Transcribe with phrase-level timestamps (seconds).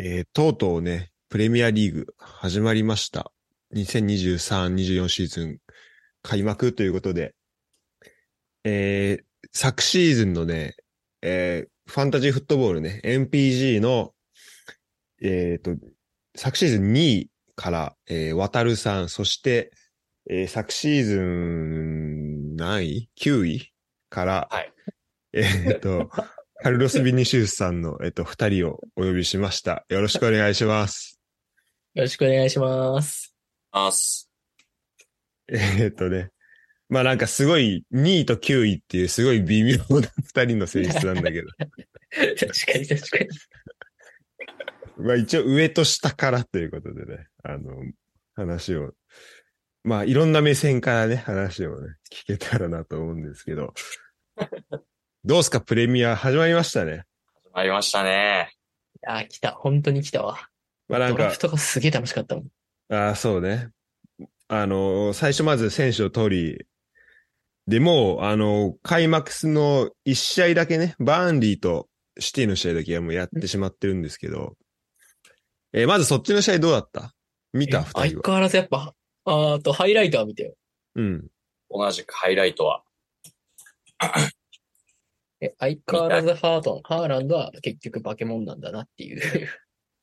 [0.00, 3.32] えーとうとうね、プレミアリーグ始まりました。
[3.74, 5.58] 2023-24シーズン
[6.22, 7.34] 開幕ということで、
[8.62, 10.76] えー昨シーズンのね、
[11.20, 14.12] えーファンタジーフットボールね、MPG の、
[15.20, 15.72] えっ、と、
[16.36, 19.72] 昨シーズン2位から、えー、渡るさん、そして、
[20.30, 23.72] えー昨シーズン何位 ?9 位
[24.10, 24.72] から、はい
[25.32, 26.08] えっ、と、
[26.60, 29.84] カルロス・ビニシウスさんの、えっ、と、二人をお呼びしました。
[29.88, 31.20] よろしくお願いします。
[31.94, 33.32] よろしくお願いします。
[33.70, 34.28] あす。
[35.46, 36.30] えっ、とね。
[36.88, 41.48] まあなんかすごい、2位と9位っていうすごい微妙な二人の選出なんだけど。
[42.10, 43.28] 確かに確かに。
[44.96, 47.70] まあ一応上と下からということでね、あの、
[48.34, 48.94] 話を、
[49.84, 53.74] まあいろんな目線からね、話をね、聞けたらなと思うんですけど。
[55.28, 57.04] どうすか、プレミア始まりましたね。
[57.44, 58.50] 始まりましたね。
[59.06, 59.50] あー、来た。
[59.52, 60.38] 本当に来たわ。
[60.88, 62.46] まあなんかドラフ、トがすげえ楽しかったもん。
[62.94, 63.68] ああ、そうね。
[64.48, 66.66] あの、最初まず選手を取り、
[67.66, 74.56] でもう、あの、開幕の1試合だけね、バーンリーとシティの試合だけはもうやってしまってるんですけど、
[75.74, 77.12] えーまずそっちの試合どうだった？
[77.52, 77.80] 見た？
[77.80, 78.04] え二人は。
[78.06, 78.94] 相変わらずやっぱ、
[79.26, 80.54] あーと、ハイライトは見てよ。
[80.94, 81.28] うん。
[81.68, 82.82] 同じくハイライトは。
[85.40, 89.48] え、相変わらずハートン、ハーランドは結局化け物なんだなっていう。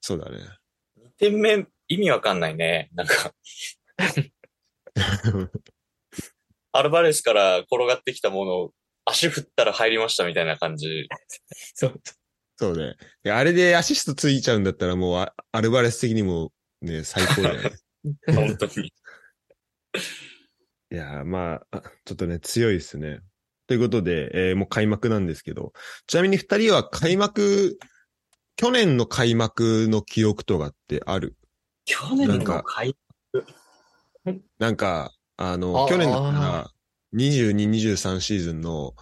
[0.01, 0.37] そうだね。
[0.97, 2.89] 2点目、意味わかんないね。
[2.93, 3.33] なんか、
[6.71, 8.73] アルバレスから転がってきたものを
[9.05, 11.07] 足振ったら入りましたみたいな感じ。
[11.73, 12.01] そう。
[12.57, 12.95] そうね。
[13.31, 17.71] あれでアシストついちゃうんだったらもうアアルバレス的にもね、最高だよね。
[18.33, 18.93] 本当に。
[20.91, 23.19] いやー、まあ、あちょっとね、強いですね。
[23.67, 25.73] ということで、えーもう開幕なんですけど、
[26.07, 27.77] ちなみに二人は開幕、
[28.55, 31.35] 去年の開幕の記憶とかってある？
[31.85, 32.95] 去年の開
[34.59, 36.71] なんか、あの、あ去年だったら、
[37.15, 38.93] 22、23シーズンの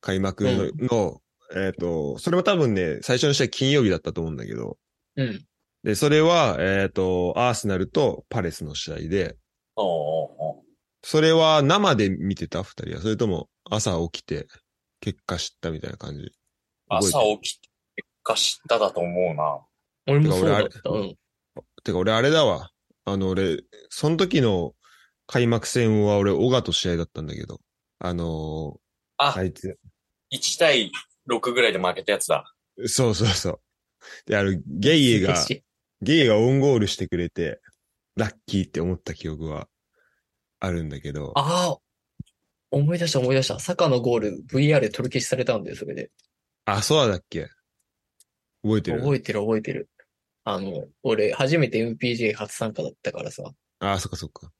[0.00, 1.20] 開幕の、の
[1.54, 4.78] えっ、と、それも多分ね、最初の試合金曜日だったと思うんだけど、
[5.16, 5.44] うん。
[5.84, 9.36] で、それは、えっ、と、アーセナルとパレスの試合で、
[11.06, 12.62] それは生で見てた？
[12.62, 14.46] 二人は、それとも朝起きて
[15.00, 16.32] 結果知ったみたいな感じ。
[16.88, 19.60] 朝起きて結果知っただと思うな。
[20.06, 20.90] 俺もそうだてかった。
[20.90, 21.16] うん。
[21.82, 22.70] てか俺あれだわ。
[23.04, 23.58] あの俺、
[23.90, 24.74] その時の
[25.26, 27.60] 開幕戦は俺、オガと試合だったんだけど、
[27.98, 28.78] あの
[29.18, 29.78] あー、あいつ、
[30.32, 30.90] 1対
[31.30, 32.44] 6ぐらいで負けたやつだ。
[32.86, 33.60] そうそうそう。
[34.26, 35.34] で、あの、ゲイエが、
[36.00, 37.60] ゲイエがオウンゴールしてくれて、
[38.16, 39.68] ラッキーって思った記憶は
[40.60, 41.78] あるんだけど、ああ、
[42.74, 43.58] 思い出した思い出した。
[43.60, 46.10] サカのゴール VR で取り消しされたんだよ、それで。
[46.64, 47.48] あ、そうだっけ？
[48.62, 49.00] 覚えてる？
[49.00, 49.88] 覚えてる覚えてる。
[50.44, 53.42] あの、俺、初めて MPJ 初参加だったからさ。
[53.80, 54.50] あ、そっかそっか。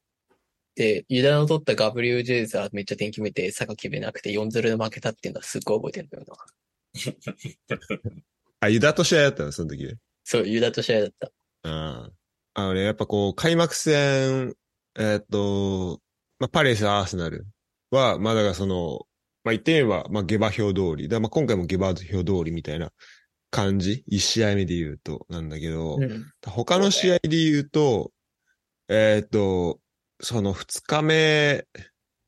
[0.76, 6.36] で、ユダの取ったガブリュー・ジェイザーめっちゃ点決めて、サカ決めなくて4-0で負けたっていうのはすっごい覚えてるんだよな。
[8.60, 9.52] あ、ユダと試合だったの？
[9.52, 9.84] その時？
[9.86, 9.96] で。
[10.25, 11.31] そう、ユダと試合だった。
[11.62, 12.10] ああ。
[12.56, 14.54] あのね、やっぱこう、開幕戦、
[14.96, 16.00] えーっと、
[16.38, 17.46] まあ、パレス、アーセナル
[17.94, 19.06] は、まあだからその、
[19.44, 21.09] まあ言ってみれば、まあ下馬評通り。
[21.09, 22.91] だまあ今回も下馬評通りみたいな
[23.50, 24.05] 感じ？
[24.06, 26.27] 一試合目で言うと、なんだけど、うん。
[26.44, 28.12] 他の試合で言うと、
[28.88, 29.81] えーっと、
[30.21, 31.65] その二日目、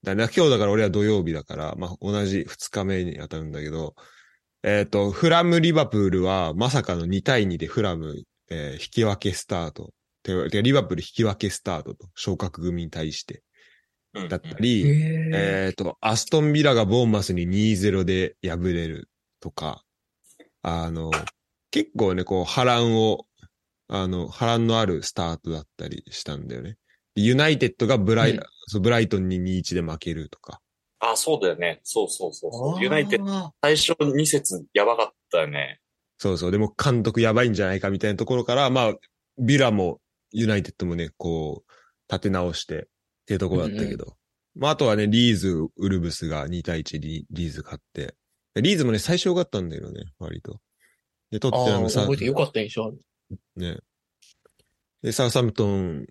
[0.02, 3.94] だな、今日だから俺は土曜日だから、まあ同じ二日目に当たるんだけど、
[4.62, 9.92] えーっと、フラム・リバプールはまさかの2対2でフラム、えー引き分けスタート。
[10.22, 13.40] てリバプール引き分けスタートと、昇格組に対してうん
[14.28, 15.30] だったり、へえ。
[15.34, 19.08] えっ、と、アストンビラがボーンマスに2-0で敗れる
[19.40, 19.82] とか、
[20.62, 21.10] あの、
[21.70, 23.26] 結構ね、こう、波乱を、
[23.88, 26.76] あの、波乱のあるスタートだったりしたんだよね。
[27.14, 30.60] でユナイテッドがブライ、うんそうブライトンに2-1で負けるとか。
[30.98, 31.80] あ、そうだよね。
[31.84, 32.82] そうそうそうそう。
[32.82, 33.52] ユナイテッドド。
[33.62, 35.78] 最初2節やばかったよね。
[36.18, 36.50] そうそう。
[36.50, 38.94] でも監督やばいんじゃないかみたいなところから、まあ、
[39.38, 40.00] ビラも
[40.32, 41.72] ユナイテッドもね、こう、
[42.12, 42.88] 立て直して
[43.26, 44.16] っていうところだったけど。
[44.54, 48.14] まあ、あとはね、リーズ、ウルブスが2対1でリーズ勝って。
[48.54, 50.60] でリーズもね、最初良かったんだよね、割と。
[51.30, 53.00] で、トッテナムさ、覚えてよかった印象ある。
[53.56, 53.78] ね。
[55.02, 56.06] で、サウサムトン、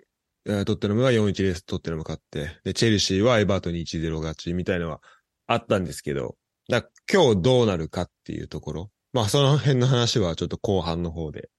[0.45, 5.01] えートッテナムが4-1でトッテナム勝って、で、チェルシーはエバートンに1-0勝ちみたいのは
[5.47, 6.35] あったんですけど、
[6.69, 8.91] だ今日どうなるかっていうところ。
[9.13, 11.50] まあ、その辺の話はちょっと後半の方で、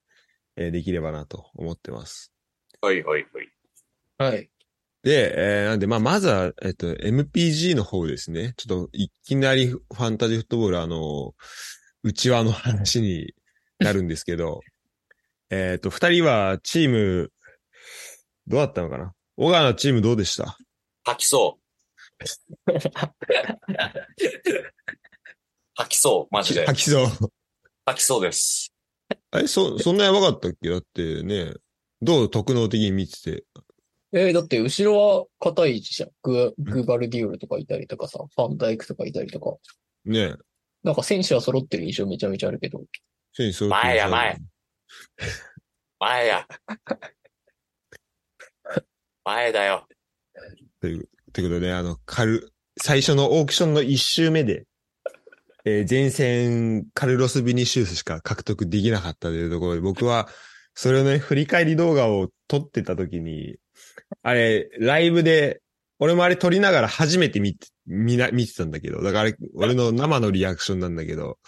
[0.56, 2.32] えーできればなと思ってます。
[2.80, 3.26] はいはい
[4.18, 4.32] はい。
[4.32, 4.50] はい。
[5.06, 8.54] で、えーなんで、まあ、まずは、えっと、MPG の方ですね。
[8.56, 11.32] ちょっと、いきなりファンタジーフットボール、あの、
[12.02, 13.32] 内輪の話に
[13.78, 14.62] なるんですけど、
[15.50, 17.30] えっ、と、二人はチーム、
[18.48, 19.12] どうだったのかな？
[19.36, 20.58] 小川のチームどうでした？
[21.04, 21.62] 吐きそう。
[25.76, 26.66] 吐きそう、マジで。
[26.66, 27.06] 吐きそう。
[27.84, 28.72] 吐きそうです。
[29.30, 30.68] あれ、そ、そんなやばかったっけ？
[30.68, 31.52] だってね、
[32.02, 33.44] どう特能的に見てて？
[34.18, 36.10] えーだって後ろは硬い位置じゃん。
[36.22, 39.56] グ、グバルディオルとかいたりとかさ、ファンダイクとかいたりとか。
[40.06, 40.34] ね
[40.82, 42.80] なんか選手は揃ってる印象めちゃめちゃあるけど。
[43.34, 44.36] 選手揃ってる前や前。
[46.00, 46.48] 前や。
[49.24, 49.86] 前だよ。
[50.80, 54.64] という、ということで、あの、カル、最初のオークションの一周目で、
[55.66, 60.28] えー前線、カルロス・ビニシウスしか獲得できなかったというところで、僕は、
[60.74, 63.56] それをね、振り返り動画を撮ってた時に、
[64.22, 65.60] あれ、ライブで、
[65.98, 71.38] 俺もあれ撮りながら初めて見て、見な、見てたんだけど、だからあれ、俺の生のリアクションなんだけど、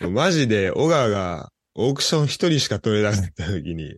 [0.00, 3.96] マジで、小川が、オークション一人しか撮れなかった時に、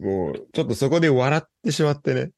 [0.00, 2.30] もう、ちょっとそこで笑ってしまってね。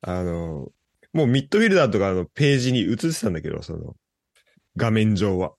[0.00, 0.68] あの、
[1.12, 3.94] もうミッドフィルダーとかのページに映ってたんだけど、その、
[4.76, 5.54] 画面上は。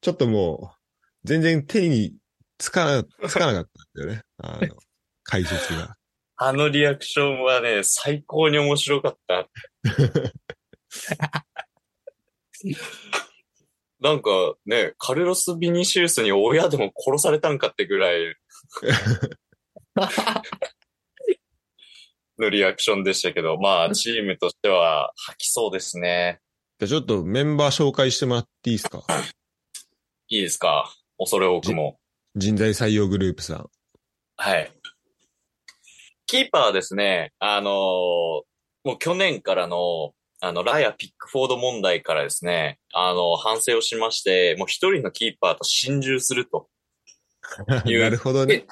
[0.00, 0.76] ちょっともう、
[1.24, 2.14] 全然手に
[2.58, 3.64] つかな、つかなかっ
[3.94, 4.22] たんだよね。
[4.38, 4.76] あの、
[5.24, 5.96] 解説が。
[6.42, 9.46] あのリアクションはね、最高に面白かった。
[14.00, 14.30] なんか
[14.64, 18.34] ね、カルロス・ビニシウスに親でも殺されたんかってぐらい
[22.38, 26.40] のリアクションでしたけど、まあ、チームとしては吐きそうですね。
[26.78, 29.04] じゃあちょっとメンバー紹介してもらっていいですか？
[30.28, 30.90] いいですか？
[31.18, 32.00] 恐れ多くも。
[32.34, 33.68] 人材採用グループさん。
[34.36, 34.72] はい。
[36.30, 46.68] キーパーはですね、あのーもう去年からの、あの、ライア・ピックフォード問題からですね、あの、反省をしまして、もう一人のキーパーと心中すると
[47.84, 48.64] いうなるほどね。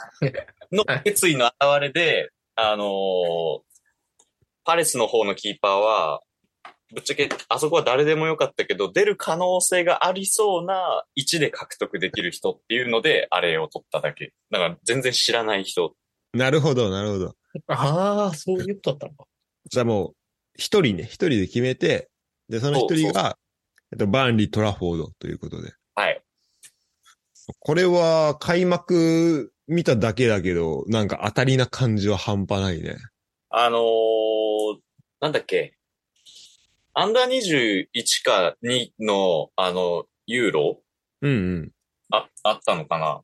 [0.71, 3.61] の決意の表れで、あのー
[4.65, 6.23] パレスの方のキーパーは、
[6.95, 14.33] ぶっちゃけ、あそこは誰でもよかったけど、出る可能性がありそうな位置で獲得できる人っていうので、あれを取っただけ。
[14.53, 15.97] だから全然知らない人。
[16.35, 17.35] なるほど、なるほど。
[17.67, 19.25] ああ、そういうことだったのか。
[19.67, 20.15] じゃあもう、
[20.55, 22.09] 一人ね、一人で決めて、
[22.49, 23.39] で、その一人が、
[23.93, 25.73] えっと、バーンリー・トラフォードということで。
[25.95, 26.23] はい。
[27.61, 32.97] これは開幕見ただけだけど、なんか当たりな感じは半端ないね。
[33.51, 34.79] あのー
[35.21, 35.75] なんだっけ。
[36.95, 40.83] アンダー21か2の、あの、ユーロ？
[41.23, 41.73] うんうん。
[42.11, 43.23] あ、あったのかな、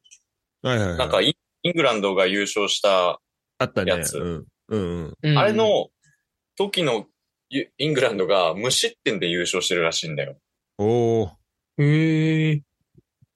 [0.63, 0.99] はいはい、はい。
[0.99, 3.21] なんかイン、イングランドが優勝した、
[3.59, 3.93] あったね。
[3.93, 4.47] やつうん。
[4.69, 5.15] うんうん。
[5.23, 5.89] うんあれ、の
[6.57, 7.07] 時の
[7.49, 10.37] ユイングランドが無失点で優勝してるらしいんだよ。
[10.79, 11.31] おー。
[11.79, 12.63] へえ。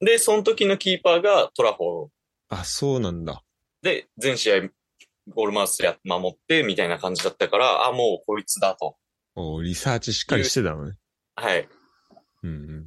[0.01, 2.09] で、その時のキーパーがトラフォー
[2.49, 3.43] あ、そうなんだ。
[3.81, 4.69] で、全試合
[5.29, 8.97] ゴールマウスや守ってみたいな感じだったから、あ、もうこいつだと。
[9.35, 10.95] おーリサーチしっかりしてたのね。
[11.35, 11.67] はい。
[12.43, 12.85] うんうん。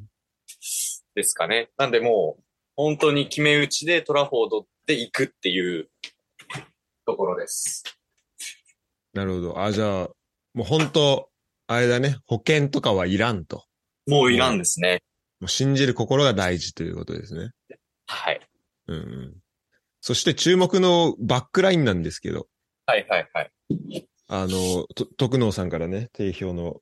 [1.14, 1.70] ですかね。
[1.78, 2.42] なんでもう、
[2.76, 5.88] 本当に決め打ちでトラフォードで行くっていう
[7.06, 7.84] ところです。
[9.12, 9.62] なるほど。
[9.62, 10.10] あ、じゃあ、
[10.54, 11.28] もう本当
[11.66, 12.18] あれだね。
[12.26, 13.64] 保険とかはいらんと。
[14.06, 15.02] もういらんですね。
[15.40, 17.50] もう信じる心が大事ということですね。
[18.06, 18.40] はい。
[18.88, 19.34] うんうん。
[20.00, 22.48] そして注目のバックラインなんですけど、
[22.86, 23.50] はいはいはい。
[24.28, 26.80] あの、と徳能さんからね、定評の、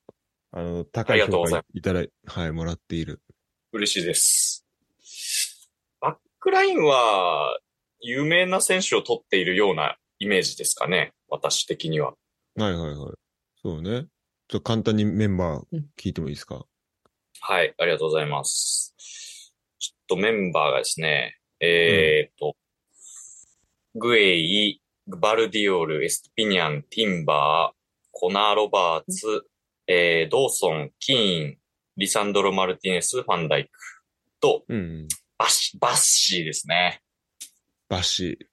[0.53, 3.21] あの、高い評価いただい、はい、もらっている。
[3.73, 4.67] 嬉しいです。
[6.01, 7.59] バックラインは、
[8.01, 11.13] 有名な選手を取っているようなイメージですかね。
[11.29, 12.13] 私的には。
[12.57, 13.15] はいはいはい。
[13.63, 14.07] そうね。
[14.49, 16.65] ちょっと簡単にメンバー聞いてもいいですか？
[17.41, 18.95] はい、ありがとうございます。
[19.79, 22.55] ちょっとメンバーがですね、えーっと、
[23.95, 27.77] グエイ、バルディオル、エストピニャン、ティンバー、
[28.13, 29.47] コナー・ロバーツ、
[29.87, 31.57] えー、ドーソン、キーン、
[31.97, 33.71] リサンドロ・マルティネス、ファンダイク
[34.39, 35.09] と、うんうん。
[35.39, 37.01] バッシバッシーですね。
[37.89, 38.47] バッシー。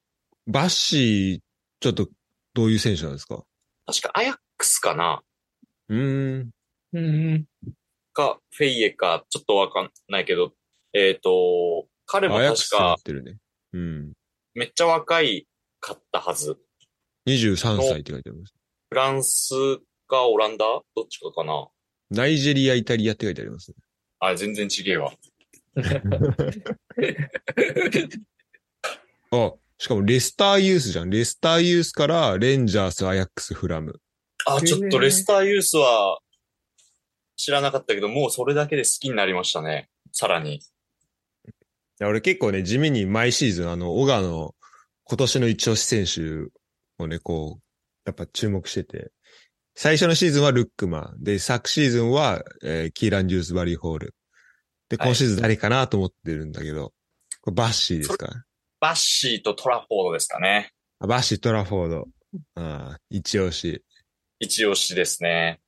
[0.45, 1.46] バッシー、
[1.79, 2.07] ちょっと、
[2.53, 3.43] どういう選手なんですか？
[3.85, 5.21] 確かアヤックスかな
[5.89, 6.49] うーん。
[6.93, 7.45] うん。
[8.13, 10.53] か、フェイエか、ちょっとわかんないけど、
[10.93, 13.37] えっ、と、彼も確かになってるね。
[13.73, 14.13] うん。
[14.55, 15.47] めっちゃ若い
[15.79, 16.57] かったはず。
[17.27, 18.53] 23歳って書いてあります。
[18.89, 19.53] フランス
[20.07, 20.65] かオランダ？
[20.95, 21.67] どっちかかな
[22.09, 23.75] ナイジェリア、イタリアって書いてありますね。
[24.19, 25.11] あ、全然違えわ。
[29.31, 31.09] あ、しかもレスターユースじゃん。
[31.09, 33.99] レスターユースからレンジャース、アヤックス、フラム。
[34.45, 36.19] あ、ちょっとレスターユースは
[37.35, 39.89] 知らなかったけど、もうそれだけで好きになりましたね。
[40.11, 40.55] さらに。
[40.55, 40.61] い
[41.99, 44.55] や俺結構ね、地味に毎シーズン、あの、小川の
[45.03, 46.51] 今年の一押し選手
[47.03, 47.61] をね、こう、
[48.05, 49.11] やっぱ注目してて、
[49.75, 51.23] 最初のシーズンはルックマン。
[51.23, 54.15] で、昨シーズンは、えーキーラン・ジュース・バリー・ホール。
[54.89, 56.93] で、はい今シーズン誰かなと思ってるんだけど、
[57.41, 58.45] これバッシーですか？
[58.79, 60.71] バッシーとトラフォードですかね。
[60.99, 62.07] あバッシー・トラフォード。
[62.55, 63.83] ああ、一押し。
[64.39, 65.59] 一押しですね。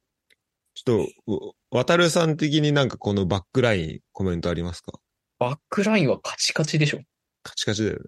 [0.75, 4.93] ちょっと、う渡るさん的になんかこのバックラインコメントありますか？
[5.39, 6.99] バックラインはカチカチでしょ。
[7.43, 8.01] カチカチだよね。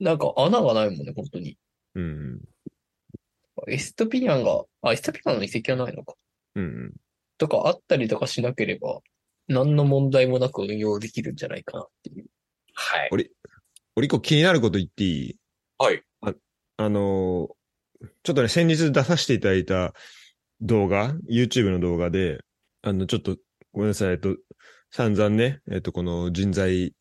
[0.00, 1.56] なんか穴がないもんね、本当に。
[1.94, 2.40] うん
[3.68, 6.14] エストピニャンが、あ、エストピニャンの移籍はないのか。
[6.54, 6.64] うん。
[6.64, 6.92] うんうん。
[7.38, 9.00] とかあったりとかしなければ、
[9.48, 12.26] 何の問題もなく運用できるんじゃないかなっていう。
[12.74, 13.08] はい。
[13.10, 13.30] 俺
[14.04, 15.36] 一個気になること言っていい？
[16.20, 16.36] はい。
[16.78, 17.56] あのー
[18.22, 19.94] ちょっとね、先日出させていただいた
[20.60, 22.40] 動画、YouTube の動画で、
[22.82, 23.38] あの、ちょっと、
[23.72, 24.36] ごめんなさい、えっと、
[24.90, 26.92] 散々ね、えっと、この人材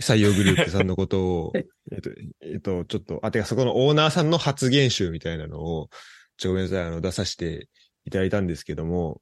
[0.00, 1.52] 採用グループさんのことを、
[1.92, 2.10] えっと、
[2.40, 5.90] えっと、ちょっと、あ、てかそこのオーナーさんの発言集みたいなのを、
[6.38, 7.68] ちょ、ごめんなさい、あの、出させて
[8.06, 9.20] いただいたんですけども、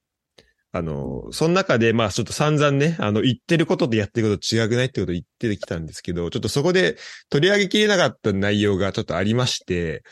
[0.76, 6.96] あの、その中で、まあ、ちょっと散々ね、あの、言ってることとやってること違くないってことを言ってきたんですけど、ちょっとそこで
[7.30, 10.02] 取り上げきれなかった内容がちょっとありまして、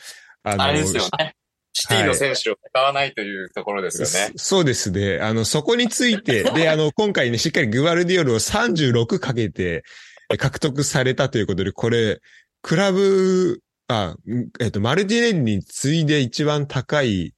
[0.42, 1.34] ああれですよね。
[1.72, 4.32] シティの選手を使わないというところですよね。
[4.36, 5.18] そそうですね。
[5.20, 9.82] あの、そこについて、で、 あの、今回ね、しっかりグバルディオルを36かけて
[10.30, 12.20] え獲得されたということで、これ、
[12.62, 17.33] クラブ、あ、んえっ、と、マルティネリに次いで一番高い、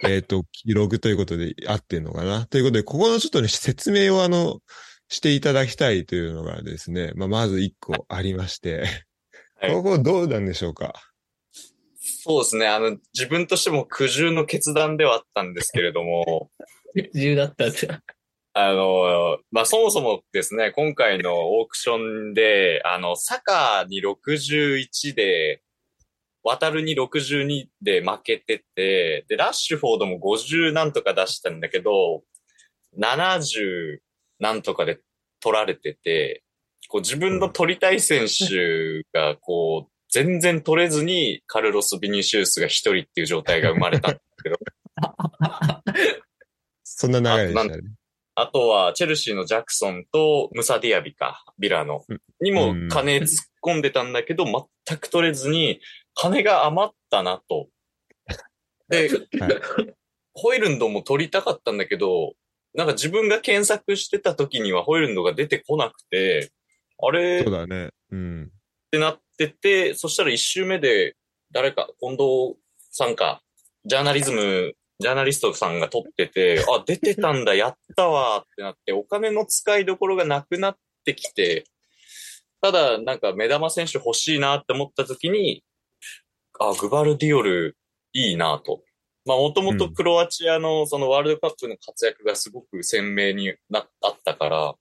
[0.06, 2.46] えっ、と、記録ということで合ってんのかな？
[2.46, 4.60] ということで、ここのちょっとね、説明をあの、
[5.08, 8.84] していただきたいというのがですね、まあ、まず一個ありまして、
[9.60, 9.72] はい。
[9.72, 10.92] ここどうなんでしょうか？
[12.00, 12.68] そうですね。
[12.68, 16.50] あの、自分としても苦渋の決断ではあったんですけれども、
[16.94, 17.98] 自由だったんですよ。
[18.54, 25.62] あの、まあ、そもそもですね、今回のオークションで、あの、サカに61で、
[26.48, 32.22] 渡るに62で負けてて、で、ラッシュフォードも50なんとか出したんだけど、
[32.98, 33.98] 70
[34.38, 34.98] なんとかで
[35.40, 36.42] 取られてて、
[36.88, 44.56] こう自分の取りたい選手が、こう、全然取れずに、カルロス・ビニシウスが一人っていう状態が生まれたんですけど、
[46.82, 47.82] そんな流れでしたね。
[48.36, 53.26] あとは、チェルシーのジャクソンとムサディアビか、ビラのうん、にも金突っ
[53.62, 54.44] 込んでたんだけど、
[54.86, 55.80] 全く取れずに、
[56.18, 57.68] 金が余ったなと。
[58.88, 59.08] で、
[59.40, 59.48] は
[59.78, 59.94] い
[60.40, 62.34] ホイルンドも取りたかったんだけど、
[62.74, 66.52] なんか自分が検索してた時にはホイルンドが出てこなくて、
[67.02, 67.90] あれっそうだね。
[68.12, 68.50] うん。
[68.90, 71.16] てなってて、そしたら一周目で、
[71.50, 72.56] 誰か、近藤
[72.92, 73.42] さんか、
[73.84, 81.64] ジャーナリズム、ジャーナリストさんが撮ってて、あ、出てたんだ、 やったわってなって、お金の使いどころがなくなってきて、
[82.60, 85.64] ただ、なんか目玉選手欲しいなって思った時に、
[86.60, 87.76] あ、グバルディオル
[88.12, 88.82] いいなと。
[89.24, 94.74] まあ、もともとクロアチアのそのワールドカップの活躍がすごく鮮明にな、あったから、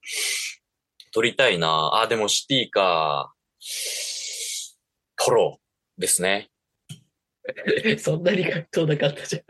[1.11, 3.33] 取りたいなあ、でもシティか。
[5.17, 5.59] トロ
[5.97, 6.49] ですね。
[7.99, 9.43] そんなに格好なかったじゃん。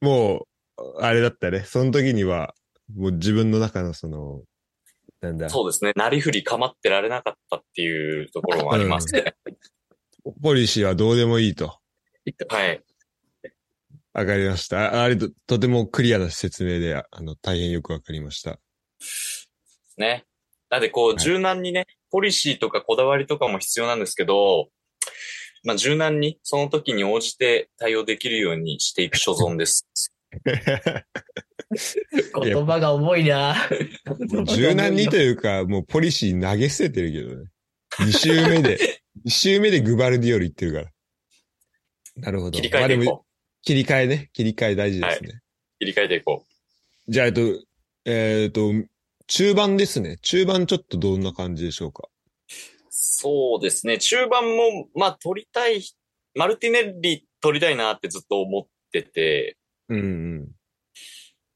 [0.00, 0.46] も
[0.78, 1.64] う、あれだったね。
[1.64, 2.54] その時には、
[2.94, 4.42] もう自分の中のその、
[5.20, 5.92] なんだ、そうですね。
[5.96, 9.34] なりふり構ってられなかったっていうところもありますね。
[10.42, 11.78] ポリシーはどうでもいいと。
[12.48, 12.82] はい。
[14.12, 14.94] わかりました。
[14.94, 18.58] ああれと、とてもクリアな説明で、ああの、大変よくわかりました。
[19.98, 20.24] ね。
[20.70, 24.68] なんでこう、はい柔軟にね、ポリシーとかこだわりとかも必要なんですけど、
[25.64, 29.86] まあ、柔軟にその時に応じて対応できるようにしていく所存です。
[32.42, 33.56] 言葉が重いな
[34.46, 37.50] 柔軟にというか、もうポリシー投げ捨ててるけどね。
[37.98, 40.90] 2周目で、2周目でグバルディオル言ってるから。
[42.16, 42.52] なるほど。
[42.52, 43.26] 切り替えていこう。
[43.62, 44.30] 切り替えね。
[44.32, 45.40] 切り替え大事ですね。
[45.78, 47.12] 切り替えていこう。
[47.12, 47.40] じゃあ、えっと、
[48.04, 48.72] えっと、
[49.26, 50.18] 中盤ですね。
[50.22, 52.08] 中盤ちょっとどんな感じでしょうか？
[52.90, 53.98] そうですね。
[53.98, 55.82] 中盤も、まあ、取りたい、
[56.34, 59.56] マルティネッリ取りたいなってずっと思ってて、
[59.88, 60.02] うんう
[60.42, 60.48] ん。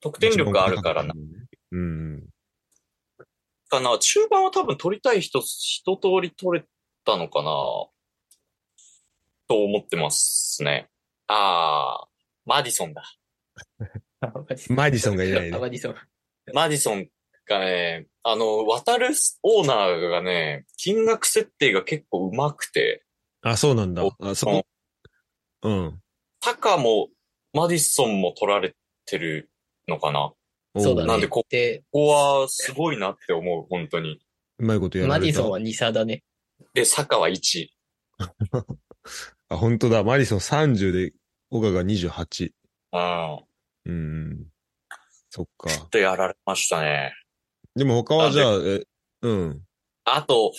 [0.00, 1.14] 得点力あるからな。
[1.72, 1.82] うんう
[2.16, 2.28] ん。
[3.68, 3.98] かな。
[3.98, 6.66] 中盤は多分取りたい人、一通り取れ
[7.08, 7.50] たのかな？
[9.48, 10.90] と思ってますね。
[11.26, 12.08] ああ、
[12.44, 13.02] マディソンだ。
[14.68, 15.58] マディソンがいないね。
[15.58, 15.94] マディソン。
[16.52, 17.08] マディソン
[17.48, 19.08] がね、あの、渡る
[19.42, 23.04] オーナーがね、金額設定が結構上手くて、
[23.40, 24.02] あ、そうなんだ。
[24.20, 24.66] あ、そこ。
[25.62, 26.02] うん。
[26.40, 27.08] タカも
[27.54, 29.50] マディソンも取られてる
[29.86, 30.34] のかな？
[30.74, 31.08] おそうだね。
[31.08, 34.20] なんでこで、ここはすごいなって思う、本当に。
[34.58, 35.20] うまいことやられた。
[35.20, 36.22] マディソンは2差だね。
[36.74, 37.68] で、サカは1。
[39.48, 40.02] あ、本当だ。
[40.04, 41.12] マリソン30で、
[41.50, 42.52] オガが28。
[42.92, 43.44] うん。
[43.86, 44.46] うん。
[45.30, 45.68] そっか。
[45.90, 47.14] とやられましたね。
[47.74, 48.84] でも他はじゃあ、え、
[49.22, 49.62] うん。
[50.04, 50.52] あと、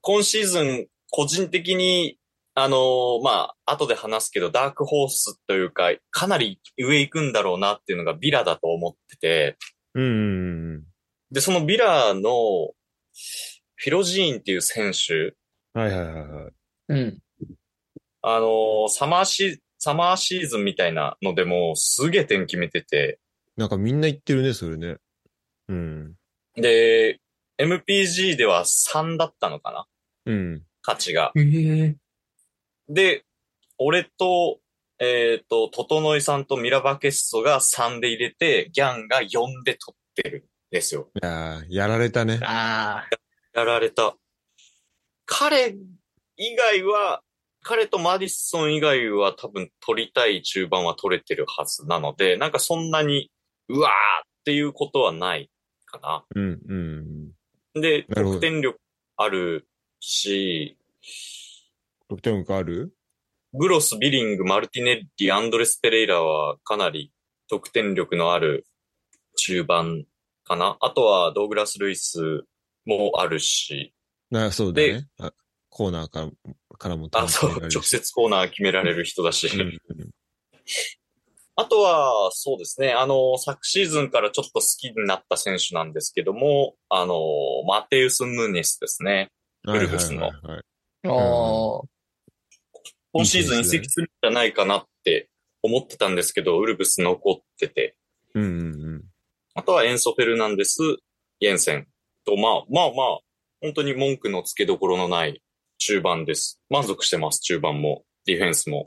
[0.00, 2.18] 今シーズン、個人的に、
[2.54, 9.56] あのーまあ、後で話すけど、ダークホースというか、かなり上行くんだろうなっていうのがビラだと思ってて、
[9.94, 10.84] うん
[11.30, 12.70] で、そのビラの、
[13.82, 15.80] フィロジーンっていう選手、うん。
[15.80, 16.52] はいはいはいはい。
[16.88, 17.18] うん。
[18.20, 23.18] あのーサマーシ、サマーシーズンみたいなのでも、すげえ点決めてて、
[23.56, 24.96] なんかみんな言ってるね、それね。
[25.68, 26.14] うん。
[26.56, 27.20] で、
[27.58, 29.86] MPG では3だったのかな？
[30.26, 30.62] うん。
[30.82, 31.32] 価値が。
[31.34, 31.96] へえ。
[32.90, 33.24] で、
[33.78, 34.60] 俺と、
[34.98, 41.08] えっ、と、トトノイさんとミラバケッソが3で入れて、ギャンが4で取ってるんですよ。
[41.14, 42.40] いやーやられたね。
[42.42, 43.29] ああ。
[43.54, 44.16] やられた。
[45.26, 45.76] 彼
[46.36, 47.22] 以外は、
[47.62, 53.30] 彼とマディソン以外は多分取りたい中盤は取れてるはずなので、なんかそんなに、
[53.68, 53.94] うわーっ
[54.44, 55.50] ていうことはない
[55.84, 56.24] かな。
[56.34, 56.60] うん
[57.74, 57.80] うん。
[57.80, 58.78] で、得点力
[59.16, 59.68] ある
[60.00, 60.78] し、
[62.08, 62.92] 得点力ある？
[63.52, 67.12] グロス、ビリング、マルティネッリ、アンドレス・ペレイラはかなり
[67.48, 68.66] 得点力のある
[69.36, 70.04] 中盤
[70.44, 70.76] かな。
[70.80, 72.44] あとはドーグラス・ルイス
[72.84, 73.94] もあるし、
[74.30, 75.08] な、そうだね。
[75.18, 75.32] あ
[75.68, 76.30] コーナーから
[76.78, 79.48] からもあ、そう、直接コーナー決められる人だし。
[79.48, 80.10] うんうん
[81.56, 87.18] あとは、そうですね、あの、昨シーズンからちょっと好きになった選手なんですけども、あの、
[87.66, 89.30] マテウス・ヌネスですね。
[89.66, 90.30] ウルブスの。
[93.12, 95.28] 今シーズン移籍するんじゃないかなって
[95.62, 97.94] 思ってたんですけど、ウルブス残ってて、
[98.34, 99.04] うんうんうん。
[99.54, 100.78] あとはエンソ・フェルナンデス、
[101.40, 101.86] イェンセン
[102.30, 103.18] と、まあまあまあ、
[103.60, 105.42] 本当に文句のつけどころのない
[105.78, 106.60] 中盤です。
[106.70, 108.84] 満足してます、中盤も、ディフェンスも。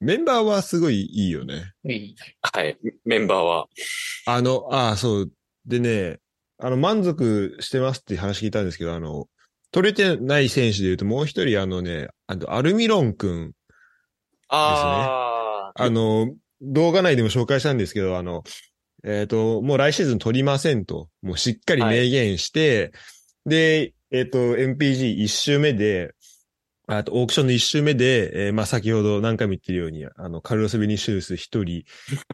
[0.00, 1.72] メンバーはすごいいいよね。
[1.84, 2.16] いい。
[2.40, 3.66] はい、メンバーは。
[4.26, 5.32] あの、ああ、そう。
[5.66, 6.18] でね、
[6.58, 9.26] あの、満足してますって話聞いたんですけど、あの、
[9.72, 13.52] 取れてない選手で言うともう一人、あのね、あの、アルミロン君、
[14.48, 18.44] ああ、あの、動画内でも紹介したんですけど、あの、
[19.04, 22.92] えっ、と、もう来シーズン取りませんと、もうしっかり明言して、
[23.46, 26.14] で、えっ、と、MPG1 周目で、
[26.86, 31.84] あと、オークションの1周目で、えーまあ、先ほど何回も言ってるように、あの、カルロス・ベニシウス一人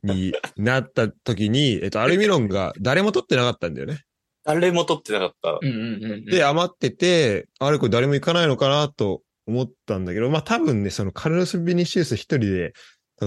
[0.02, 4.04] に なった時に、えっ、と、アルミロンが誰も取ってなかったんだよね。
[4.44, 5.58] 誰も取ってなかった。
[5.60, 6.24] うんうんうんうん。
[6.24, 12.72] で、余ってて、あれこれ誰も行かないのかなと思ったんだけど、まあ多分ね、そのカルロス・ビニシウス一人で、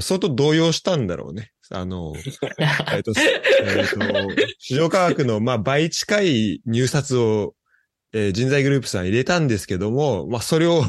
[0.02, 1.52] 相当動揺したんだろうね。
[1.72, 2.14] あの、
[2.94, 4.00] えっと、えっと、
[4.60, 7.56] 市場価格のまあ倍近い入札を、
[8.14, 10.84] えー人材グループさん入れたんですけども、まあそれを、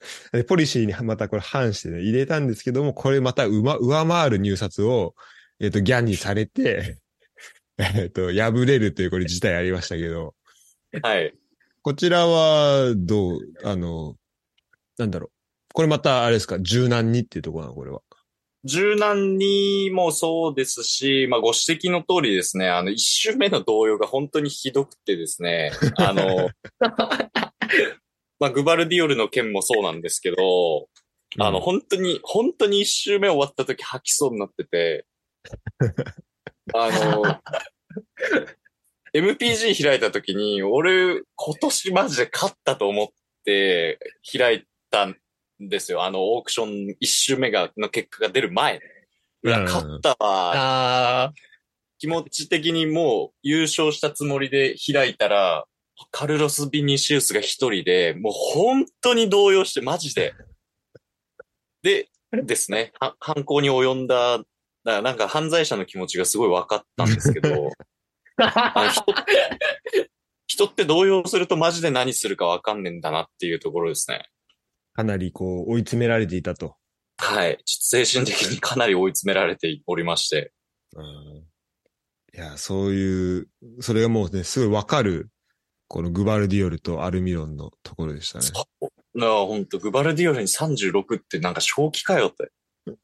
[0.32, 5.14] えポリシーにまたこれ反してね、入れたんですけども、これまたうま、上回る入札を、
[5.60, 6.98] えっ、と、ギャンにされて、
[7.78, 10.34] えっ、と、敗れるというこれ自体ありましたけど、
[11.02, 11.34] はい。
[11.82, 14.16] こちらは、どう、あの、
[14.98, 15.30] なんだろう。
[15.74, 18.00] これまた、あれですか、柔軟にっていうところなの、これは。
[18.64, 26.50] 柔軟にもそうですし、まあご指摘の通りですね、あの、一周目の動揺が本当にひどくてですね、 あの、
[28.40, 30.88] まあグバルディオルの件もそうなんですけど、
[31.38, 35.06] あの、うん本当に、本当に一周目終わった時吐きそうになってて、
[36.74, 37.22] あの、
[39.14, 43.08] MPG 開いた時に、俺、今年マジで勝ったと思っ
[43.44, 43.98] て
[44.30, 45.16] 開いたん
[45.60, 46.04] ですよ。
[46.04, 48.80] あの、オークション一周目が、の結果が出る前。
[49.42, 51.32] うわ、うん勝ったわ。
[51.98, 55.64] 気持ち的にもう優勝したつもりで開いたら、
[56.12, 60.32] カルロス・ビニシウスが一人で、もう本当に動揺して、マジで。
[61.82, 64.40] で、ですね、は犯行に及んだ、
[64.84, 67.72] だなんか犯罪者の気持ちがすごい分かったんですけど、
[70.46, 74.28] 人って動揺するとマジで何するか分かんねえんだなっていうところですね。
[74.98, 76.74] かなりこう、追い詰められていたと。
[77.18, 77.56] はい。
[77.64, 80.52] ちょっと精神的にかなり追い詰められておりまして。
[80.96, 81.44] うん
[82.34, 83.48] いや、そういう、
[83.80, 85.30] それがもうね、すごいわかる、
[85.86, 88.44] このグバルディオルとアルミロンのところでしたね。
[88.44, 89.18] そう。
[89.18, 92.50] なあ、ほんと、グバルディオルに36ってなんか正気かよって。
[92.88, 92.94] デ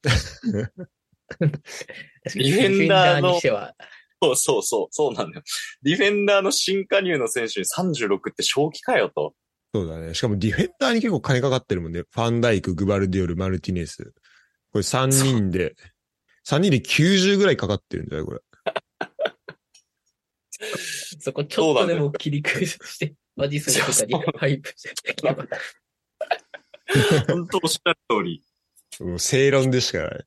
[2.35, 5.42] ディフェンダーのそうそうそう、そうなんだよ。
[5.83, 9.35] ディフェンダーの新加入の選手に36って正気かよと。
[9.74, 10.14] そうだね。
[10.14, 12.02] しかもディフェンダーに結構金かかってるもんね。
[12.02, 14.14] ファンダイク、グバルディオル、マルティネス。
[14.70, 15.74] これ3人で、
[16.46, 18.40] 3人で90ぐらいかかってるんだよ、これ。
[21.18, 23.14] そこちょっとでも切り崩して。
[23.34, 23.72] マディソ
[24.04, 25.34] ンとかにハイプしていけば。
[27.26, 28.44] 本当おっしゃる通り。
[29.00, 30.24] もう正論でしかない。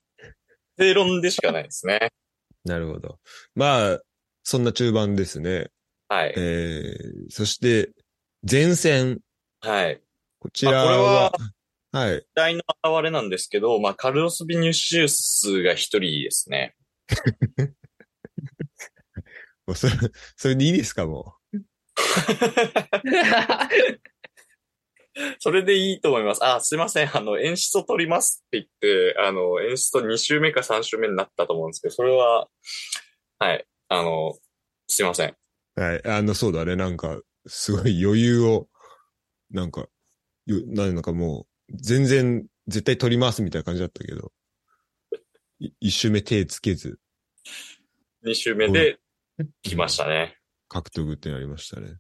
[0.77, 2.11] 正論でしかないですね。
[2.65, 3.17] なるほど。
[3.55, 4.01] まあ、
[4.43, 5.69] そんな中盤ですね。
[6.09, 6.33] はい。
[6.35, 7.91] えー、そして、
[8.43, 9.21] 前線。
[9.61, 10.01] はい。
[10.39, 11.31] こちらは、
[11.91, 12.21] はい。
[12.21, 16.75] 期待の表れなんですけど、まあ、カルロス・ビニュシウスが一人ですね。
[19.65, 19.93] もうそれ、
[20.35, 21.35] それでいいですか、も
[25.39, 26.45] それでいいと思います。
[26.45, 27.17] あ、すいません。
[27.17, 32.47] あの、演出を取りますって言って、あの、演出と2週目か3週目になったと思うんですけど、それは、
[33.39, 33.65] はい。
[33.89, 34.37] あの、
[34.87, 35.35] すいません。
[35.75, 35.81] う。
[35.81, 36.07] はい。
[36.07, 36.75] あの、そうだね。
[36.75, 38.67] なんか、すごい余裕を、
[39.51, 39.87] なんか、
[40.45, 44.31] よなんかもう、全然、絶対取りますみたいな感じだったけど、
[45.59, 46.99] い一周目手つけず、
[48.25, 48.99] 2週目で
[49.61, 50.37] 来ましたね。
[50.67, 51.95] 獲得ってなりましたね。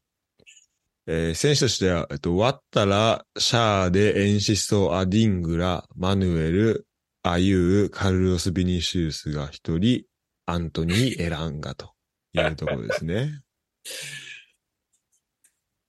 [1.09, 6.85] えー選手としては、えっと、ワッタラ、シャーデ、エンシスト、アディングラ、マヌエル、
[7.23, 10.03] アユー、カルロス・ビニシウスが一人、
[10.45, 11.93] アントニー・エランガと
[12.33, 13.41] いうところですね。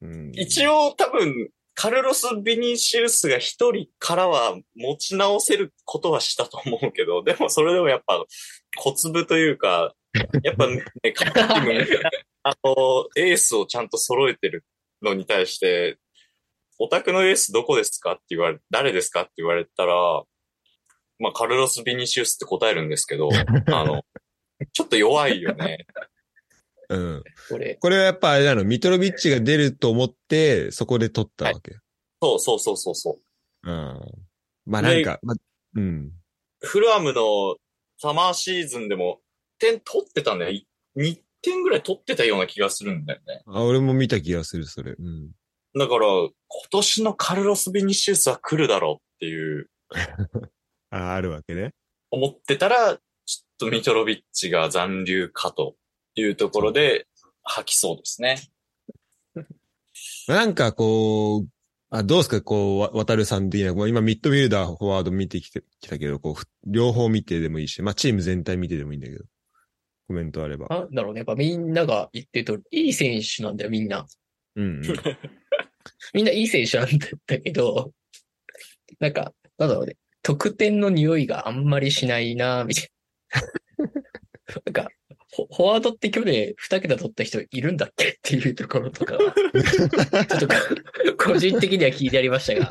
[0.00, 8.24] うん、一応多分、カルロス・ビニシウスが一人からは持ち直せることはしたと思うけど、でもそれでもやっぱ
[8.76, 9.94] 小粒というか、
[10.42, 10.82] やっぱね、
[11.60, 11.86] ム、
[12.42, 14.64] あの、エースをちゃんと揃えてる
[15.02, 15.98] のに対して、
[16.78, 19.94] オタクのエースどこですかって言われ、誰ですかって言われたら、
[21.18, 23.28] まあ、カルロス・ビニシウスって答えるんですけど、
[23.66, 24.02] あの、
[24.72, 25.86] ちょっと弱いよね。
[26.88, 27.24] うん。
[27.50, 31.76] これ、これはやっぱあれなの、ミトロビッチが出ると思って、そこで取ったわけ。
[32.20, 33.18] そうそうそうそうそ
[33.64, 33.70] う。
[33.70, 34.00] うん。
[34.66, 35.36] まあなんか、まあ、
[35.76, 36.12] うん。
[36.60, 37.56] フルアムの
[37.98, 39.20] サマーシーズンでも
[39.58, 40.52] 点取ってたんだよ。
[40.52, 43.42] い2点ぐらい取ってたような気がするんだよね。
[43.46, 44.92] あ、俺も見た気がする、それ。
[44.98, 45.30] うん。
[45.78, 46.30] だから、今
[46.70, 49.70] 年のカルロス・ビニシウスは来るだろうっていう、
[50.90, 51.74] あ、あるわけね。
[52.10, 55.76] 思ってたら、ちょっとミトロビッチが残留かと
[56.20, 57.06] いうところで
[57.42, 58.38] 吐きそうですね。
[60.28, 61.48] なんかこう、
[61.90, 69.24] あ、どうですかこう、わ渡るさん的な、まあ今ミッドフィルダー、フォワード見てきて、きたけど、こうふ、両方見てでもいいし、まあチーム全体見てでもいいんだけど、
[70.06, 70.66] コメントあれば。
[70.68, 71.20] なんだろうね。
[71.20, 74.06] やっぱみんなが言ってると、いい選手なんだよ、みんな。
[74.56, 74.82] うん、うん。
[76.12, 76.88] みんないい選手なん
[77.26, 77.92] だけど、
[79.00, 79.96] なんか、なんだろうね。
[80.22, 82.90] 得点の匂いがあんまりしないな、みたい
[83.78, 83.86] な。
[84.66, 84.88] なんか、
[85.34, 88.08] フォワードって去年2桁取った人いるんだっけ？
[88.08, 89.20] っていうところとかは、
[90.26, 90.54] ちょっとこ
[91.32, 92.70] 個人的には聞いてありましたが、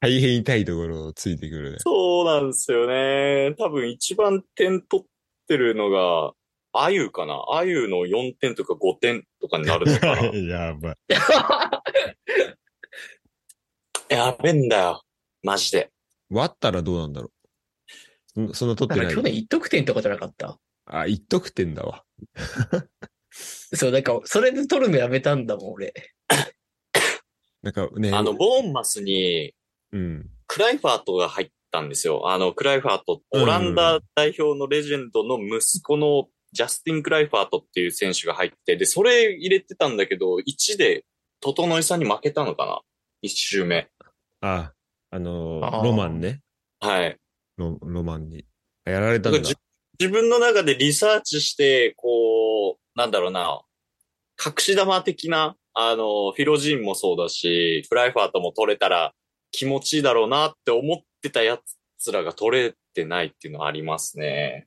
[0.00, 1.78] 大変痛いところをついてくるね。
[1.78, 3.54] そうなんですよね。
[3.58, 5.06] 多分一番点取っ
[5.46, 6.32] てるのが、
[6.72, 10.96] あゆかなあゆの4点とか5点とかになるのかな やばい。
[14.08, 15.02] やべえんだよ。
[15.42, 15.90] マジで。
[16.28, 17.32] 割ったらどうなんだろう。
[18.48, 19.14] そそんな取ってない。
[19.14, 20.58] 去年1得点とかじゃなかった？
[20.86, 22.04] あ、一得点だわ。
[23.30, 25.94] そう、なんか、それで取るのやめたんだもん、俺。
[27.62, 28.10] なんかね。
[28.12, 29.54] あの、ボーンマスに、
[29.92, 30.30] うん。
[30.46, 32.28] クライファートが入ったんですよ。
[32.28, 41.04] あの、クライファート、オランダ代表のレジェンドの息子のジャスティン・クライファートっていう選手が入って、で、それ入れてたんだけど、1で、
[41.40, 42.80] 整井さんに負けたのかな
[43.22, 43.88] ?1 周目。
[44.40, 44.72] あ、
[45.10, 46.40] あのーあーロマンね。
[46.80, 47.16] はい。
[47.60, 48.44] ロロマンに。
[48.84, 49.40] やられたんだ。
[49.40, 49.54] じ
[49.98, 53.62] 自分の中でリサーチして、こう、なんだろうな、
[54.44, 59.12] 隠し玉的な、あの、フィロジーンもそうだし、クライファートも取れたら
[59.50, 61.58] 気持ちいいだろうなって思ってたや
[61.98, 64.66] つらが取れてないっていうのはありますね。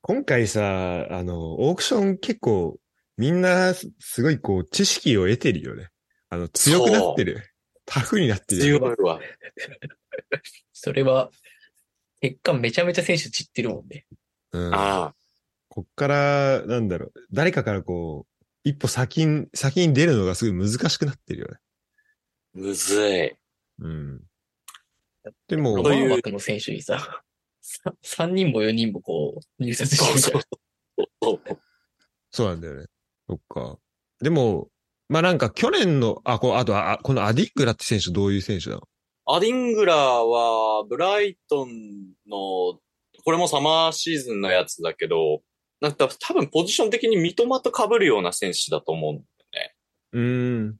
[0.00, 2.78] 今回さ、あの、オークション結構、
[3.18, 5.88] みんなすすごいこう、知識を得てるよね。
[6.30, 7.42] あの、強くなってる。
[7.84, 8.96] タフになってる強よ。
[8.98, 9.20] いわ。
[10.72, 11.30] それは、
[12.30, 14.04] 結果めちゃめちゃ選手散ってるもんね。
[14.50, 14.74] うん。
[14.74, 15.14] ああ、
[15.68, 21.58] こっから、なんだろう、誰かからこう、一歩先に、先に出るのがすごい難しくなってるよね。
[22.54, 23.32] むずい。
[23.78, 24.22] うん。
[25.46, 27.22] でもロ、というの選手にさ、
[27.60, 30.42] さ3人も4人もこう、入札してるじゃん。
[31.22, 31.40] そう
[32.32, 32.86] そうなんだよね。
[33.28, 33.78] そっか。
[34.20, 34.68] でも、
[35.08, 38.82] まあなんか去年の、あ、こう、あとあ、このアディッグラって選手どういう選手なの？
[39.26, 41.70] アディングラーは、ブライトン
[42.28, 42.78] の、
[43.24, 45.42] これもサマーシーズンのやつだけど、
[45.80, 49.22] なんか多分ポジション的に三笘と被るような選手だと思う。
[50.12, 50.76] うーん。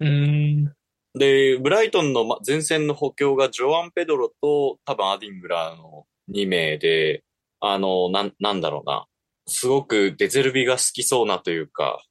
[0.00, 0.72] うーん。
[1.14, 7.24] で、ブライトンのま前線の補強がジョアン・ペドロと多分アディングラーの2名で、
[7.60, 9.06] あの、なん、なんだろうな。
[9.46, 12.02] すごくデゼルビが好きそうなというか、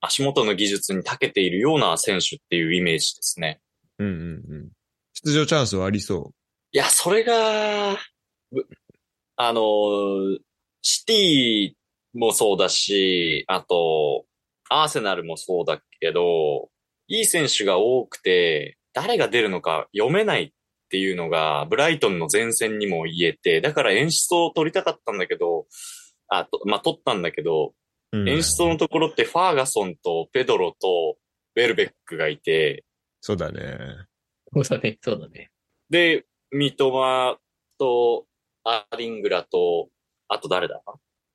[0.00, 3.60] 足元の技術に長けているような選手っていうイメージですね。
[3.98, 4.75] うんうんうん。
[5.24, 6.32] 出場チャンスはありそ
[6.72, 7.96] いや、それが、
[8.52, 8.66] ぶ
[9.36, 9.62] あの、
[10.82, 11.72] シティ
[12.18, 14.24] もそうだし、あと、
[14.68, 16.68] アーセナルもそうだけど、
[17.08, 20.50] いい選手が多くて、誰が出るのか読めないっ
[20.90, 25.66] ていうのが、ブライトンの前線にも言えて、だから演出を取りたかったんだけど、
[26.28, 27.68] あと、まあ、取ったんだけど、
[28.12, 28.18] う。
[28.18, 31.16] うん演出のところってファーガソンとペドロと
[31.56, 32.84] ウェルベックがいて、
[33.20, 33.78] そうだね。
[34.52, 35.50] そうだね、そうだね。
[35.90, 37.38] で、三笘
[37.78, 38.26] と
[38.64, 39.88] アディングラと、
[40.28, 40.82] あと誰だ？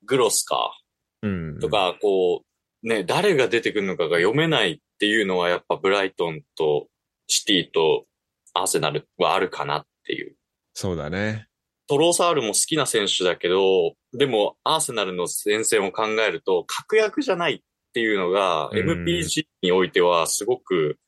[0.04, 0.78] グロスか。
[1.22, 1.58] うん。
[1.60, 2.42] とか、こ
[2.82, 6.88] う、ね、誰が出てくるのかが読めないっていうのはやっぱブライトンと
[7.28, 8.06] シティと
[8.54, 10.36] アーセナルはあるかなっていう。
[10.74, 11.46] そうだね。
[11.86, 17.60] トローサールも好きな選手だけど、でもアーセナルの戦線を考えると確約じゃないっ
[17.92, 20.98] ていうのがうん MPG においてはすごく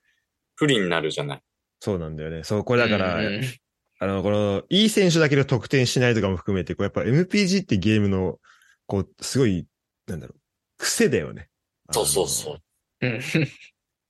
[0.55, 1.43] 不利になるじゃない。
[1.85, 2.45] そうなんだよね。
[2.45, 3.43] そう、これだから、うんうん
[4.01, 8.39] あの、この、いい選手だけど得点しないとかも含めて、こうやっぱ MPG ってゲームの、
[8.87, 9.67] こう、すごい、
[10.07, 10.41] なんだろう、
[10.79, 11.49] 癖だよね。
[11.93, 12.61] そうそうそう。
[13.03, 13.21] うん。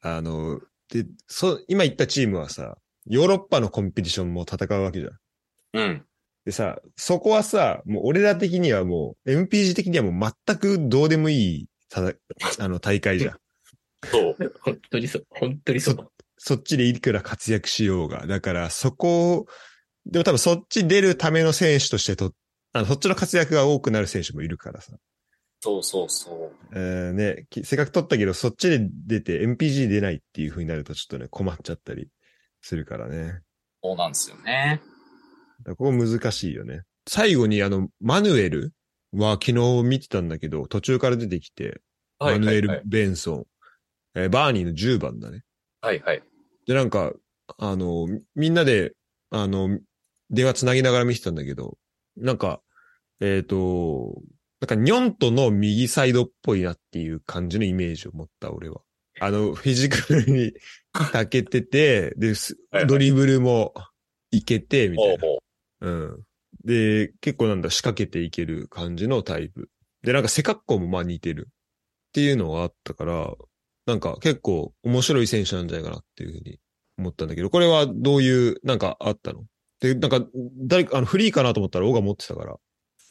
[0.00, 5.18] あの、で、そう、今言ったチームはさ、ヨーロッパのコンペティションも戦うわけじゃん。
[5.74, 6.06] うん。
[6.44, 12.12] でさ、そこはさ、もう俺ら的にはもう、MPG 的にはもう全くどうでもいい、ただ、
[12.58, 13.36] あの、大会じゃん。
[14.10, 14.36] そう。
[14.60, 15.26] 本当にそう。
[15.30, 16.10] 本当にそう。
[16.46, 18.26] そっちでいくら活躍しようが。
[18.26, 19.46] だから、そこを、
[20.04, 22.32] でも多分そっち出るための選手としてと、
[22.74, 24.92] あの、そっちの活躍が多くなる選手もいるからさ。
[25.62, 26.52] そうそうそう。
[26.74, 32.10] えーね、きせっかく取ったけど、そっちで出て MPG 出ないっていう風になるとちょっとね、困っちゃったり
[32.60, 33.40] するからね。
[33.82, 34.82] そうなんですよね。
[35.64, 36.82] だここ難しいよね。
[37.08, 38.74] 最後にあの、マヌエル
[39.14, 41.80] は昨日見てたんだけど、途中から出てきて、
[42.18, 43.46] はいマヌエルはいはい。・ベンソン、
[44.14, 45.40] えーバーニーの10番だね。
[45.80, 46.22] はいはい。
[46.66, 47.12] で、なんか、
[47.58, 48.94] あの、みみんなで、
[49.30, 49.78] あの、
[50.30, 51.78] 電話つなぎながら見てたんだけど、
[52.16, 52.62] なんか、
[53.20, 54.22] えっ、と、
[54.60, 58.80] なんか、ニョントの右サイドっぽいなっていう感じのイメージを持った、俺は。
[59.20, 60.54] あの、 フィジカルに
[60.92, 62.32] 長けてて、で、
[62.88, 63.74] ドリブルも
[64.30, 65.20] いけて、みたいな。
[65.20, 65.38] ほ
[65.80, 66.22] うん。
[66.64, 69.68] で、結構なんだ、仕掛けていける感じのタイプ。
[70.02, 71.48] で、なんか背格好もまあ似てる。
[71.50, 73.34] っていうのがあったから、
[73.86, 76.58] なんか結構面白い選手なんじゃないかなっていうふうに
[76.98, 79.44] 思ったんだけど、これはどういう、なんかあったの？
[79.80, 80.26] で、なんか、
[80.66, 82.56] 誰か、あの、フリーかなと思ったら、オが持ってたから。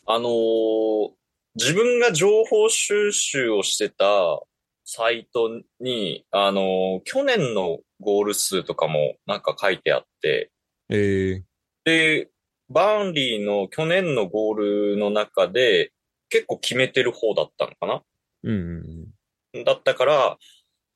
[0.05, 1.09] あのー
[1.55, 4.41] 自分が情報収集をしてた
[4.86, 10.51] サイトに、あのー去年のゴール数とかもなんか書いてあって、
[10.89, 11.43] ええ
[11.83, 12.29] で、
[12.69, 15.91] バーンリーの去年のゴールの中で
[16.29, 18.01] 結構決めてる方だったのかな？
[18.45, 19.13] うんうん
[19.55, 19.63] うん。
[19.63, 20.38] だったから、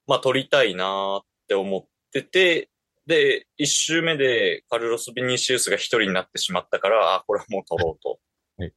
[0.07, 2.69] まあ取りたいなーって思ってて、
[3.05, 8.19] で、一周目でカルロス・ビニシウスが一人になってしまったから、あ、これはもう取ろうと
[8.57, 8.73] はい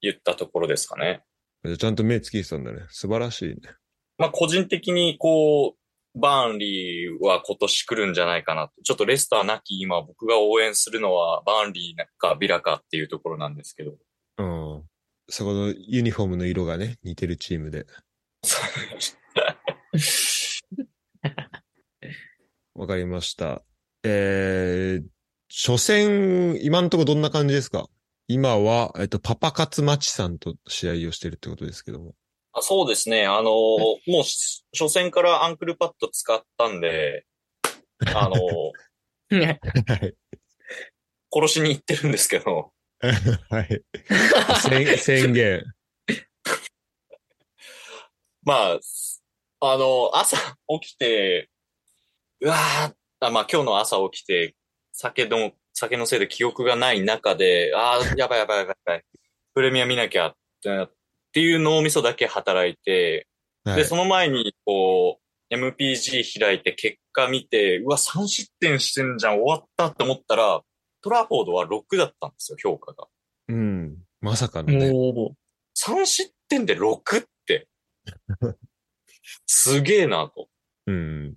[0.00, 1.22] 言ったところですかね。
[1.78, 2.82] ちゃんと目つけてたんだね。
[2.90, 3.56] 素晴らしいね。
[4.18, 8.74] まあ個人的にこう、バーンリーは今年来るんじゃないかなと。
[8.82, 13.92] ちょっとレスターなき今僕が応援するのはバーンリーかビラかっていうところなんですけど。
[14.38, 14.82] うん。
[15.28, 17.86] そこのユニフォームの色がね、似てるチームで。
[22.76, 23.62] わかりました。
[24.02, 25.04] えー、
[25.50, 27.88] 初戦、今んとこどんな感じですか？
[28.28, 32.14] 今は、えっと、パパ活マチさんと試合をしてるってことですけども。
[32.52, 33.26] あそうですね。
[33.26, 37.24] あの、もうし初戦からアンクルパッド使ったんで、
[38.14, 38.34] あの、
[39.30, 39.50] は
[40.06, 40.14] い。
[41.32, 42.72] 殺しに行ってるんですけど、
[43.50, 43.82] はい。
[44.68, 45.64] 宣宣言。
[48.42, 48.78] まあ、
[49.60, 50.36] あの、朝
[50.80, 51.48] 起きて、
[52.40, 54.54] うわーあ、まあ今日の朝起きて、
[54.92, 59.04] 酒の、酒のせいで記憶がない中で、ああ、やばいやばいやばいやばい。
[59.54, 60.92] プレミア見なきゃってなっ
[61.32, 63.26] ていう脳みそだけ働いて、
[63.64, 65.18] はいで、その前に、こ
[65.50, 70.62] う、MPG 開いて結果見て、うわ、3失点してんじゃん、終わったって思ったら、
[71.02, 73.06] トラフォードは6だったんですよ、評価が。
[73.48, 73.96] うん。
[74.20, 74.92] まさかのね。
[74.92, 75.36] も
[75.76, 77.68] 3失点で6って、
[79.46, 80.48] すげえな、と
[80.86, 81.34] うん。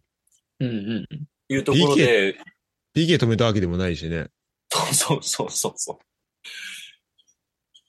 [0.59, 1.27] う、うんうん。
[1.49, 2.37] いうところで、
[2.95, 4.27] PK 止めたわけでもないしね。
[4.69, 5.99] そうそうそうそうそ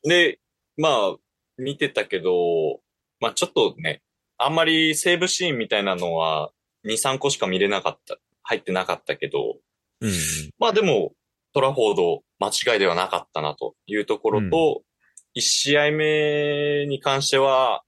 [0.04, 0.08] う。
[0.08, 0.38] で、
[0.76, 1.16] まあ、
[1.58, 2.80] 見てたけど、
[3.20, 4.02] まあちょっとね、
[4.38, 6.50] あんまりセーブシーンみたいなのは
[6.86, 9.58] 2、3個しか見れなかった、入ってなかったけど、
[10.00, 10.10] うん。
[10.58, 11.12] まあでも、
[11.52, 14.82] トラフォード間違いではなかったなというところと、
[15.36, 17.82] 1試合目に関しては、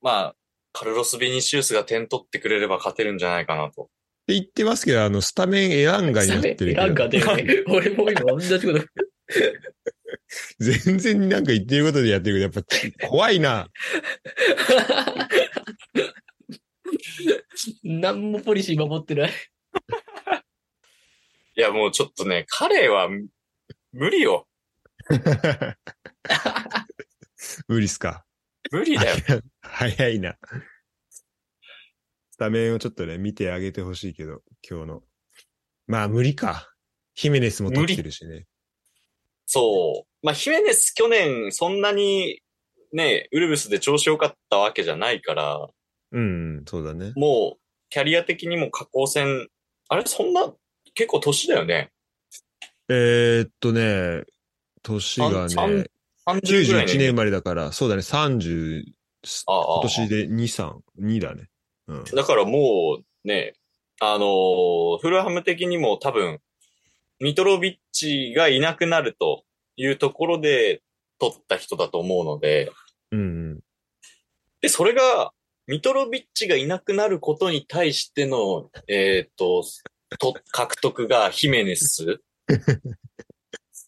[0.00, 0.36] まあ、
[0.78, 3.84] カルロス・ビニシウスが点取ってくれれば勝てるんじゃないかなと。
[3.84, 3.86] っ
[4.26, 6.70] て言ってますけど、あの、スタメンエランガになってるけど。
[6.72, 7.64] エランガだよね。
[7.66, 8.84] 俺も今同じこと。
[10.60, 12.66] 全然なんか言ってることでやってるけど、やっ
[13.00, 13.70] ぱ怖いな。
[17.82, 19.32] 何もポリシー守ってない。
[21.56, 23.08] いや、もうちょっとね、彼は
[23.94, 24.46] 無理よ。
[27.66, 28.25] 無理っすか。
[28.70, 29.16] 無理だよ。
[29.60, 30.36] 早いな。
[32.30, 35.02] スタメンをちょっとね、見てあげてほしいけど、今日の。
[35.86, 36.68] まあ無理か。
[37.14, 38.46] ヒメネスも取ってるしね。
[39.46, 40.26] そう。
[40.26, 42.42] まあ、ヒメネス去年そんなに
[42.92, 45.66] ね、ウルブスで調子良かったわけじゃないから、
[46.12, 47.12] うん、そうだね。
[47.16, 49.48] もうキャリア的にも下降戦、
[49.88, 50.52] あれそんな
[50.94, 51.90] 結構年だよね。
[52.88, 54.24] えー、っとね、
[54.82, 55.90] 年が三ね、30ぐらい
[56.26, 58.82] 91年生まれだから、そうだね、30、
[59.46, 61.48] ああ今年で2、3、2だね。
[61.88, 62.04] うん。
[62.04, 63.54] だからもうね、
[64.00, 66.40] あのーフルハム的にも多分、
[67.20, 69.44] ミトロビッチがいなくなると
[69.76, 70.82] いうところで
[71.18, 72.70] 取った人だと思うので、
[73.12, 73.22] うんう
[73.54, 73.60] ん。
[74.60, 75.32] で、それが、
[75.66, 79.64] ミトロビッチがいなくなることに対しての、えっ、と、
[80.18, 82.20] と、獲得がヒメネス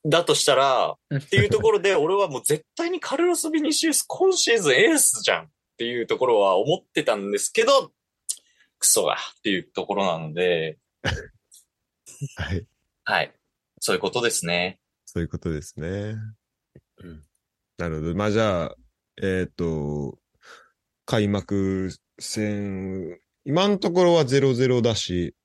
[0.09, 7.92] だとしたら、っていうところで、俺はもう絶対にカルロス・ビニシウス今シーズンエースじゃんっていうところは思ってたんですけど、
[8.79, 10.79] クソがっていうところなので、
[12.37, 12.66] はい。
[13.05, 13.33] はい。
[13.81, 14.79] そういうことですね。
[15.05, 16.16] そういうことですね。
[17.03, 17.23] うん
[17.79, 18.14] なるほど。
[18.16, 18.77] まあじゃあ、
[19.23, 20.18] えっ、と、
[21.07, 25.37] 開幕戦、今のところは0-0だし、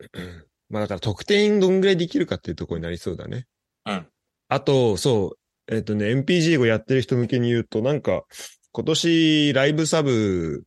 [0.68, 3.46] まあだから得点どんぐらいできるかっていうところになりそうだね。
[3.86, 4.06] うん。
[4.48, 5.36] あと、そ
[5.68, 8.24] う、えっ、とね、MPG をやってる人向けに言うと、なんか、
[8.72, 10.64] 今年ライブサブ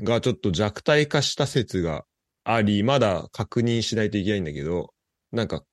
[0.00, 2.04] がちょっと弱体化した説が
[2.44, 4.92] あり、まだ確認しないといけないんだけど、
[5.32, 5.64] なんか、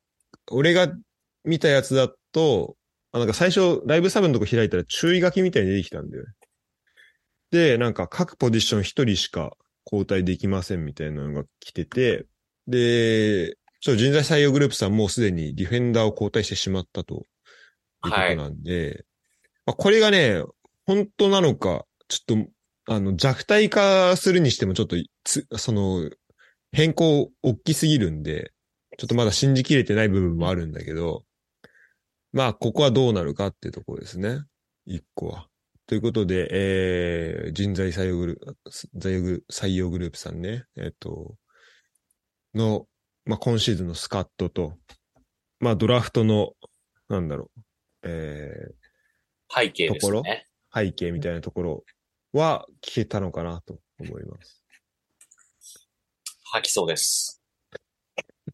[0.52, 0.88] 俺が
[1.44, 2.78] 見たやつだと、
[3.12, 6.30] あなんか最初、ライブサブのとこ開いたら注意書きみたいに出てきたんだよね。
[7.52, 12.26] で、なんか各ポジション一人しか交代できませんみたいなのが来てて、
[12.68, 17.22] で、ちょっと人材採用グループさんもうすでにディフェンダーを交代してしまったという
[18.02, 19.06] ことなんで、
[19.68, 20.44] まあ、これがね、
[20.88, 26.10] 本当なのか、ちょっと、あの、弱体化するにしてもちょっとつ、その、
[26.72, 28.54] 変更大きすぎるんで、
[28.98, 31.24] ちょっとまだ信じきれてない部分もあるんだけど、
[32.34, 34.40] まあ、ここはどうなるかっていうところですね。
[34.88, 35.48] 一個は。
[35.86, 41.36] ということで、えー、人材採用グループ、採用グル採用グループさんね、えっ、と、
[42.56, 42.88] の、
[43.26, 44.78] まあ、今シーズンのスカットと、
[45.60, 46.54] まあ、ドラフトの、
[47.10, 47.62] なんだろう、
[48.04, 50.48] えー、背景ですね。
[50.74, 51.84] 背景みたいなところ
[52.34, 54.64] は聞けたのかなと思います。
[56.52, 57.42] 吐きそうです。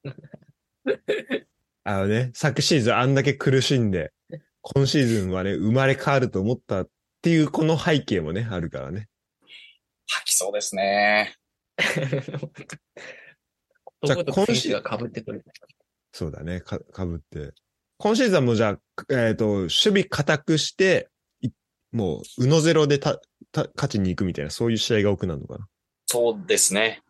[1.83, 4.13] あのね、昨シーズンあんだけ苦しんで、
[4.61, 6.89] 今シーズンはね、生まれ変わると思ったっ
[7.21, 9.09] ていうこの背景もね、あるからね。
[10.07, 11.35] 吐きそうですね。
[14.03, 15.43] じゃあどこと選手が被ってくる。
[16.13, 17.53] そうだね、か、かぶって。
[17.97, 21.09] 今シーズンはもうじゃあ、えっ、と、守備固くして、
[21.41, 21.49] い
[21.91, 23.19] もう、うのゼロでた、
[23.51, 25.67] た、勝ちに行くみたいな、そういう試合が多くなるのかな？
[26.07, 27.01] そうですね。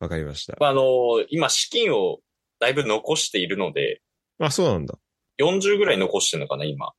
[0.00, 0.56] わかりました。
[0.60, 0.82] まあ、あの
[1.30, 2.20] 今資金を
[2.60, 4.00] だいぶ残しているので、
[4.38, 4.94] あ、そうなんだ。
[5.40, 6.92] 40ぐらい残してるのかな、今。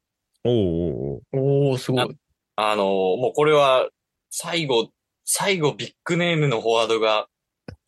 [0.43, 2.17] おうおうおうおー、すごい。
[2.57, 3.89] あのもうこれは、
[4.29, 4.89] 最後、
[5.23, 7.27] 最後ビッグネームのフォワードが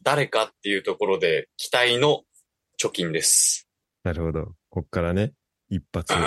[0.02, 2.24] 誰かっていうところで期待の
[2.82, 3.68] 貯金です。
[4.04, 4.54] なるほど。
[4.70, 5.34] こっからね、
[5.70, 6.14] 一発。
[6.16, 6.18] あ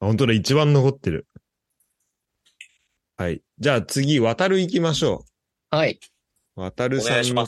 [0.00, 1.26] 本当だ、一番残ってる。
[3.16, 3.42] はい。
[3.58, 5.24] じゃあ次、渡る行きましょ
[5.70, 5.98] はい。
[6.56, 6.60] う。
[6.60, 7.46] 渡るおさんの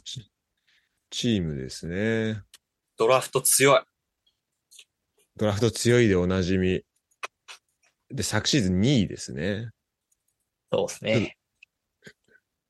[1.11, 2.43] チームですね。
[2.97, 3.81] ドラフト強い。
[5.37, 6.83] ドラフト強いでおなじみ。
[8.11, 9.71] で、昨シーズン2位ですね。
[10.73, 11.37] そうですね。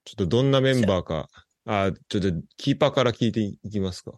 [0.04, 1.28] ちょっとどんなメンバーか。
[1.66, 4.12] あ、ちょっとキーパーから聞いていきますか。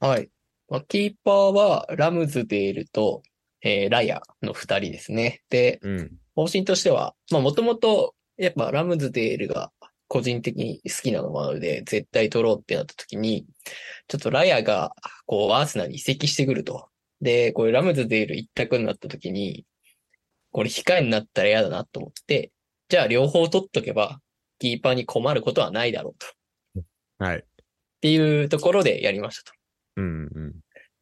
[0.00, 0.30] はい。
[0.68, 3.22] まあ、キーパーはラムズデールと、
[3.62, 5.42] えーラヤの二人ですね。
[5.50, 6.12] で、うん。
[6.34, 9.72] 方針としては、まあもともと、やっぱラムズデールが
[10.08, 13.46] 個人的に好きなのもあるので、絶対取ろうってなった時に、
[14.08, 14.94] ちょっとラヤが、
[15.24, 16.88] こう、アーセナルに移籍してくると。
[17.20, 19.64] で、これラムズデール一択になった時に、
[20.52, 22.52] これ控えになったら嫌だなと思って、
[22.88, 24.20] じゃあ両方取っとけば、
[24.58, 26.26] キーパーに困ることはないだろうと。
[26.80, 26.84] っ
[27.18, 27.44] はい。
[28.00, 29.56] ていうところでやりましたと。
[29.96, 30.54] うんうん。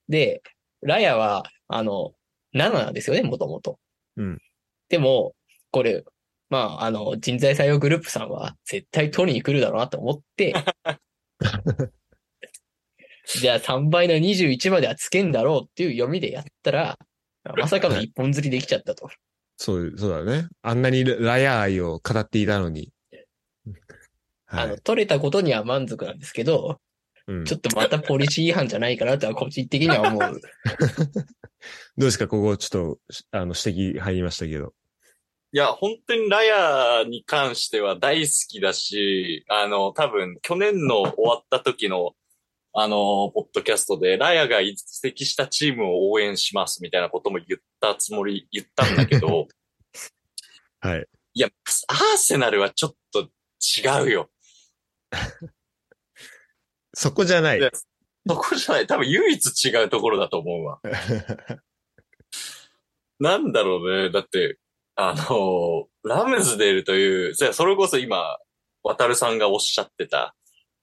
[0.09, 0.43] で、
[0.83, 2.13] ラヤは、あの、
[2.55, 3.79] 7なんですよね、もともと。
[4.17, 4.39] うん。
[4.89, 5.35] でも、
[5.71, 6.05] これ、
[6.51, 10.55] まあ、あの、人材採用グループさんは絶対取りに来るだろうなと思って、
[13.27, 16.99] じゃあ3倍の21まではつけんだろうっていう読みでやったら、
[17.57, 19.09] まさかの一本釣りできちゃったと。
[19.57, 20.49] そう、そうだね。
[20.63, 22.94] あんなにラヤ愛を語っていたのに。
[24.47, 24.79] はいあの、。
[24.79, 26.81] 取れたことには満足なんですけど、
[27.27, 30.41] うん、ちょっとまたポリシー違反じゃないかなとは個人的には思う。
[31.97, 32.99] どうですかここちょっと、
[33.31, 34.75] あの、指摘入りましたけど。
[35.53, 42.15] いや、本当にラヤに関しては大好きだし、あの、多分去年の終わった時の、
[42.73, 49.47] あの、ポッドキャストで、ラヤが移籍したチームを応援しますみたいなことも言ったつもり、言ったんだけど、
[50.81, 51.07] はい。
[51.35, 51.49] いや、
[51.87, 52.99] アーセナルはちょっと
[53.79, 54.31] 違うよ。
[56.95, 57.61] そこじゃない。
[58.27, 58.87] そこじゃない。
[58.87, 60.81] 多分唯一違うところだと思うわ。
[63.21, 64.11] なんだろうね。
[64.11, 64.59] だって、
[64.97, 68.39] あの、ラムズデールという、そそれこそ今、
[68.83, 70.37] 渡るさんがおっしゃってた、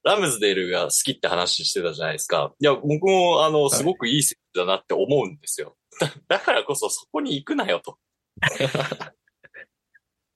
[0.03, 2.53] ラムズデールが好きって話してたじゃないですか。
[2.59, 5.77] いや、僕も、あの、すごくいい選手だなって思うんですよ。
[5.99, 7.97] だ だからこそそこに行くなよと。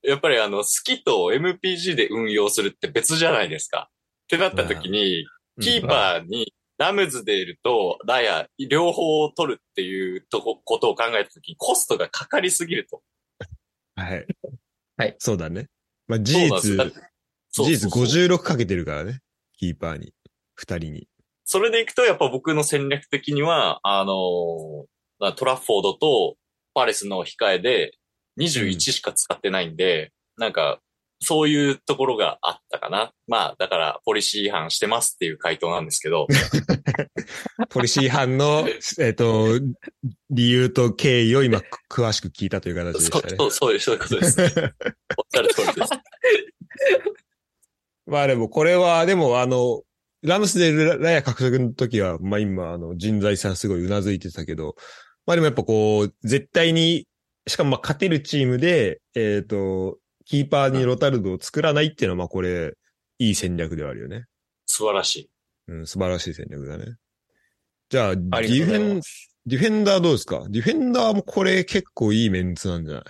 [0.08, 3.90] やっぱりあの、好きと MPG で運用するって別じゃないですか。
[4.26, 5.26] ってなった時に、
[5.62, 13.02] キーパーにラムズデールとラヤ、両方を取るっていうとこことを考えたときにコストがかかりすぎると。
[13.96, 14.26] はい。
[14.98, 15.16] はい。
[15.20, 15.68] そうだね。
[16.08, 16.94] まあ、事実、
[17.52, 19.22] 事実56かけてるからね。
[19.58, 20.14] キーパーに。
[20.56, 21.08] 二人に。
[21.46, 24.86] それでいくと、やっぱ僕の戦略的には、あのー
[25.38, 26.36] トラッフォードと
[26.74, 27.98] パレスの控えで
[28.40, 30.80] 21しか使ってないんで、なんか、
[31.22, 33.12] そういうところがあったかな。
[33.28, 36.28] まあ、だから、ポリシー違反してますっていう回答なんですけど、
[37.70, 38.68] ポリシー違反の、
[39.00, 39.60] えっと、
[40.30, 43.34] 理由と経緯を今、く詳しく聞いたという形でそしたね。
[43.34, 44.42] うそう、そういう、そういうことです。
[44.42, 45.90] おっしゃる通りです。
[48.08, 49.82] まあでも、これは、でも、あの、
[50.22, 54.76] ラムスでラヤ獲得の時は、まあ今、あの、人材さんすごいうなずいてたけど、
[55.26, 57.08] まあでもやっぱこう、絶対に、
[57.48, 62.74] しかもまあ勝てるチームで、えっ、と、キーパーにロタルドを作らないっていうのは、まあこれ、
[63.20, 64.26] いい戦略ではあるよね。
[64.66, 65.30] 素晴らしい。
[65.68, 66.96] うん、素晴らしい戦略だね。
[67.90, 69.02] じゃあ、ディフェン。
[69.46, 70.44] ディフェンダーどうですか？
[70.50, 73.04] ディフェンダーもこれ結構いいメンツなんじゃない？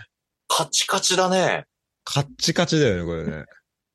[0.50, 1.66] カチカチだね。
[2.04, 3.46] カッチカチだよね、これね。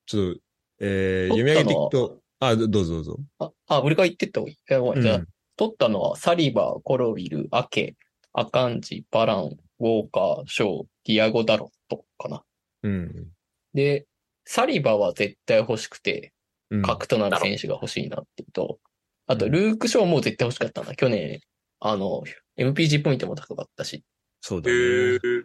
[0.07, 0.41] ちょっと、
[0.80, 3.16] えー、読み上げていくと、あ、どどうぞどうぞ。
[3.38, 5.03] あ、あ、俺が言ってった方がいい。
[5.03, 5.26] じゃあうん
[5.57, 7.95] 取ったのは、サリバー、コロウィル、アケ、
[8.32, 12.42] アカンジ、バラン、ウォーカー、ショー、ディアゴ・ダロットかな。
[12.82, 13.28] うん。
[13.74, 14.06] で、
[14.44, 16.32] サリバーは絶対欲しくて、
[16.70, 16.82] うん。
[16.82, 18.78] 核となる選手が欲しいなっていうと、
[19.26, 20.94] あと、うんルーク・ショーも絶対欲しかったんだ。
[20.94, 21.40] 去年、
[21.80, 22.22] あの、
[22.58, 24.04] MPG ポイントも高かったし。
[24.40, 24.78] そうだへね。
[24.78, 25.44] ー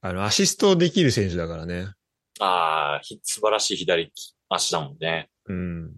[0.00, 1.88] あの、アシストできる選手だからね。
[2.40, 4.12] ああ、ひ素晴らしい左
[4.48, 5.28] 足だもんね。
[5.46, 5.92] うん。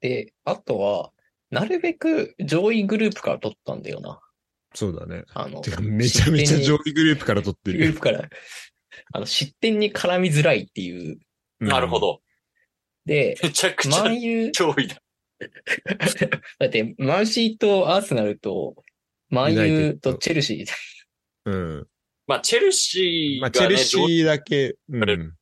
[0.00, 1.10] で、あとは、
[1.50, 4.20] なるべく上位グループから取ったんだよな。
[4.76, 5.24] そうだね。
[5.32, 7.78] あの、てか、めちゃめちゃ上位グループから取ってる。
[7.78, 8.28] グループから、
[9.14, 11.18] あの、失点に絡みづらいっていう。
[11.60, 11.98] うんなるほ。
[11.98, 12.20] ど。
[13.06, 14.96] で、めちゃくちゃマンユー、脅威だ。
[16.58, 18.76] だって、マンシーとアーセナルと、
[19.30, 21.88] マンユーとチェルシー、うん。
[22.26, 25.32] まあ、チェルシーまあ、がね、チェルシーだけ、うれん。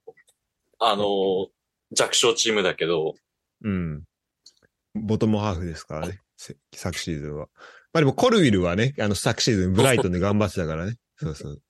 [0.79, 1.49] あの、
[1.91, 3.15] 弱小チームだけど、
[3.63, 4.05] うん。
[4.95, 6.21] ボトムハーフですからね。
[6.37, 7.49] せ昨シーズンは。
[7.95, 10.97] まあでも、コルウィルはね、あの、昨シーズン、ブライトンで頑張ってたからね。
[11.17, 11.63] そうそう。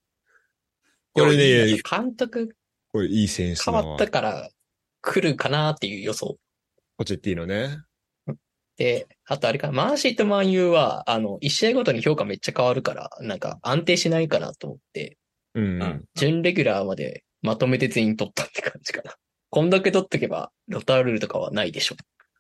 [1.13, 2.57] これね、監督
[2.93, 4.49] これいい選手変わったから
[5.03, 6.39] 来るかなっていう予想。
[6.97, 7.79] ポチェッティーノね。
[8.77, 15.19] で、あとあれか、マンシーとマンユーは、あの、一試合ごとに評価めっちゃ変わるから、なんか安定しないかなと思って、
[15.55, 15.83] うん。
[15.83, 19.15] うん準レギュラーまでまとめて全員取ったって感じかな。
[19.51, 21.97] こんだけ取っとけば、ロタールールとかはないでしょ。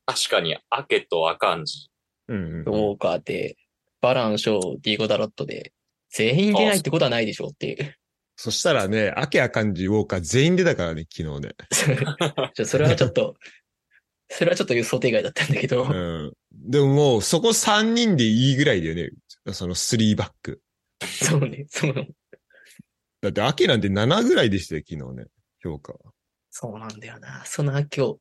[0.06, 1.88] 確かに、アケとアカンジ。
[2.28, 2.60] うんうん。
[2.60, 3.56] ウォーカーで、
[4.04, 5.72] バラン、ショー、ディーゴ・ダロットで、
[6.10, 7.96] 全員出ないってことはないでしょうっていう。
[8.36, 11.54] そしたらね、アケアカンジ、ウォーカー全員出たからね、昨日ね。
[12.66, 13.34] それはちょっと、
[14.28, 16.32] それはちょっと想定外だったんだけど、うん。
[16.52, 19.10] でももう、そこ3人でいいぐらいだよね。
[19.52, 20.60] その3バック。
[21.06, 21.94] そうね、そう、
[23.22, 25.26] だって、アケなんて7ぐらいでしたよ、昨日ね。
[25.62, 25.98] 評価は。
[26.50, 27.42] そうなんだよな。
[27.46, 28.16] その今日、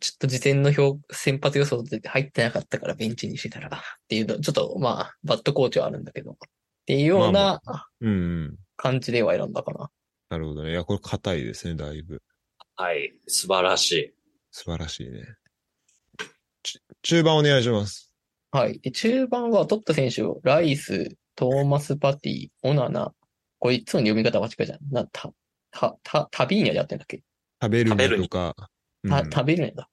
[0.00, 6.34] ちょっと事前の表、先発予想で入ってなかったからベンチにしてたら、っていうの、ちょっとまあ、バットコーチはあるんだけど、っ
[6.86, 7.60] ていうような
[8.00, 8.12] うんう
[8.48, 8.56] ん。
[8.76, 9.90] 感じでは選んだかな。
[10.28, 10.72] なるほどね。
[10.72, 12.20] いや、これ硬いですね、だいぶ。
[12.74, 13.14] はい。
[13.26, 14.14] 素晴らしい。
[14.50, 15.22] 素晴らしいね。
[16.62, 18.12] ち中盤お願いします。
[18.50, 18.80] はい。
[18.80, 23.14] で、中盤は取った選手を、ライス、トーマス・パティ、オナナ、
[23.58, 24.78] これいつも読み方間違いじゃん。
[24.90, 25.32] な、た、
[25.70, 27.22] た、た、タビーニャでやってんだっけ？
[27.62, 28.70] 食べる食べるにのとか。
[29.08, 29.88] た、うん食べるんだ。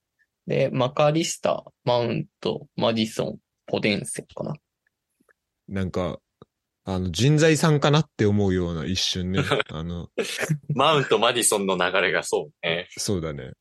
[0.48, 4.56] で、マカリスタ、マウント、マディソン、ポデンセかな。
[5.68, 6.20] なんか、
[6.86, 9.40] あの、人材さんかなって思うような一瞬ね。
[9.72, 10.10] あの、
[10.76, 12.88] マウント、マディソンの流れがそうね。
[12.98, 13.54] そうだね。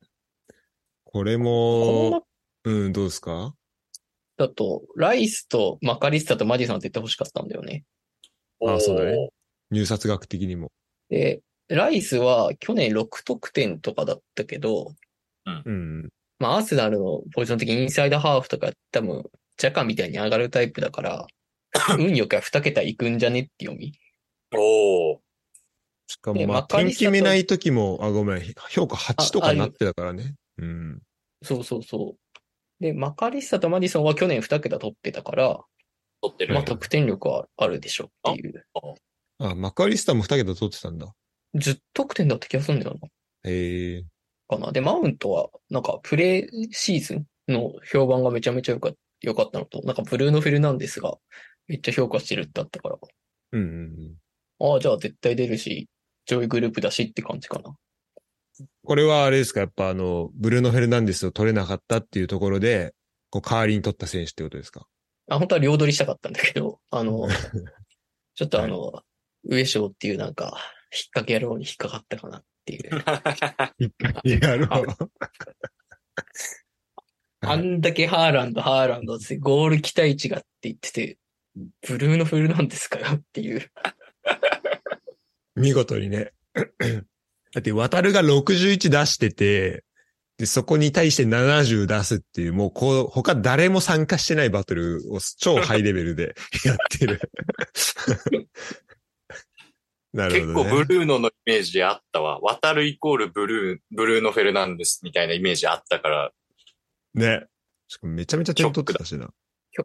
[1.05, 2.25] これも、
[2.65, 3.55] 中うん、どうですか？
[4.35, 7.85] だと、ライスとマカリスタとマディソンは絶対欲しかったんだよね。
[8.65, 9.29] あそうだね
[9.71, 10.71] 入札額的にも。
[11.09, 14.95] で、ライスは去年6得点とかだったけど、
[15.45, 16.09] うん。
[16.39, 19.23] まあ、アーセナルのポジション的にインサイドハーフとか多分、
[19.57, 21.27] ジャカみたいに上がるタイプだから、
[21.97, 23.93] 運よくは2桁いくんじゃねって読み。
[24.55, 25.19] おー
[26.07, 30.35] しかもまあ、点決めない時も、あ、ごめん、評価8とかになってたからね。
[30.57, 31.01] うん。
[31.41, 32.39] そうそうそう。
[32.79, 35.59] で、マカリスタとマディソンは去年2桁取ってたから、
[36.21, 36.53] 取ってる。
[36.53, 38.65] まあ得点力はあるでしょっていう。
[39.39, 41.13] あ、マカリスタも2桁取ってたんだ。
[41.55, 43.07] 10得点だった気がするんだよな。
[43.49, 44.05] へえ。
[44.57, 44.71] かな。
[44.71, 48.91] で、マウントは、なんか、プレイシーズンの評判がめちゃめちゃ良か
[49.21, 51.17] 良かったのと、なんか、ブルーノ・フェルナンデスが
[51.67, 52.97] めっちゃ評価してるってあったから、
[53.53, 54.71] うんうんうん。
[54.73, 55.87] ああ、じゃあ絶対出るし、
[56.25, 57.75] 上位グループだしって感じかな。
[58.83, 62.93] これはあれですか、やっぱあの、ブルーノ・フェルナンデスを取れなかったっていうところで、
[63.29, 64.85] こう、代わりに取った選手ってことですか？
[65.29, 67.27] あ、本当は両取りしたかったんだけど、あの、
[68.35, 69.01] ちょっとあの、
[69.45, 70.57] 上昇っていうなんか、
[70.93, 73.03] 引っ掛け野郎に引っかかったかなっていう。
[74.23, 74.67] いや、ろ
[77.41, 81.17] あんだけハーランド、ハーランドゴール期待値がって言ってて、
[81.87, 83.69] ブルーノ・フェルナンデスかよっていう。
[85.55, 86.31] 見事にね。
[87.53, 89.83] だって、渡るが61出してて、
[90.37, 96.33] で、そこに対して70出すっていう、もうこう、他誰も参加してないバトルを超ハイレベルで
[96.65, 97.21] やってる。
[100.13, 100.69] なる結ほど、ね。
[100.69, 102.39] 構ブルーノのイメージあったわ。
[102.41, 106.31] 渡るイコールブルー、ブルーノ・フェルナンデスみたいなイメージあったから、
[107.15, 107.45] ね。
[107.87, 109.29] しかもめちゃめちゃ点取ってたしな。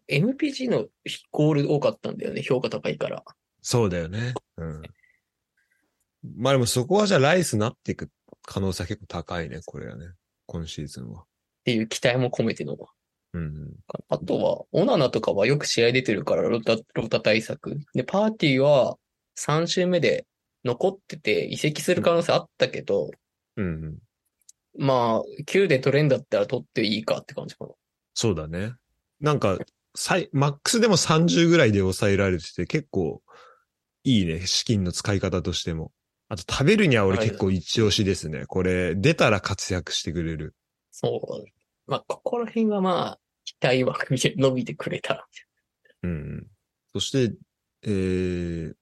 [0.09, 0.87] MPG の
[1.31, 3.25] ゴール多かったんだよね、評価高いから。
[3.63, 4.35] そうだよね。
[4.57, 4.83] うん。
[6.37, 8.11] まあでもそこはじゃあライスになっていく
[8.43, 10.07] 可能性は結構高いね、これはね。
[10.47, 11.23] 今シーズンは。
[11.23, 11.25] っ
[11.65, 12.77] ていう期待も込めての。
[13.35, 13.75] うんうん。
[14.09, 17.79] あとは、オナナとかはよく試合出てるから、ロタ、ロタ対策。
[17.95, 18.97] で、パーティーは
[19.39, 20.27] 3週目で
[20.65, 23.11] 残ってて移籍する可能性あったけど、
[23.57, 23.99] うんうん。
[24.79, 27.71] まあ、9で取れんだったら取っていいかって感じかな。
[28.15, 28.75] そうだね。
[29.21, 29.59] なんか、
[29.95, 33.23] 最、マックスでも30ぐらいで抑えられてて結構
[34.05, 35.93] いいね、資金の使い方としても。
[36.31, 38.45] あと食べるには俺はい結構一押しですね。
[38.47, 40.55] これ、出たら活躍してくれる。
[40.91, 41.91] そう。
[41.91, 45.27] まあ、ここら辺はまあ、期待枠で 伸びてくれたら。
[46.03, 46.47] うんうん。
[46.93, 47.35] そして、
[47.83, 48.75] えー、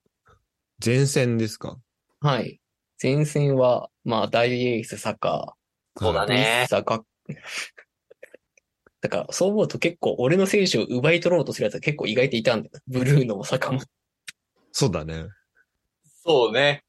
[0.85, 1.79] 前線ですか？
[2.21, 2.61] はい。
[3.03, 5.55] 前線は、まあ、大エース、サッカ
[5.99, 6.67] そうだー、ね。
[6.69, 7.03] サッカー。
[9.03, 12.81] だから、そう思うと結構、俺の選手を奪い取ろうとするやつは結構意外といたんだよ。
[12.87, 13.81] ブルーのもサカも。
[14.73, 15.27] そうだね。
[16.25, 16.85] そうね。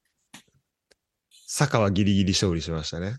[1.46, 3.18] 坂はギリギリ勝利しましたね。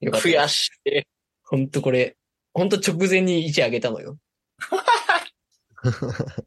[0.00, 0.28] よかった。
[0.28, 1.02] 悔しい。
[1.44, 2.16] ほんとこれ、
[2.54, 4.18] ほんと直前に1上げたのよ。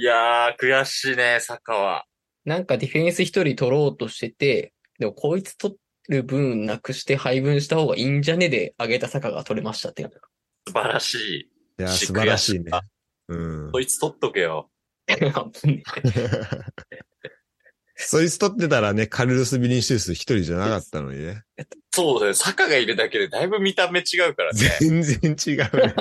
[0.00, 2.06] いやー、悔しいね、坂は。
[2.46, 5.76] なんかディフェンス一人取ろうとしてて、でもこいつ取
[6.08, 10.08] る分なくして配分した方がいいんじゃねで上げた坂が取れましたって。
[10.66, 11.40] 素晴らしい。
[11.40, 12.70] いや、し素晴らしいね。
[13.28, 13.80] うんこ。
[13.80, 14.70] いつ取っとけよ。
[17.96, 21.42] そいつ取ってたらね、カルロス・ビニシウス一人じゃなかったのにね。
[21.90, 22.34] そうだよ。
[22.34, 24.58] 坂がいるだけでだいぶ見た目違うからね。
[24.80, 25.94] 全然違うね。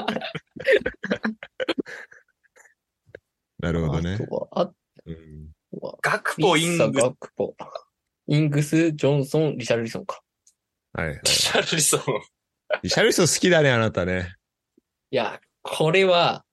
[3.60, 4.18] なるほどねあ。
[4.18, 4.72] とは、あ
[5.06, 5.50] うん
[6.02, 7.56] ガクポイング、ガクポ。
[8.28, 10.22] イングス、ジョンソン、リシャルリソンか。
[10.94, 11.20] はいはい。
[11.24, 12.02] リシャルリソン。
[12.84, 14.36] リシャルソン好きだね、あなたね。
[15.12, 16.44] いや、これは、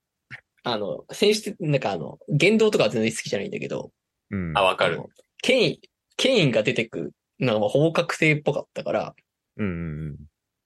[0.63, 3.93] あの、選手って、なんかあの、言動とかは全然好きじゃないんだけど、
[4.31, 4.57] うん。
[4.57, 5.03] あ、わかる。
[5.43, 5.79] ケイン、
[6.17, 9.15] ケインが出てくのがほぼ確定っぽかったから、
[9.57, 10.17] うんうんうん。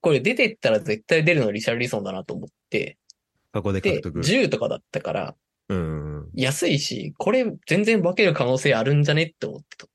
[0.01, 2.99] これ出てったら絶対出るのリシャルリソンだなと思って、
[3.55, 4.21] そこでで、獲得。
[4.21, 5.37] 10とかだったから、
[5.71, 6.29] うん。
[6.35, 9.87] 安いし、これ全然化ける可能性あるんじゃねって思ってた。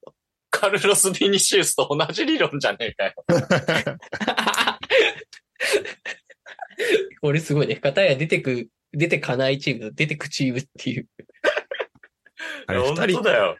[0.50, 3.14] カルロス・ビニシウスと同じ理論じゃねえかよ。
[7.20, 7.76] これすごいね。
[7.76, 11.10] 片や出てく、出てかないチームと出てくチームっていう。
[12.68, 13.58] あれ、本二人、当だよ。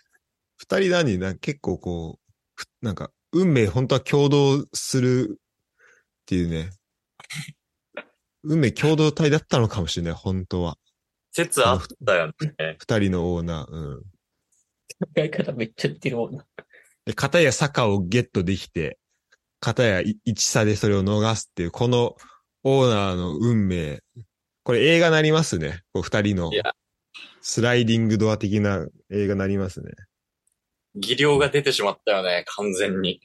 [0.56, 1.18] 二人何？
[1.18, 5.36] な結構こう、ふなんか、運命本当は共同するっ
[6.28, 6.70] ていうね。
[8.44, 10.78] 運命共同体だったのかもしれない、本当は。
[11.36, 12.78] 説あったよね。
[12.80, 13.70] 二人のオーナー。
[13.70, 14.00] うん。
[14.00, 14.06] 考
[15.16, 16.46] え方めっちゃ似てるもんな。
[17.06, 18.98] で、片や坂をゲットできて、
[19.60, 22.16] 片や1差でそれを逃すっていう、この
[22.64, 24.02] オーナーの運命。
[24.64, 25.82] これ映画なりますね。
[25.92, 26.74] こう二人のいや。
[27.42, 29.92] スライディングドア的な映画なりますね。
[30.96, 33.20] 技量が出てしまったよね、完全に。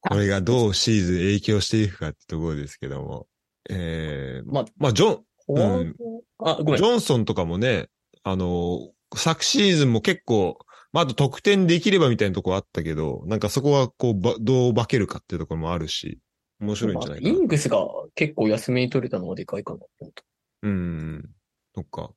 [0.00, 3.26] これがどうシーズン影響していくかってところですけども。
[3.70, 5.92] えー、まあ、まあ、ジョン、フォワー
[6.38, 6.82] ドあ、ごめんジ。
[6.82, 7.88] ョンソンとかもね、
[8.22, 10.58] あの、昨シーズンも結構、
[10.92, 16.18] まあ、あと得点できればみたいなところあったけど、なんかそこはこう、ばどう化けるかっていうところもあるし、
[16.60, 17.30] 面白いんじゃないかな。
[17.30, 17.78] イングスが
[18.14, 20.22] 結構休みに取れたのがでかいかなと思った。
[20.62, 21.30] うん。
[21.74, 22.10] そっか。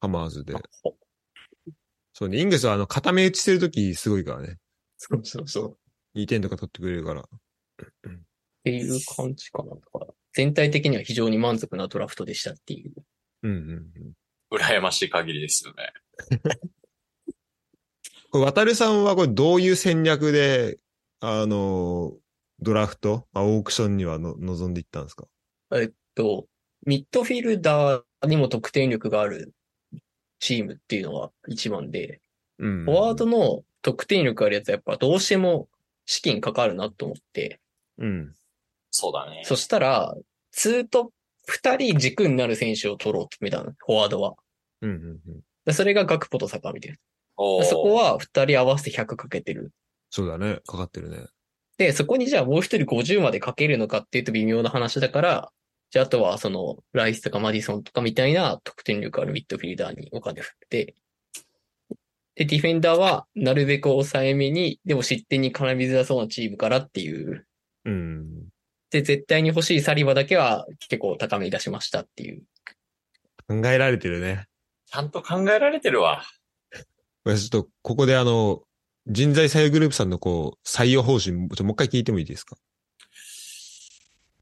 [0.00, 0.54] ハマーズで
[2.14, 4.58] そうね、イングスはあの、固め打ちしてるときすごいからね。
[4.98, 5.78] そうそうそう。
[6.18, 7.22] 2点とか取ってくれるから。
[7.22, 7.24] っ
[8.64, 9.70] ていう感じかな。
[9.70, 12.92] だから全体的には非常に満足なドラフトでしたっていう。
[13.42, 14.56] うんうんうん。
[14.56, 15.92] 羨ましい限りですよね。
[18.30, 20.78] これ、渡るさんはこれどういう戦略で、
[21.20, 22.16] あの、
[22.60, 25.26] ドラフト、あオークションにはの望んでいったんですか？
[25.74, 26.46] えっと、
[26.86, 29.52] ミッドフィルダーにも得点力がある
[30.38, 32.20] チームっていうのが一番で、
[32.58, 32.84] うん。
[32.84, 35.68] フォワードの得点力あるやつはやっぱどうしても
[36.06, 37.60] 資金かかるなと思って、
[37.98, 38.34] うん。
[38.92, 39.42] そうだね。
[39.44, 40.14] そしたら、
[40.54, 41.10] 2と
[41.48, 44.34] 2人軸になる選手を取ろうと決めたの、フォワードは。
[44.82, 45.40] うんうんうん。
[45.64, 46.96] でそれがガクポと坂みたいな。
[47.64, 49.72] そこは2人合わせて100かけてる。
[50.10, 50.60] そうだね。
[50.66, 51.26] かかってるね。
[51.78, 55.52] で、そこにじゃあもう一人50までかけるのかっていうと微妙な話だから、
[55.90, 60.94] じゃああとはその、ライスとかマディソンとかみたいな得点力あるミッドフィルダーにお金振って、
[62.34, 67.46] で、ディフェンダーはなるべく抑えめに、でも失点に絡みづらそうなチームからっていう。
[67.84, 68.51] うん。
[68.92, 72.42] で、絶対に欲しいサリバだけは結構高めに出しましたっていう。
[73.48, 74.46] 考えられてるね。
[74.86, 76.22] ちゃんと考えられてるわ。
[77.24, 78.62] ちょっと、ここであの、
[79.06, 82.56] 人材採用グループさんのこう、採用方針、ちょもう一回聞いてもいいですか？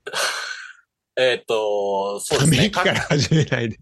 [1.17, 2.57] えっ、と、そうですね。
[2.57, 3.79] ため息から始めないで。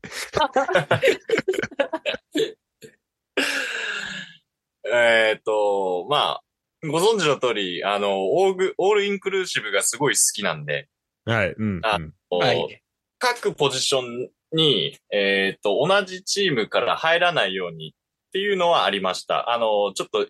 [4.92, 6.42] えっと、まあ、
[6.82, 10.88] ご存知の通り、あの、オーグ、オールインクルーシブがすごい好きなんで、
[11.24, 11.52] はい。
[11.52, 11.80] うん。
[11.82, 12.82] あうんはい。
[13.18, 17.94] 各ポジションに、えっ、と、同じチームから入らないように
[18.28, 19.50] っていうのはありました。
[19.50, 20.26] あの、ちょっと、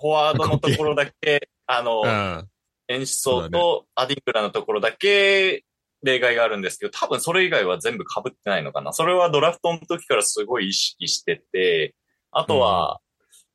[0.00, 2.44] フォワードのところだけ、 あの、あ
[2.88, 5.64] 演出層とアディングラのところだけ
[6.02, 8.92] 例外があるんですけど、多分それ以外は全部被ってないのかな。
[8.92, 11.94] それはドラフトの時からすごい意識してて、
[12.30, 13.00] あとは、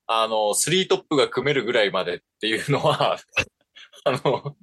[0.08, 3.20] あの、スリートップが組めるぐらいまでっていうのは、
[4.06, 4.58] あの、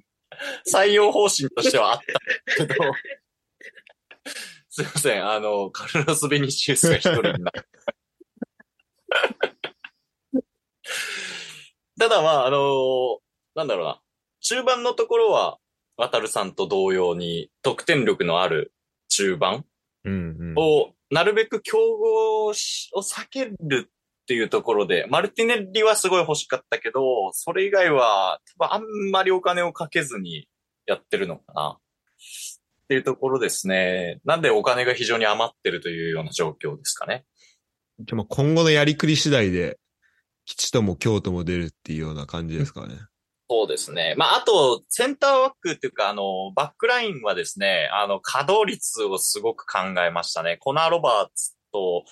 [0.71, 1.99] 採用方針としてはあっ
[2.57, 2.93] たけど、
[4.69, 7.67] すいません、あの、カルロス・ベニシウスが一人になる。
[11.99, 13.19] ただまあ、あの
[13.53, 14.01] なんだろうな。
[14.39, 15.59] 中盤のところは、
[15.97, 18.73] 渡るさんと同様に得点力のある
[19.09, 19.65] 中盤。
[20.55, 23.91] を、なるべく競合しを避ける
[24.31, 30.47] っていうところで、マルティネッリはすごい欲しかったけど、それ以外は、多分あんまりお金をかけずに
[30.85, 31.71] やってるのかな。
[31.71, 34.21] っていうところですね。
[34.23, 37.25] なんでお金が非常に余ってるというような状況ですかね。
[37.99, 39.79] じゃあもう今後のやりくり次第で、
[40.45, 42.95] 吉とも京都も出るっていうような感じですかね。
[43.49, 44.15] そうですね。
[44.15, 50.55] まあ、あと、センターワックっていうか、あの、バックラインはですね、あの、稼働率をすごく考えましたね。
[50.61, 52.05] コナー・ロバーツと、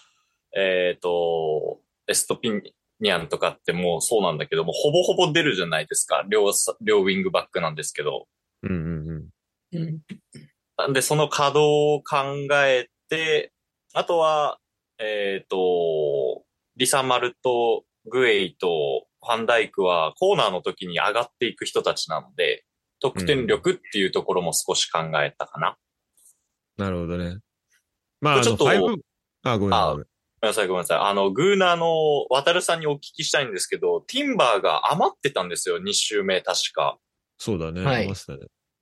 [0.55, 1.80] えっ、と、
[2.10, 2.51] エストピ
[2.99, 6.26] ニアンとかってもうそうなんだけども、ほぼほぼ出るじゃないですか。
[6.30, 8.28] 両さ、両ウィングバックなんですけど。
[8.64, 9.30] うんうん
[9.74, 9.80] うん。
[9.80, 9.99] うん。
[10.78, 11.60] なんで、その稼働
[11.95, 13.53] を考えて、
[13.93, 14.60] あとは、
[14.97, 16.43] えっ、と、
[16.76, 22.66] リサマルとグエイとファンダイクはコーナーの時に上がっていく人たちなので、
[22.99, 25.78] 得点力っていうところも少し考えたかな。
[26.78, 27.38] なるほどね。
[28.22, 28.99] まあ、ちょっとあ、ごめん
[29.43, 30.05] あごめん。
[30.41, 30.97] ごめんなさい、ごめんなさい。
[30.99, 36.97] あの、グーナーの渡るさんにお聞きしたいんですけど、ティンバーが余ってたんですよ、2周目、確か。
[37.37, 37.81] そうだね。
[37.83, 38.39] はい余ってたね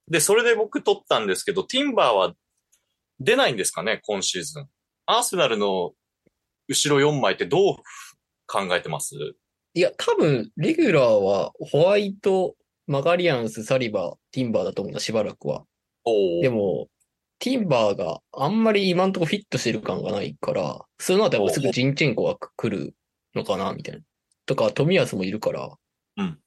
[0.10, 2.34] で、それで僕取ったんですけど、ティンバーは
[3.20, 4.70] 出ないんですかね、今シーズン。
[5.06, 5.94] アーセナルの
[6.68, 7.76] 後ろ4枚ってどう
[8.46, 9.16] 考えてます？
[9.74, 12.56] いや、多分、レギュラーは、ホワイト、
[12.88, 15.66] マガリアンス、サリバー、ティンバーだと思うんだ、しばらくは。
[16.06, 16.88] おーでも、
[17.40, 22.96] ティンバーがあんまり今んとこフィットしてる感がないから、その後はすぐジンチェンコが来る
[23.36, 24.02] のかな、みたいな。
[24.46, 25.78] とか、富安もいるから、
[26.18, 26.40] うん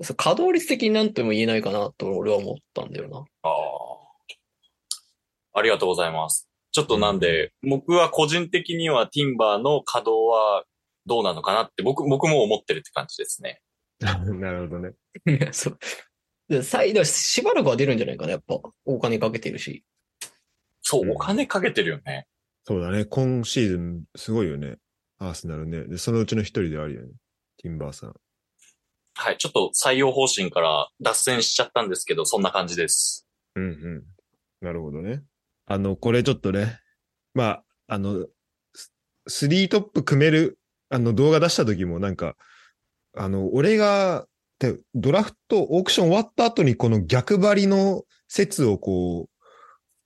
[0.00, 0.14] そ。
[0.14, 3.24] 稼働率的になんとも言えないかなと俺は思ったんだよな。
[3.42, 3.74] あー
[5.56, 6.48] ありがとうございます。
[6.72, 10.64] ちょっとなんで、僕は個人的にはティンバーの稼働は
[11.06, 13.60] どうなのかなって僕、僕も思ってるって感じですね。
[14.00, 14.16] な
[14.52, 14.90] るほどね。
[15.26, 15.78] い やそう。
[16.48, 18.58] で再度しばらくは出るんじゃないかな、やっぱ。
[18.84, 19.84] お金かけてるし。
[21.00, 22.26] そうう、んお金かけてるよね。
[22.64, 23.04] そうだね。
[23.04, 24.76] 今シーズン、すごいよね。
[25.18, 25.84] アーセナルね。
[25.84, 27.08] で、そのうちの一人であるよね。
[27.58, 28.14] ティンバーさん。
[29.16, 33.26] はい、ちょっと採用方針から脱線しちゃったんですけど、そんな感じです。
[33.54, 34.04] うんうん。
[34.60, 35.22] なるほどね。
[35.66, 36.80] あの、これちょっとね。
[37.32, 38.26] まあ、あの、
[38.74, 38.92] ス
[39.28, 40.58] スリートップ組める、
[40.90, 42.36] あの、動画出した時もなんか、
[43.16, 44.26] あの、俺が、
[44.58, 49.33] でドラフト、オークション終わった後にこの逆張りの説をこう、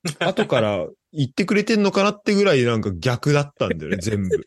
[0.20, 4.44] 後から言ってくれてんのかなってぐらいなんか逆だったんだよね、 全部。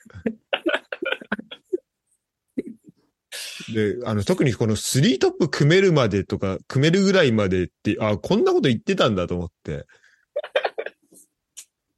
[3.74, 9.86] で、あの、特にこのスリートップ組めるまでとか、組めるぐらいまでって、あ、こんなこと言ってたんだと思って。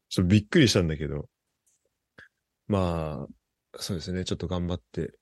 [0.10, 1.28] ちょっとびっくりしたんだけど。
[2.68, 4.26] まあ、そうですね。
[4.26, 5.14] ちょっと頑張って、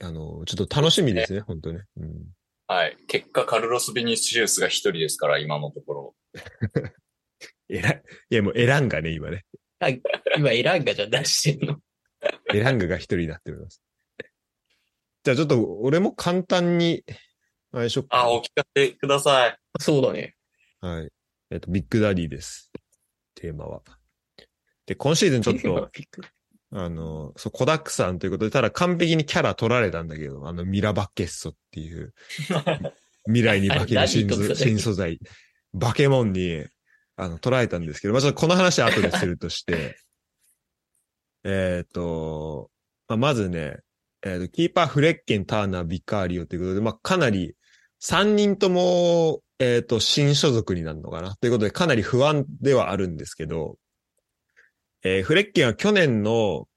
[0.00, 1.84] あの、ちょっと楽しみですね、本当ね。
[1.96, 2.24] うん。
[2.66, 2.96] はい。
[3.06, 6.14] 結果、カルロス・ビニシウスが一人ですから、今のところ。
[7.72, 8.02] えらい。
[8.30, 9.44] いや、もうエランガね、今ね。
[9.80, 9.88] あ
[10.36, 11.78] 今、エランガじゃ出してんの。
[12.52, 13.82] エランガが一人になっております。
[15.24, 17.04] じゃあちょっと、俺も簡単に、
[17.72, 19.56] あれしよっかなあ、お聞かせください。
[19.80, 20.34] そうだね。
[20.80, 21.10] はい。
[21.50, 22.70] えっ、と、ビッグダディです。
[23.34, 23.82] テーマは。
[24.86, 25.90] で、今シーズンちょっと、
[26.72, 32.14] あの、そう、コダックさんということで、ただ完璧にキャラ取られたんだけど、あの、ミラバッケッソっていう、
[33.26, 35.20] 未来に化ける新素材、
[35.72, 36.66] バケモンに、
[37.16, 39.96] あの、捉えたんですけど、まあ、ちょっとこの話は後でするとして、
[41.44, 42.70] えっと、
[43.08, 43.78] まあ、まずね、
[44.22, 47.56] えっ、と、キーパー、フレッケン、ターナー、ビカーリオということで、まあ、かなり、
[48.00, 51.36] 3人とも、えっ、と、新所属になるのかな？
[51.36, 53.78] ということで、かなり不安ではあるんですけど、
[55.04, 56.68] えーフレッケンは去年の、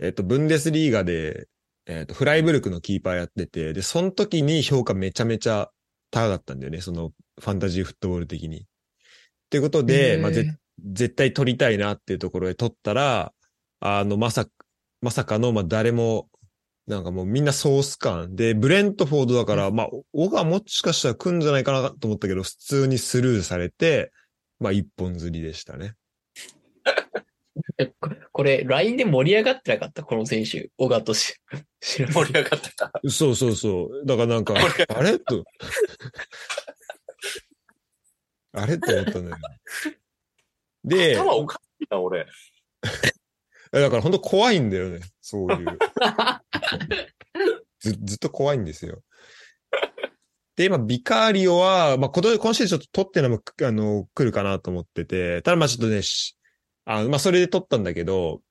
[0.00, 1.48] えっ、と、ブンデスリーガで、
[1.86, 5.70] えっ、と、フライブルクのキーパーやってて、で、その時に評価めちゃめちゃ
[6.10, 7.10] 高かったんだよね、その、
[7.40, 8.66] ファンタジーフットボール的に。
[9.46, 10.52] っていうことで、まあ、ぜ
[10.92, 13.32] 絶対取りたいなっていうところで取ったら、
[13.80, 14.46] あの、まさ、
[15.00, 16.28] まさかの、まあ、誰も、
[16.86, 18.36] なんかもうみんなソース感。
[18.36, 24.12] で、ブレントフォードだから、まあ、オガもしかしたら来んじゃないかなと思ったけど、普通にスルーされて、
[24.60, 25.94] まあ、一本釣りでしたね。
[27.78, 30.02] えここれ、LINE で盛り上がってなかった？
[30.02, 30.70] この選手。
[30.76, 31.34] 小川とし。
[31.80, 32.92] 盛り上がってた。
[33.08, 34.06] そうそうそう。
[34.06, 35.18] だからなんか、あれ？
[35.18, 35.44] と。
[38.56, 39.42] あれと思ったんだよね。
[40.84, 42.26] で、頭おかしいな、俺。
[43.72, 45.00] えだから本当怖いんだよね。
[45.20, 45.78] そういう。
[47.80, 49.02] ず、ずっと怖いんですよ。
[50.56, 56.36] で、今、ビカーリオは、まあ、今年、今シーズンちょっと取ってのも、あの、来るかなと思ってて、ただまあちょっとね、し
[56.86, 58.42] あまあそれで取ったんだけど、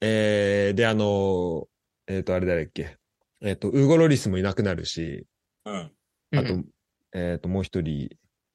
[0.00, 1.68] えー、で、あの、
[2.06, 2.96] えっ、と、あれ誰だっけ？
[3.42, 5.26] えっ、と、ウーゴロリスもいなくなるし、
[5.66, 5.92] うん。
[6.32, 6.64] あと、
[7.12, 8.08] えっ、と、もう一人、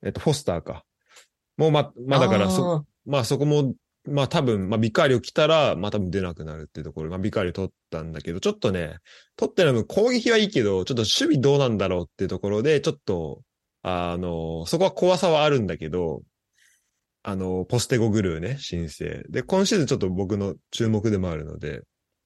[0.05, 0.85] えっ、と、フォスターか。
[1.57, 3.73] もうま、まあだからそ、あまあそこも、
[4.07, 8.97] まあ多分、まあビカーリオ来たら、まあ多分出なくなるっていうところ、まあビカーリオ取ったんだけど、ちょっとね、
[9.35, 13.41] 取ってるのも攻撃はいいけど、ちょっと守備どうなんだろうっていうところで、ちょっと、
[13.81, 16.21] あの、そこは怖さはあるんだけど、
[17.23, 19.23] あの、ポステゴグルーね、申請。
[19.29, 21.81] で、今シーズンちょっと僕の注目でもあるので、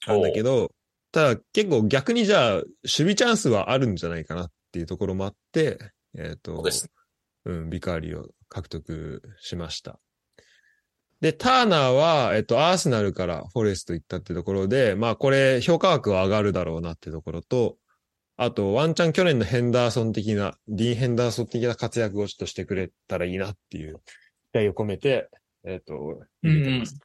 [0.06, 0.72] なんだけど、
[1.12, 5.78] ただ結構逆にじゃあ、守備チャンスはあるんじゃないかなっていうところもあって、
[6.18, 6.90] えっ、と、そうです。
[7.50, 10.00] うん、ビカーリを獲得しました。
[11.22, 17.78] で、ターナーは、えっと、アーセナルからフォレスト行ったってところで、まあこれ評価額は上がるだろうなってところと、
[18.38, 23.97] あと、ワンチャン去年のヘンダーソン的な、ディーン・ヘンダーソン的な活躍をちょっとしてくれたらいいなっていう
[24.54, 25.30] 期待を込めて、
[25.66, 25.93] えっと、
[26.41, 26.97] 入れてます。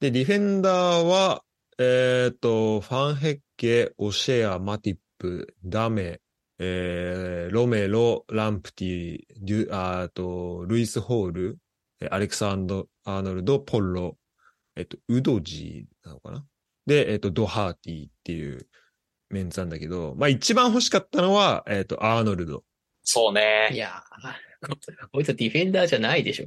[0.00, 1.42] で、ディフェンダーは、
[1.78, 6.22] えっと、ファンヘッケ、オシェア、マティップ、ダメ、
[6.58, 11.58] えー、ロメロ、ランプティ、デュ、ああと、ルイス・ホール、
[12.00, 14.16] えアレクサンド・アーノルド、ポッロ、
[14.76, 16.44] えっと、ウドジーなのかな？
[16.86, 18.66] で、えっと、ドハーティっていう
[19.30, 22.64] メンツなんだけど、まあ一番欲しかったのは、えっと、アーノルド。
[23.04, 23.76] そうねい。
[23.76, 24.76] やーこ
[25.12, 26.46] こいつはディフェンダーじゃないでしょ。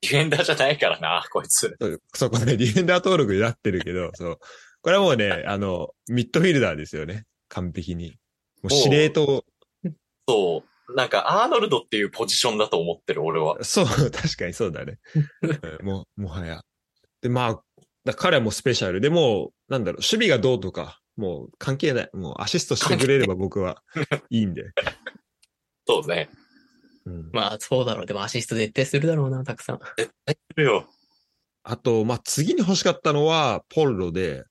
[0.00, 1.76] ディフェンダーじゃないからな、こいつ。
[2.14, 4.38] そこね、ディフェンダー登録になってるけど、そう。
[4.80, 7.24] これはもうね、あの、ミッドフィルダーですよね。
[7.48, 8.16] 完璧に。
[8.62, 9.44] もう司令塔、
[10.28, 10.94] そう。
[10.94, 13.62] なんか、アーノルドっていうポジションだと思ってる、俺は。
[13.64, 14.98] そう、確かにそうだね。
[15.42, 16.62] うんもう、もはや。
[17.22, 17.62] で、まあ、
[18.04, 19.00] だ彼はもうスペシャル。
[19.00, 22.10] でもう、なんだろう、守備がどうとか、もう関係ない。
[22.12, 23.82] もうアシストしてくれれば僕は
[24.30, 24.72] いいんで。
[25.86, 26.28] そうね。
[27.04, 28.06] うん、まあ、そうだろう。
[28.06, 29.80] でもアシスト絶対するだろうな、たくさん。
[29.96, 30.88] 絶対するよ。
[31.64, 34.44] あと、まあ次に欲しかったのは、ポルロで、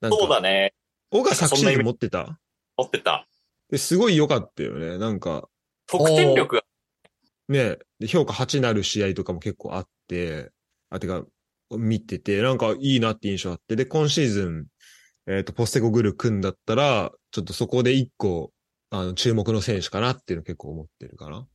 [0.00, 0.74] なんか、そうだね。
[1.10, 2.38] オが昨シーズン持ってた？
[2.76, 3.26] 持ってた。
[3.70, 4.98] で、すごい良かったよね。
[4.98, 5.48] なんか、
[5.86, 6.62] 得点力が、
[7.48, 10.50] ね、で評価8なる試合とかも結構あって、
[10.90, 11.24] あ、てか、
[11.70, 14.66] 見てて、なんかいいなって印象あって、で、今シーズン、
[15.26, 18.52] えっ、と、ポステコグル組んだったら、ちょっとそこで一個、
[18.90, 21.46] あの、注目の選手かなっていうの結構思ってるかな。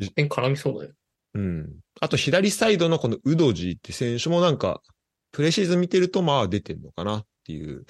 [0.00, 0.94] 得点絡みそうだよ。
[1.34, 1.76] うん。
[2.00, 4.82] あと、左サイドのこのウドジーって選手もなんか、
[5.30, 7.84] プレシーズン見てると、まあ出てんのかなっていう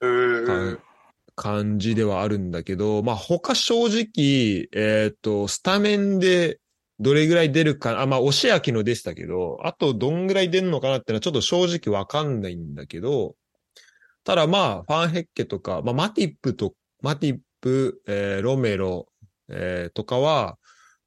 [0.00, 0.82] うーか
[1.36, 6.60] 感じではあるんだけど、まあ他正直、えっ、と、スタメンで
[7.00, 13.34] どれぐらい出るか、あ、まあ、押し焼きのでしたけど、あとどんぐらい出るのかなってのはちょっと正直わかんないんだけど、
[14.24, 19.08] ただまあ、ファンヘッケとか、まあ、マティップと、マティップ、えーロメロ、
[19.48, 20.56] えーとかは、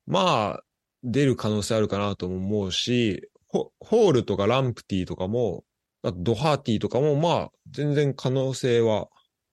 [0.05, 0.63] まあ、
[1.03, 5.63] 出る可能性あるかなとも思うし、ホールとかランプティとかも、
[6.03, 9.07] あとドハーティとかも、まあ、全然可能性は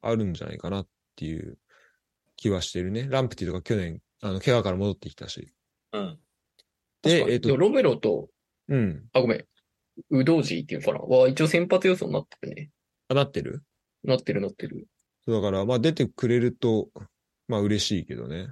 [0.08, 1.58] あるんじゃないかなっていう
[2.36, 3.06] 気はしてるね。
[3.08, 5.52] ランプティとか去年、あの、怪我から戻ってきたし。
[5.92, 6.18] うん。
[7.02, 8.28] で、えっ、と、ロメロと、
[8.68, 9.04] うん。
[9.12, 9.44] あ、ごめん。
[10.10, 11.16] ウドージーっていうのかな？
[11.16, 12.70] は、一応先発予想になってるね。
[13.08, 13.62] あ、なってる？
[14.02, 14.86] なってるなってる。
[15.26, 16.88] だから、まあ出てくれると、
[17.48, 18.48] まあ嬉しいけどね。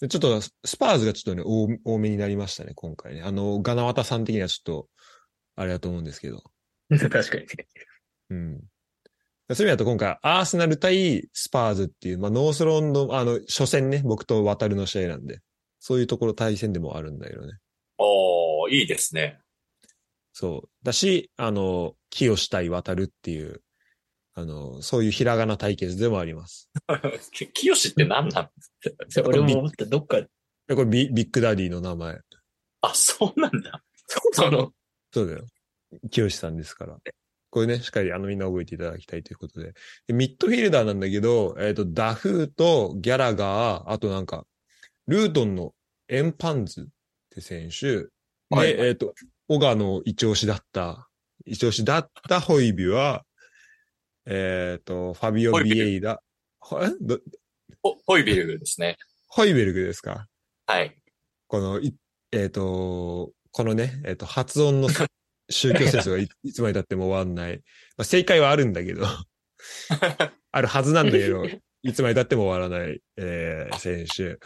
[0.00, 3.22] でちょっと、スパーズがちょっとね、多多めになりましたね、今回ね。
[3.22, 4.88] あの、ガナワタさん的にはちょっと、
[5.56, 6.42] あれだと思うんですけど。
[6.90, 7.46] 確かにね。
[8.30, 8.60] うん。
[9.54, 15.40] そういう意味だと今回、アーセナル対スパーズっていう、まあノースロンドン、あの、初戦ね、僕とワタルの試合なんで、
[15.78, 17.52] そういうところ対戦でもあるんだけどね。
[17.98, 19.38] おー、いいですね。
[20.32, 20.68] そう。
[20.82, 23.62] だし、あの、清対渡るっていう、
[24.34, 26.68] あの、そういうひらがな対決でもあります。
[27.32, 28.50] き清って何なん？
[29.24, 29.86] 俺も思った。
[29.86, 32.18] どっか、でこれビビッグダディの名前。
[32.80, 33.82] あ、そうなんだ。
[34.32, 34.72] その、
[35.12, 35.46] そうだよ。
[36.10, 36.98] 清さんですから。
[37.50, 39.72] これね、しっかりあのみんな覚えていただきたいということで。
[40.06, 44.46] でミッドフィルダーなんだけど、えっ、と、ダフーとギャラガー、あとなんか、
[45.06, 45.72] ルートンの
[46.08, 46.84] エンパンズっ
[47.30, 48.08] て選手、で、
[48.50, 48.70] はい。
[48.70, 49.14] えっ、と、
[49.48, 51.08] オガの一押しだった、
[51.44, 53.24] 一押しだったホイビは、
[54.26, 56.20] えっ、と、ファビオ・ビエイダ、
[56.60, 56.80] ホ
[58.06, 58.96] ホイビルグですね。
[59.28, 60.26] ホイベルグですか？
[60.66, 60.96] はい。
[61.46, 61.94] この、い
[62.32, 65.06] えっ、と、このね、えっ、と、発音のさ
[65.50, 67.56] 宗教戦争がい いつまで経っても終わんない。
[67.96, 69.06] まあ、正解はあるんだけど、
[70.52, 71.44] あるはずなんだけど、
[71.82, 74.38] いつまで経っても終わらない、えー選手。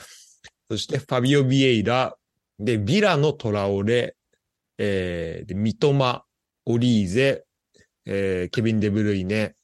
[0.71, 2.17] そして、ファビオ・ビエイラ、
[2.59, 4.17] で、ビラのトラオレ、
[4.79, 6.25] えーで、ミトマ、
[6.67, 7.45] オリーゼ、
[8.07, 9.55] えーケビン・デブルイネ、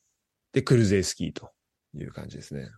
[0.52, 1.52] で、クルゼイスキーと
[1.94, 2.70] いう感じですね。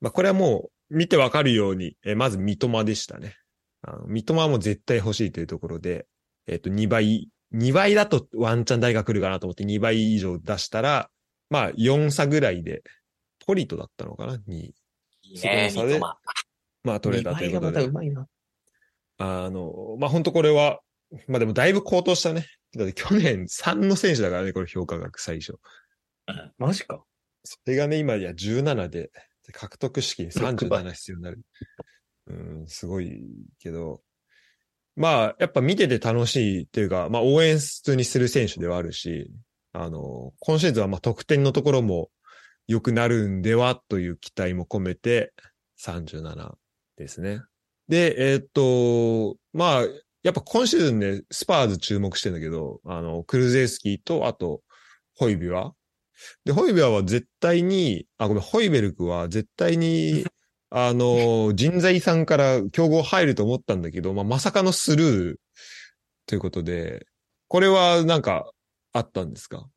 [0.00, 3.36] まあ、これはもう、見てわかるように、えーまず三笘でしたね。
[3.82, 6.06] あの三笘はもう絶対欲しいというところで、
[6.46, 11.10] えっ、と、2倍、2倍だとワンチャン誰が来るかなと思って2倍以上出したら、
[11.50, 12.82] まあ、4差ぐらいで、
[13.46, 14.38] ポリトだったのかな？
[14.46, 14.74] に、
[15.22, 16.00] いいね、そこの差で。
[16.82, 17.92] まあ、取れたということで見栄えがまたう。
[17.92, 18.28] まいな。
[19.18, 20.80] あの、まあ、本当これは、
[21.28, 22.46] まあでもだいぶ高騰したね。
[22.76, 25.58] だって去年3の選手だからね、これ評価額最初。
[26.58, 27.04] マジか。
[27.44, 29.12] それがね、今や17で、
[29.46, 31.40] で獲得資金6倍37必要になる。
[32.26, 32.32] う
[32.62, 33.22] ん、すごい
[33.60, 34.02] けど。
[34.96, 39.30] まあ、やっぱ見てて楽しいっていうか、まあ応援普通にする選手ではあるし、
[39.72, 42.10] あの、今シーズンはまあ得点のところも
[42.66, 45.32] 良くなるんではという期待も込めて
[45.80, 46.52] 37
[46.96, 47.40] ですね。
[47.88, 49.82] で、えーっと、まあ、
[50.22, 54.62] やっぱ今シーズンね、スパーズ注目してんだけど、あの、クルゼイスキーと、あと、
[55.16, 55.72] ホイビワ
[56.44, 60.24] で、ホイベアは絶対に、あ、ごめん、ホイベルクは絶対に、
[60.76, 65.36] あの、人材さんから競合入ると思ったんだけど、まあ、まさかのスルー
[66.26, 67.06] ということで、
[67.46, 68.50] これはなんか
[68.92, 69.68] あったんですか？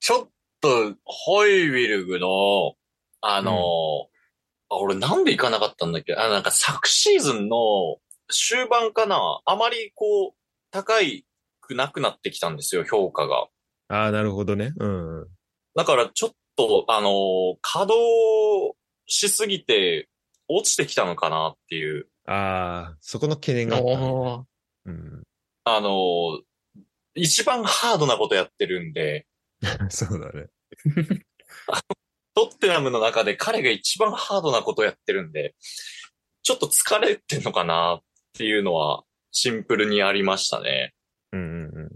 [0.00, 0.28] ちょっ
[0.62, 2.72] と、ホイビルグの、
[3.20, 3.52] あの、
[4.70, 6.14] あ俺なんで行かなかったんだっけ？
[6.14, 7.98] あ、なんか昨シーズンの
[8.30, 9.42] 終盤かな？
[9.44, 10.32] あまりこう、
[10.70, 11.26] 高い
[11.60, 13.48] くなくなってきたんですよ、評価が。
[13.88, 14.72] ああ、なるほどね。
[14.78, 15.26] うんうん。
[15.74, 17.94] だからちょっと、あの、稼働
[19.06, 20.08] しすぎて
[20.48, 22.08] 落ちてきたのかなっていう。
[22.26, 24.42] ああ、そこの懸念があったね、
[24.86, 25.22] うん。
[25.64, 26.40] あの、
[27.14, 29.26] 一番ハードなことやってるんで、
[29.90, 30.46] そうだね。
[32.34, 35.54] トッテナムの中で彼が一番ハードなことやってるんで、
[36.42, 38.02] ちょっと疲れてんのかなっ
[38.34, 40.94] ていうのはシンプルにありましたね。
[41.32, 41.90] うんうんうん。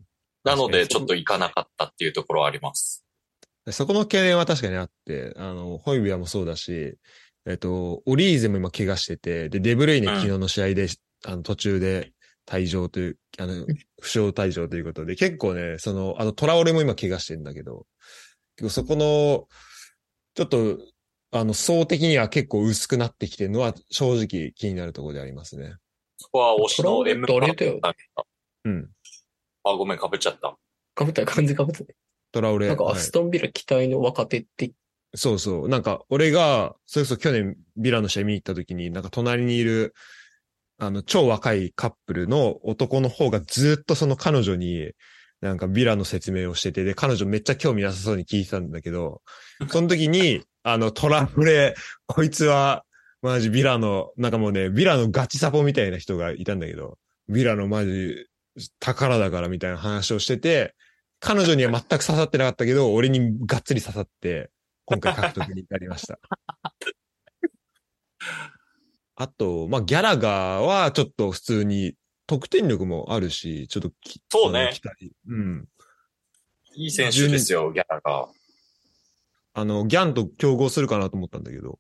[0.45, 3.05] なので、ちょっと行かなかったっていうところはあります。
[3.73, 6.97] そこの懸念は確かにあって、あの、ホイビアもそうだし、
[7.47, 10.89] えっと、オリーゼも今怪我してて、で、デブレイネうん昨日の試合で、
[11.27, 12.13] あの、途中で
[12.47, 13.55] 退場という、あの、
[14.01, 17.87] 負傷退場ということで、結構ね、その、あの、トラオレも今怪我してるんだけど、
[18.57, 19.49] 結構そこの、
[20.35, 20.79] ちょっと、
[21.33, 25.75] あの、層的には結構薄くなってきてるのは正直気になるところでありますね。
[26.17, 27.95] そこは推しの M ってあれだ
[28.65, 28.91] うん。
[29.65, 30.57] あ、ごめん、被っちゃった。
[30.95, 31.95] かぶった完全かぶったね。
[32.33, 32.69] トラオレ。
[32.69, 34.73] なんかはいアストンビラ期待の若手って、
[35.15, 35.69] そうそう。
[35.69, 39.95] なんか、俺が、それこそ去年ビラの試合見に行った時に、なんか隣にいる、
[40.79, 44.93] あの、超若いカップルの男の方がずっとその彼女に、
[45.41, 49.21] なんかビラの説明をしてて、で、彼女めっちゃ興味なさそうに聞いてたんだけど、
[49.69, 51.75] その時に、あの、トラブレ、
[52.07, 52.85] こいつは、
[53.23, 58.27] マジビラの、なんかもうね、ビラのガチサポみたいな人がいたんだけど、ビラのマジ
[58.79, 60.75] 宝だからみたいな話をしてて、
[61.21, 64.51] 彼女には全く刺さってなかったけど、俺にがっつり刺さって、
[64.87, 66.19] 今回獲得になりました。
[69.15, 71.95] あと、まあ、ギャラガーはちょっと普通に
[72.27, 74.73] 得点力もあるし、ちょっとき、そうね
[75.27, 75.69] うん。
[76.75, 78.31] いい選手ですよ、ギャラが。
[79.53, 81.79] あの、ギャンと競合するかなと思ったんだけど、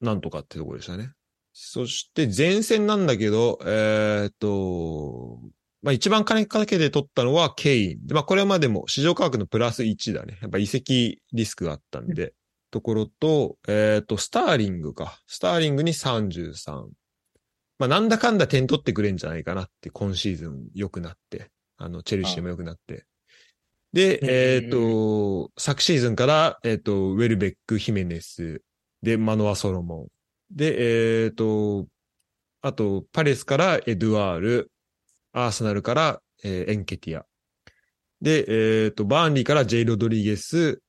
[0.00, 1.12] なんとかってところでしたね。
[1.52, 5.40] そして前線なんだけど、えーっと、
[5.84, 8.06] まあ一番金かけで取ったのはケイン。
[8.06, 10.38] でまあこれまでも市場価格のプラス1だね。
[10.40, 12.32] やっぱ移籍リスクがあったんで、
[12.70, 15.20] ところと、えーっと、スターリングか。
[15.26, 16.86] スターリングに33。
[17.78, 21.50] まあなんだかんだ点取ってくれんじゃないかなって、今シーズン良くなって。
[21.76, 23.04] あの、チェルシーも良くなって。
[23.92, 28.62] で、うんえーっと、昨シーズンから、えーっと、ウェルベック、ヒメネス、
[29.02, 30.08] で、マノア・ソロモン。
[30.50, 31.86] で、えっ、と、
[32.62, 34.72] あと、パレスからエドゥアール、
[35.34, 37.26] アーセナルから、えーエンケティア。
[38.22, 40.80] で、えっ、と、バーンリーからジェイ・ロドリゲス、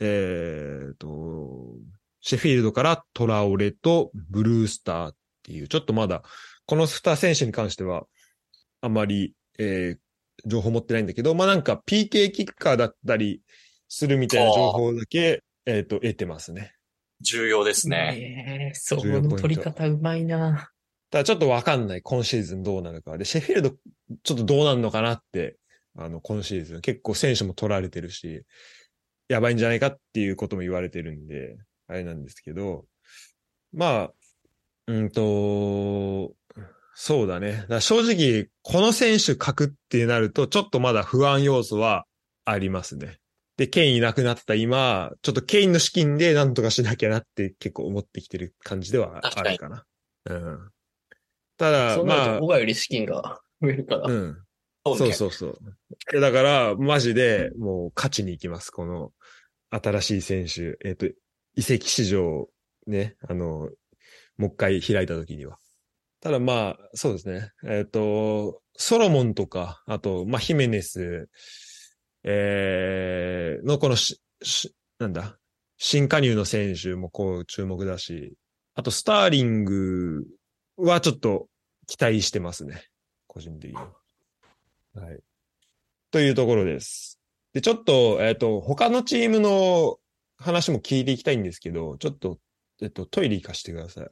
[0.00, 1.76] えっ、と、
[2.20, 6.22] シェフィールドからトラオレとブルースターっていう、ちょっとまだ、
[6.66, 8.04] この二選手に関しては、
[8.80, 10.04] あまり、えー
[10.46, 13.40] 情報持ってないんだけど、まあ、なんか PK キッカーだったり
[13.88, 16.74] するみたいな情報だけ、えっ、と、得てますね。
[17.20, 17.96] 重要ですね。
[17.96, 20.70] ねえ、その取り方うまいな。
[21.14, 23.16] ただちょっとわかんない、今シーズンどうなるか。
[23.16, 23.70] で、シェフィールド、
[24.24, 25.58] ちょっとどうなるのかなって、
[25.96, 26.80] あの、今シーズン。
[26.80, 28.42] 結構選手も取られてるし、
[29.28, 31.56] やばいんじゃないかっていうことも言われてるんで、
[31.86, 32.86] あれなんですけど、
[33.72, 34.12] まあ、
[34.88, 36.34] うんと、
[36.96, 37.64] そうだね。
[37.68, 42.06] だ正直、この選手書くってなると、ちょっとまだ不安要素は
[42.44, 43.18] ありますね。
[43.56, 49.84] で、ケインいなくなった今、ちょっとケインの資金でなんとかしなきゃなって結構思ってきてる感じではあるかな。
[50.24, 50.73] うん。
[51.56, 54.02] ただ、まあると、、小川より資金が 増えるから。
[54.02, 54.36] うん。
[54.86, 58.70] そうねそうそうだから、マジで、もう勝ちに行きます。
[58.70, 59.12] この、
[59.70, 60.76] 新しい選手。
[60.84, 61.06] えっ、と、
[61.54, 62.48] 移籍市場、
[62.86, 63.70] ね、あの、
[64.36, 65.58] もう一回開いた時には。
[66.20, 67.52] ただまあ、そうですね。
[67.66, 71.28] えっ、と、ソロモンとか、あと、まあ、ヒメネス、
[72.24, 75.38] えー、のこのし、し、なんだ、
[75.76, 78.34] 新加入の選手もこう注目だし、
[78.74, 80.24] あと、スターリング
[80.76, 81.48] はちょっと
[81.86, 82.84] 期待してますね。
[83.26, 83.88] 個人的には。
[84.94, 85.20] はい。
[86.10, 87.20] というところです。
[87.52, 89.98] で、ちょっと、えっ、と、他のチームの
[90.36, 92.38] 話も聞いていきたいんですけど、ちょっと、
[92.82, 94.08] えっと、トイレ行かしてください。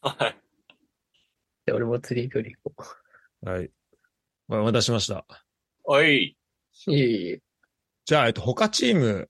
[0.00, 0.36] はい。
[1.66, 2.84] で俺も釣り行こ
[3.42, 3.70] はい。
[4.48, 5.26] お待たせしました。
[5.84, 6.06] はい。
[6.06, 6.92] う。
[6.92, 7.42] いえいえ、
[8.04, 9.28] じゃあ、えっと、他チーム、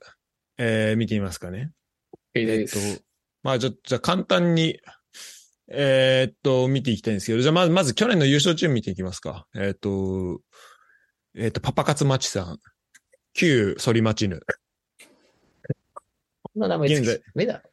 [0.59, 1.71] えー、見てみますかね。
[2.35, 3.05] いいえっとです。、
[3.43, 4.81] まあ、じゃ、じゃあ簡単に、
[5.69, 9.47] えーっと、見ていきたいんですけど、じゃあまず、まず去年の優勝チーム見ていきますか。
[9.55, 10.41] えーっと、
[11.35, 12.59] えーっと、パパ活マチさん、
[13.33, 14.41] 旧ソリマチヌ、
[16.43, 17.05] こんな名前つ現
[17.35, 17.71] 在だろ。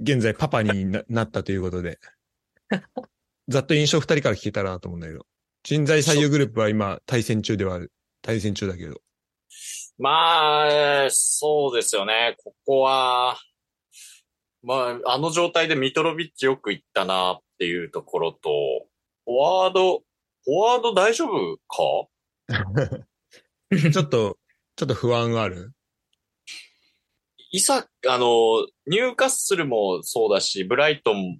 [0.00, 1.98] 現在パパにななったということで、
[3.48, 5.26] ざっと印象二人から聞けたらなと思うんだけど、
[5.62, 7.92] 人材採用グループは今対戦中ではある。
[8.22, 9.00] 対戦中だけど。
[9.98, 12.36] まあ、そうですよね。
[12.42, 13.36] ここは、
[14.66, 18.48] まあ、あの状態でミトロビッチよく行ったなっていうところと、
[19.24, 23.06] フォワード、フォワード大丈夫か？
[23.92, 24.38] ちょっと、
[24.74, 25.72] ちょっと不安がある？
[27.52, 31.38] イサ、あの、ニューカッスルもそうだし、ブライトン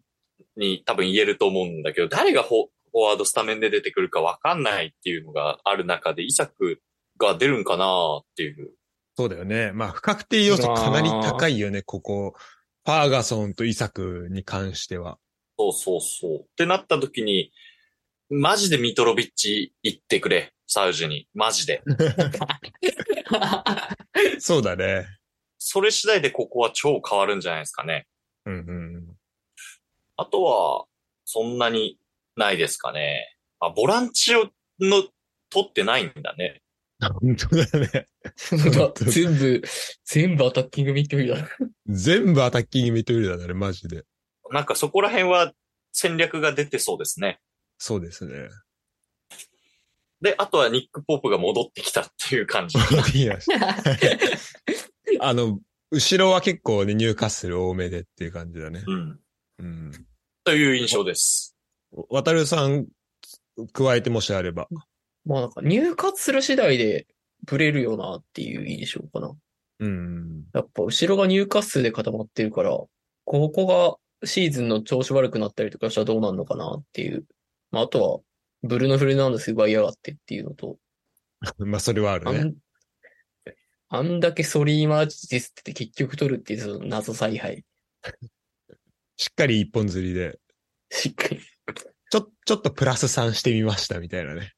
[0.57, 6.81] に多分言えると思うんだけど、誰がフォフォワードスタメンで出てくるかわかんないっていうのがある中で、イサク
[7.19, 8.71] が出るんかなっていう。
[9.17, 9.73] そうだよね。
[9.73, 12.35] まあ、不確定要素かなり高いよね、ここ。
[12.87, 15.19] ファーガソンとイサクに関しては。
[15.59, 16.37] そうそうそう。
[16.43, 17.51] ってなった時に、
[18.31, 20.53] マジでミトロビッチ行ってくれ。
[20.69, 21.27] サウジに。
[21.35, 21.83] マジで。
[24.39, 25.05] そうだね。
[25.59, 28.07] それ次第でここは超変わるんじゃないですかね。
[28.45, 29.17] うんうん。
[30.17, 30.87] あとは、
[31.25, 31.99] そんなに
[32.37, 33.37] ないですかね。
[33.59, 35.03] あ、ボランチを、の、
[35.51, 36.63] 取ってないんだね。
[37.15, 38.07] 本当だね。
[39.07, 39.63] 全部、
[40.05, 41.51] 全部アタッキングミッドフィルダー。
[41.87, 44.05] 全部アタッキングミッドフィルダーだね、マジで。
[44.51, 45.53] なんかそこら辺は
[45.93, 47.41] 戦略が出てそうですね。
[47.79, 48.49] そうですね。
[50.21, 52.79] で、あとはニック・ポープが戻ってきたっていう感じ。
[53.19, 53.39] いや
[55.21, 58.83] あの、後ろは結構ね、入荷する多めでっていう感じだね。
[58.87, 59.21] うん。
[59.59, 60.07] うん。
[60.45, 61.57] という印象です。
[62.09, 62.87] 渡るさん、
[63.73, 64.69] 加えてもしあれば。
[65.27, 67.07] まあなんか入荷する次第で
[67.45, 69.35] ブレるよなっていう印象かな。
[69.81, 70.45] うん。
[70.55, 77.27] やっぱ後ろが入荷数で固まってるから、ここがシーズンの調子悪くなったりとかしたらどうなるのかなっていう。
[77.71, 78.21] まああとは、
[78.63, 80.79] ブルーノ・フルナンデス奪いやがってっていうのと、
[81.59, 82.55] まあ、それはあるね。
[83.89, 87.65] あん、あんだけソリーマーチディスって結局取るっていうその謎采配。
[89.19, 90.39] しっかり一本釣りで、
[90.91, 91.41] しっかり。
[92.11, 94.56] ちょ、ちょっとプラス3してみましたみたいなね。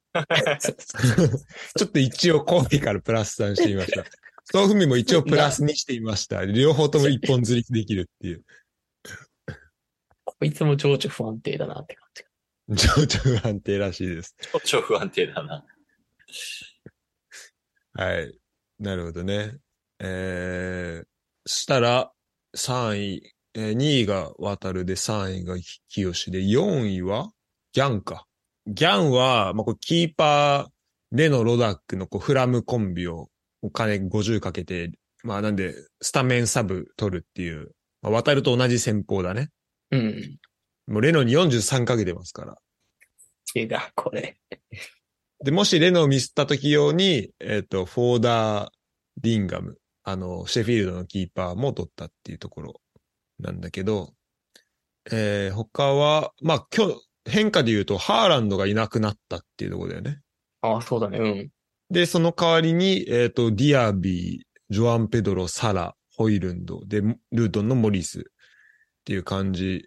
[0.61, 1.29] そうそう
[1.77, 4.05] ちょっと一応コーヒーからプラス3してみました。
[4.53, 6.45] 豆腐みも一応プラス2してみました。
[6.45, 8.45] 両方とも一本釣りできるっていう。
[10.25, 12.25] こいつも情緒不安定だなって感じ。
[12.87, 14.35] 情緒不安定らしいです。
[14.65, 15.65] 超不安定だな。
[17.95, 18.39] はい。
[18.79, 19.57] なるほどね。
[19.99, 21.07] えー、
[21.47, 22.13] したら、
[22.57, 25.57] 3位、えー2位が渡るで、3位が
[25.89, 27.33] 清で、4位は
[27.73, 28.28] ギャンか。
[28.69, 33.29] ギャンは、まあ、これキーパー、レノ・ロダックのこうフラムコンビを
[33.63, 34.93] お金50かけて、
[35.25, 37.71] まあなんで、スタメンサブ取るっていう、
[38.03, 39.49] まあ、渡ると同じ戦法だね。
[39.91, 40.39] うん。
[40.87, 42.57] もうレノに43かけてますから。
[43.55, 44.37] えだ、これ。
[45.43, 48.71] で、もしレノをミスった時用に、えっ、と、フォーダー・
[49.23, 52.81] ディンガム、あの、シェフィールドのキーパーも取ったっていうところ
[53.39, 54.13] なんだけど、
[55.11, 60.21] えー、他は、まあ、今日、変化で言うと、ハーランドがいなくなったっていうところだよね。
[60.63, 61.19] ああ、そうだね。
[61.19, 61.51] うん。
[61.91, 68.23] で、その代わりに、えっ、と、ディアビー、ジョアン・ペドロ、サラ、ホイルンド、で、ルートンのモリスっ
[69.05, 69.87] ていう感じ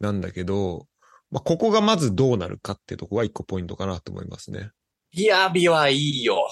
[0.00, 0.86] なんだけど、
[1.30, 4.70] まあ、ここがまずどうなるかってところが一個ポイントかなと思いますね。
[5.14, 6.48] ディアビはいいよ。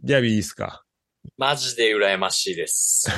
[0.00, 0.82] ディアビーいいっすか？
[1.36, 3.08] マジで羨ましいです。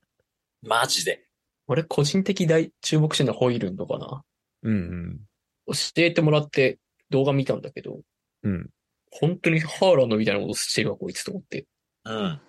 [0.62, 1.26] マジで。
[1.66, 4.22] 俺個人的大注目してるのはホイルンドかな。
[4.62, 5.20] うん
[5.68, 6.78] 教えてもらって
[7.10, 8.00] 動画見たんだけど、
[8.42, 8.52] うん。
[8.52, 8.70] うん。
[9.10, 11.66] 本当にハーランドみたいなことしてるわ、こいつと思って。
[12.04, 12.40] うん。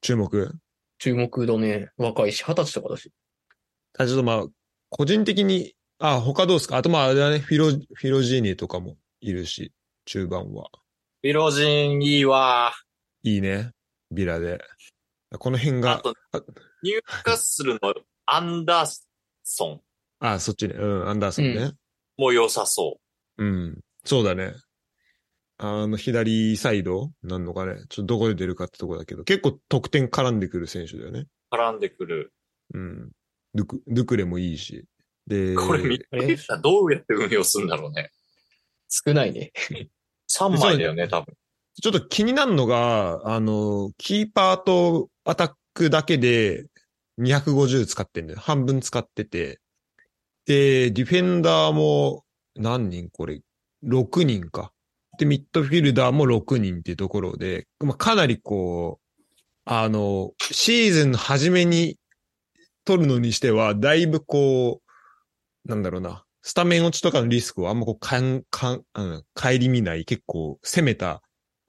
[0.00, 0.54] 注目？
[0.98, 1.90] 注目だね。
[1.96, 3.12] 若いし、二十歳とかだし。
[3.98, 4.46] あ、ちょっとまあ、
[4.90, 6.76] 個人的に、あ、他どうですか？
[6.76, 9.72] あとまあ、あれだね、フィロ、フィロジーニとかもいるし、
[10.04, 10.70] 中盤は。
[11.22, 12.72] ビロジンいいわ。
[13.22, 13.72] いいね。
[14.10, 14.60] ビラで。
[15.38, 16.02] この辺あが、
[16.82, 19.00] ニューカッスルのアンダー
[19.42, 19.80] ソン
[20.20, 20.74] あ、そっちね。
[20.78, 21.72] うん、アンダーソンね。
[22.18, 22.98] も良さそ
[23.38, 23.78] うん。
[24.04, 24.52] そうだね。
[25.56, 27.76] あの、左サイドなんのかね。
[27.88, 31.26] ちょっとどこで出るかってとこだけど、結構得点絡んでくる選手だよね。
[31.50, 31.54] う。
[31.54, 32.32] 絡んでくる。
[32.74, 33.10] うん。
[33.54, 34.84] ドゥク、ドゥクレもいいし。
[35.26, 36.06] で、これ見て
[36.46, 38.10] たらどうやって運用するんだろうね。
[38.88, 39.52] 少ないね。
[40.30, 41.34] 3枚だよね、多分。
[41.80, 46.66] ちょっと気になるのが、あの、キーパーとアタックだけで
[47.20, 48.40] 250使ってんだよ。
[48.40, 49.60] 半分使ってて。
[50.48, 52.24] で、ディフェンダーも
[52.56, 53.10] 何人？
[53.10, 53.42] これ
[53.84, 54.72] ?6 人か。
[55.18, 59.20] で、ミッドフィルダーも6人っていうところで、まあ、かなりこう、
[59.66, 61.98] あの、シーズンの初めに
[62.86, 64.80] 取るのにしては、だいぶこ
[65.66, 71.20] う、なんだろうな、スタメン落ちとかのリスクをあんまこう、かん、かん、あの、帰り見ない、結構攻めた、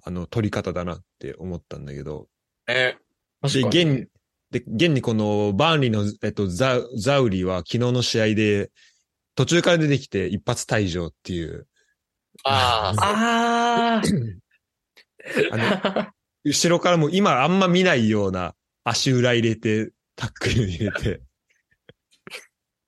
[0.05, 2.29] あの、取り方だなって思ったんだけど。
[2.65, 2.75] ね。
[2.75, 2.97] で、
[3.41, 4.09] 確かに現、
[4.51, 8.71] で、現にこの、バーンリーの、えっと、ザ、ザウリは昨日の試合で、
[9.35, 11.67] 途中から出てきて一発退場っていう、
[12.43, 14.03] ああ、ああ。
[16.43, 21.21] 後ろからも今あんま見ないような足裏入れて、タックル入れて、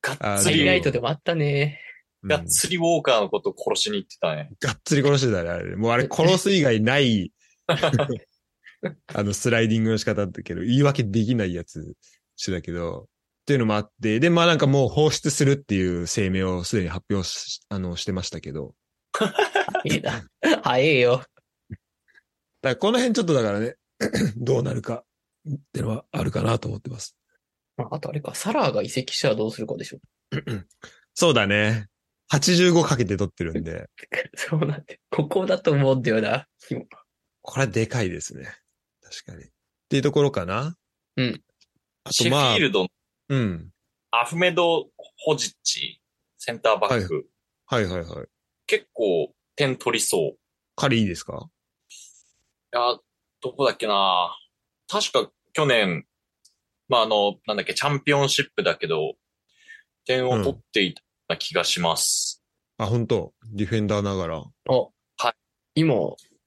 [0.01, 1.79] がっあつり、ライトでもあったね。
[1.85, 1.91] うん
[2.23, 4.51] がっつりウォーカーのことを殺しに行ってたね。
[4.59, 5.75] がっつり殺してたね、あれ。
[5.75, 7.31] もうあれ殺す以外ない、
[9.13, 11.95] あの、スライディングの仕方だけど、言い訳できないやつ
[12.35, 13.07] してたけど、
[13.41, 18.75] っていうのもあって、で、まあなんかもう放出するっていう声明をすでに発表し、あの、してましたけど、
[19.83, 20.23] いいな。
[20.63, 21.17] 早えよ。
[21.17, 21.29] だか
[22.61, 23.75] らこの辺ちょっとだからね、
[24.37, 25.03] どうなるか
[25.49, 27.15] ってのはあるかなと思ってます。
[27.77, 29.99] まああとあれか、サラーが移籍したらどうするかでしょ。
[31.13, 31.87] そうだね。
[32.31, 33.89] 85かけて取ってるんで、
[34.35, 34.99] そうなんで。
[35.09, 36.47] ここだと思うんだよな。
[37.41, 38.53] これはでかいですね。
[39.11, 39.43] 確かに。
[39.43, 39.47] っ
[39.89, 40.77] ていうところかな。
[41.17, 41.43] うん。
[42.05, 42.89] あシェフとまあィー、ルドの
[43.29, 43.69] うん。
[44.11, 46.01] アフメド・ホジッチ、
[46.37, 47.27] センターバック、
[47.65, 48.27] はいはいはい。
[48.67, 50.37] 結構点取りそう。
[50.75, 51.49] 彼いいですか？
[52.71, 52.97] や、
[53.41, 54.35] どこだっけな
[54.87, 56.05] 確か去年、
[56.87, 59.15] まあ、あの、なんだっけ、チャンピオンシップだけど、
[60.05, 60.95] 点を取ってい
[61.27, 62.41] た気がします。
[62.77, 63.33] あ、本当？
[63.51, 64.37] ディフェンダーながら。
[64.37, 64.43] あ、
[64.73, 65.33] はい。
[65.75, 65.95] 今、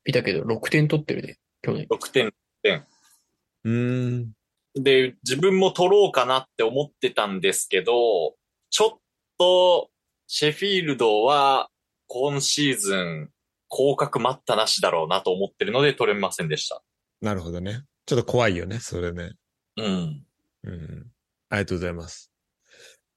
[0.04, 1.86] 見たけど、6点取ってるね、去年。
[1.90, 2.34] 6点。
[2.70, 4.32] うーん。
[4.74, 8.34] で、自分も取ろうかなって思ってたんですけど、
[8.70, 9.00] ちょっ
[9.38, 9.90] と、
[10.26, 11.68] シェフィールドは、
[12.06, 13.30] 今シーズン、
[13.68, 16.82] 降格待ったなしだろうなと思ってるので取れませんでした。
[17.20, 17.82] なるほどね。
[18.06, 19.32] ちょっと怖いよね、それね。
[19.76, 20.26] うん。
[20.64, 21.06] うん。
[21.48, 22.30] ありがとうございます。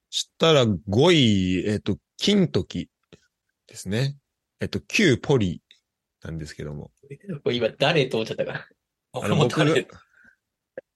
[0.10, 0.80] したら5
[1.14, 2.90] 位、えっ、と、金時
[3.68, 4.18] ですね。
[4.60, 5.62] えっ、と、旧ポリ
[6.24, 6.92] なんですけども。
[7.44, 8.68] こ れ今、誰と思っちゃったか。
[9.24, 9.76] あ僕の、僕が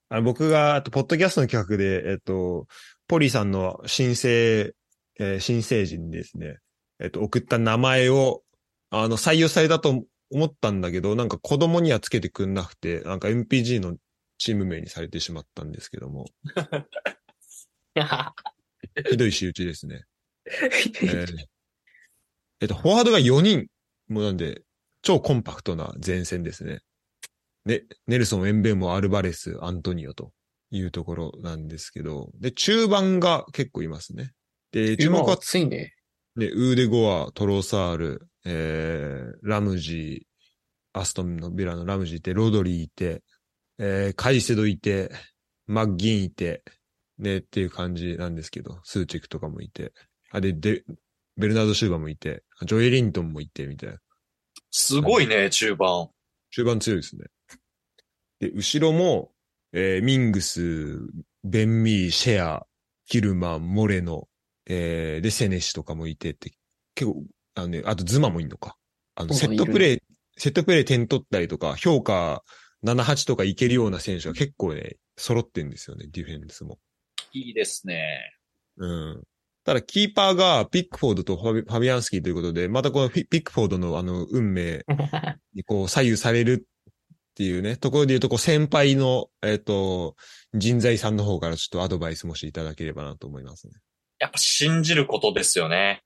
[0.08, 2.66] あの僕が、あと、ポッドキャストの企画で、えっ、と、
[3.08, 4.74] ポリさんの新生、
[5.18, 6.58] えー新成人にですね、
[7.00, 8.42] えっ、と、送った名前を、
[8.90, 13.96] あの、採用されたと思ったんだけど、なんか子供にはつけてくんなくて、なんか MPG の
[14.36, 16.26] チーム名にされてしまったんですけども、
[19.08, 20.04] ひどい仕打ちですね。
[20.44, 21.36] えー
[22.60, 23.66] えっと、フォワードが4人。
[24.08, 24.62] もうなんで、
[25.00, 26.80] 超コンパクトな前線ですね。
[27.64, 30.32] ね、ネルソン、エンベモ、アルバレス、アントニオと
[30.70, 34.32] いうところなんですけど、で、中盤が結構いますね。
[34.72, 35.94] で、注目今、は、熱いね。
[36.34, 43.22] ね、ウーデゴア、トロサール、えー、ラムジー、アストンのビラのラムジーいて、ロドリーいて、
[43.78, 45.10] えー、カイセドいて、
[45.66, 46.62] マッギンいて、
[47.18, 49.92] ね、っていう感じなんですけど、スーチェクとかもいて、
[50.30, 50.84] あ、で、で、
[51.36, 53.98] ベルナード・シューバーもいて、ジョエリントンもいて、みたいな。
[54.70, 56.08] すごいね、中盤。
[56.50, 57.26] 中盤強いですね。
[58.42, 59.30] で、後ろも、
[59.72, 60.98] えーミングス、
[61.44, 62.66] ベンミー、シェア、
[63.06, 64.28] キルマン、モレノ、
[64.66, 66.50] えーで、セネシとかもいてって、
[66.96, 67.22] 結構、
[67.54, 68.76] あのね、あとズマもいんのか。
[69.14, 69.98] あの、セットプレイ、
[70.36, 72.42] セットプレイ点取ったりとか、評価
[72.84, 76.80] 7、8とかいけるような選手が結構ね、揃ってんですよね、ディフェンスも。
[77.32, 78.34] いいですね。
[78.76, 79.22] うん。
[79.64, 84.84] ただ、キーパーがピックフォードとファビファビアンスキーということで、またこのピピックフォードのあの、運命
[85.54, 86.66] にこう左右される
[87.32, 90.16] っていうね、ところで言うと、こう先輩の、えっ、と、
[90.52, 93.72] 人材さんの方からちょっとアドバイスもしていただければなと思いますね。
[94.18, 96.02] やっぱ信じることですよね。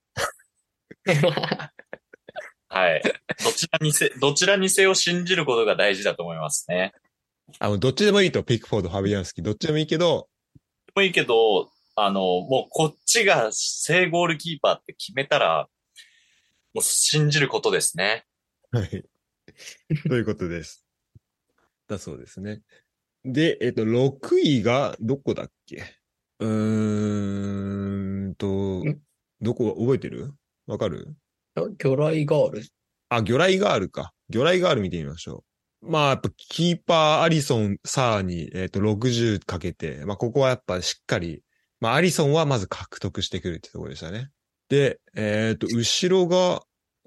[2.68, 3.02] はい。
[3.44, 6.92] どちらにせ、どちらにせよ信じることが大事だと思いますね。
[7.58, 10.28] あの、どっちでもいいと、ピックフォード、ファビアンスキー、どっちでもいいけど、
[10.94, 15.68] もいいけど、あの、もうこっちが正ゴールキーパーって決めたら、
[16.74, 18.24] もう信じることですね。
[18.70, 19.04] はい。
[20.08, 20.85] ということです。
[21.88, 22.62] だそうですね。
[23.24, 25.82] で、えっ、と、6位が、どこだっけ？
[26.38, 29.00] うーんとん、
[29.40, 30.34] どこ、覚えてる？
[30.66, 31.16] わかる？
[31.56, 32.62] 魚雷ガール。
[33.08, 34.12] あ、魚雷ガールか。
[34.30, 35.44] 魚雷ガール見てみましょ
[35.82, 35.90] う。
[35.90, 41.42] まあ、やっぱ、キーパー、アリソン、サーに、えっ、と、60かけて、まあ、ここはやっぱしっかり、
[41.80, 44.30] まあ、アリソンはまず獲得してくるってところでしたね。
[44.68, 46.62] で、えっ、と、後ろが、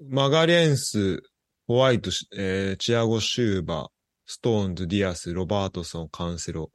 [0.08, 1.22] マガレンス、
[1.66, 3.88] ホワイト、えーチアゴ・シューバー、
[4.30, 6.70] ストーンズ、ディアス、ロバートソン、カンセロ。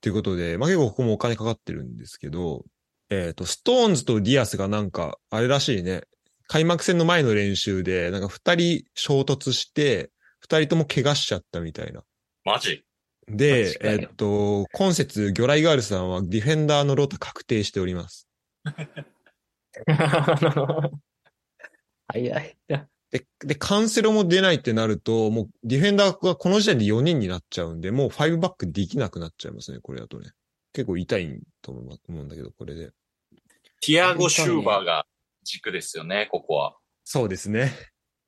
[0.00, 2.64] ということで、まあ、結構ここもお金かかってるんですけど、
[3.10, 6.02] えっ、と、ストーンズとディアスがなんか、あれらしいね。
[6.48, 10.10] 開幕戦の前の練習で、なんか二人衝突して、
[10.40, 12.02] 二人とも怪我しちゃったみたいな。
[12.44, 12.82] マジ？
[13.28, 18.26] で、えっと、今節、魚雷ガールさんはディフェンダーのローテ確定しております。
[22.08, 22.56] 早い。
[23.10, 30.30] で、で、カンセロも出ないってなると、もうディフェンダーがこの時点で4人になっちゃうんで、もう5バックできなくなっちゃいますね、これだとね。
[30.72, 32.90] 結構痛いと思うんだけど、これで。
[33.80, 35.06] ティアゴ・シューバーが
[35.42, 36.76] 軸ですよね、ここは。
[37.04, 37.72] そうですね。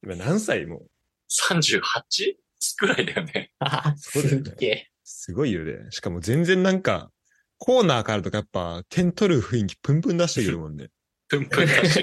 [0.03, 0.83] 今何歳も
[1.31, 2.35] 38?
[2.77, 3.53] くらいだよね。
[3.61, 4.89] あ、すそうだよねっげえ。
[5.05, 5.75] すごいよね。
[5.91, 7.11] しかも全然なんか、
[7.59, 10.89] コーナーからとかやっぱ点取る雰囲気プンプン出してくるもんね。
[11.29, 12.03] プンプンだし。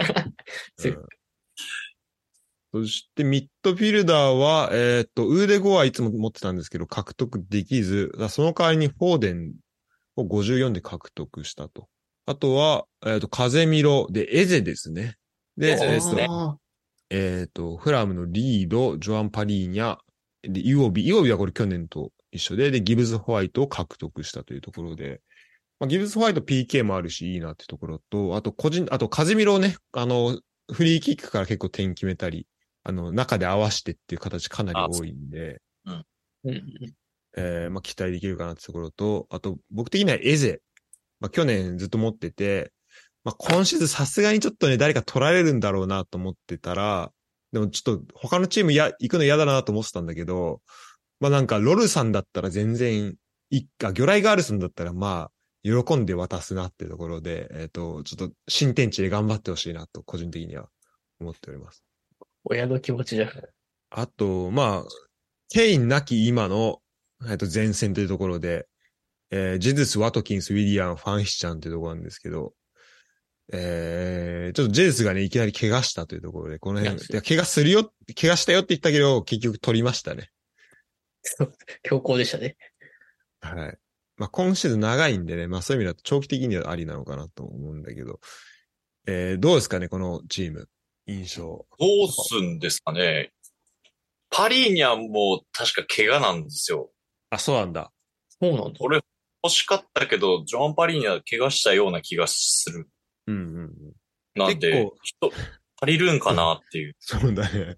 [0.77, 1.05] そううん
[2.71, 9.53] そして、ミッドフィルダーは、えーっと、ウーデゴはいつも持ってたんですけど、獲得できず、その代わりにフォーデン
[10.15, 11.87] を54で獲得したと。
[12.25, 15.15] あとは、えーっと、風ミロで、エゼですね。
[15.57, 16.59] で、えーっと
[17.09, 19.97] えっ、と、フラムのリード、ジョアン・パリーニャ、
[20.43, 25.21] で、イオビ、イオビはこれ去年と一緒で、で、ギブズ・ホワイトを獲得したというところで、
[25.79, 30.39] まあ、ギブズ・ホワイト PK もあるし、いいなってところと、あと個人、あと、カゼミロをね、あの、
[30.71, 32.45] フリーキックから結構点決めたり、
[32.89, 36.03] あの、中で合わしてっていう形かなり多いんで、ー
[36.45, 36.93] うん
[37.37, 40.61] えーまあ、期待できるかなってところと、あと、僕的にはエゼ。
[41.19, 42.71] まあ、去年ずっと持ってて、
[43.23, 47.11] まあ、今シーズンさすがにちょっとね、誰か取られるんだろうなと思ってたら、
[47.51, 50.61] でもちょっと他のチームや、行くの嫌だなと思ってたんだけど、
[51.19, 53.15] まあなんか、ロルさんだったら全然、
[53.49, 55.31] いあ、魚雷ガールさんだったらまあ、
[55.63, 60.69] 喜んで渡すなってところで、えっ、と、ちょっと新天地で頑張ってほしいなと、個人的には
[61.19, 61.83] 思っております。
[62.49, 63.31] 親の気持ちじゃん。
[63.91, 64.89] あと、まあ、
[65.49, 66.81] ケインなき今の、
[67.29, 68.67] えっ、と、前線というところで、
[69.31, 72.53] えージズス、ワトキンス、ウィリアム、ファンヒチャンというところなんですけど、
[73.51, 80.29] えー、ちょっとジェズスがね、いきなり怪我したというところで、この辺、怪我するよ、怪我したよって言ったけど、結局取りましたね。
[81.83, 82.57] 強行でしたね。
[83.41, 83.77] はい。
[84.17, 88.19] まあ、今シーズン長いんでね、まあそういう意味だと長期的にはありなのかなと思うんだけど、
[89.07, 90.69] えー、どうですかね、このチーム。
[91.09, 91.43] 印象。
[91.43, 91.65] ど
[92.05, 93.31] うすんですかね。
[94.29, 96.91] パリーニャンも確か怪我なんですよ。
[97.31, 97.91] あ、そうなんだ。
[98.41, 98.79] そうなんだ。
[98.79, 99.01] 俺
[99.43, 102.87] 欲しかったけど、ジョアン・パリーニャ怪我したような気がする。
[103.27, 103.73] うんうんうん。
[104.35, 105.31] なんで結構、人、
[105.81, 106.95] 足りるんかなっていう。
[106.99, 107.77] そうだね。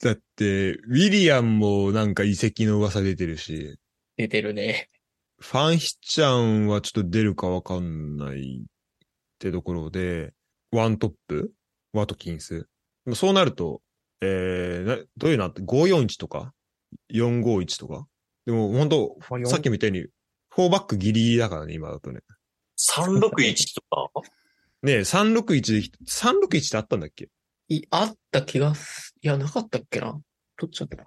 [0.00, 3.78] だって、ウィリアムもなんか移籍の噂出てるし、
[4.16, 4.90] 出てるね。
[5.38, 8.66] ファンヒちゃんはちょっと出るかわかんないっ
[9.38, 10.32] てところで、
[10.70, 11.52] ワントップ
[11.92, 12.66] ワトキンス。
[13.14, 13.82] そうなると、
[14.20, 16.52] えー、などういうのあって ?541 とか
[17.12, 18.06] ?451 とか？
[18.46, 20.02] でも本当あさっきみたいに、
[20.50, 22.20] フォーバックギリギリだからね、今だとね。
[22.78, 24.22] 361とか？
[24.82, 27.28] ねえ、361で、361ってあったんだっけ？
[27.68, 30.20] い、あった気がす、いや、なかったっけな？
[30.58, 31.04] どっちだっけな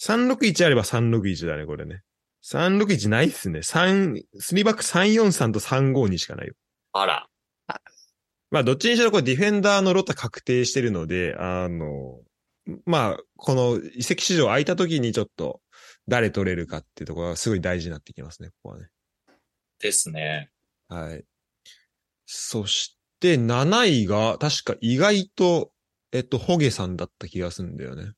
[0.00, 2.02] ？361あれば361だね、これね。
[2.44, 3.60] 361ないっすね。
[3.60, 6.54] 3、3バック343と352しかないよ。
[6.92, 7.26] あら。
[8.54, 12.20] まあ、どっちにしろこれディフェンダーのロタ確定してるので、あの、
[12.86, 15.60] まあ、この移籍市場空いた時にちょっと
[16.06, 18.86] 誰取れるかっていうところがすごい大事になってきますね、ここはね。
[19.80, 20.50] ですね。
[20.86, 21.24] はい。
[22.26, 25.72] そして、7位が、確か意外と、
[26.12, 28.12] えっと、ホゲさんだった気がするんだよね。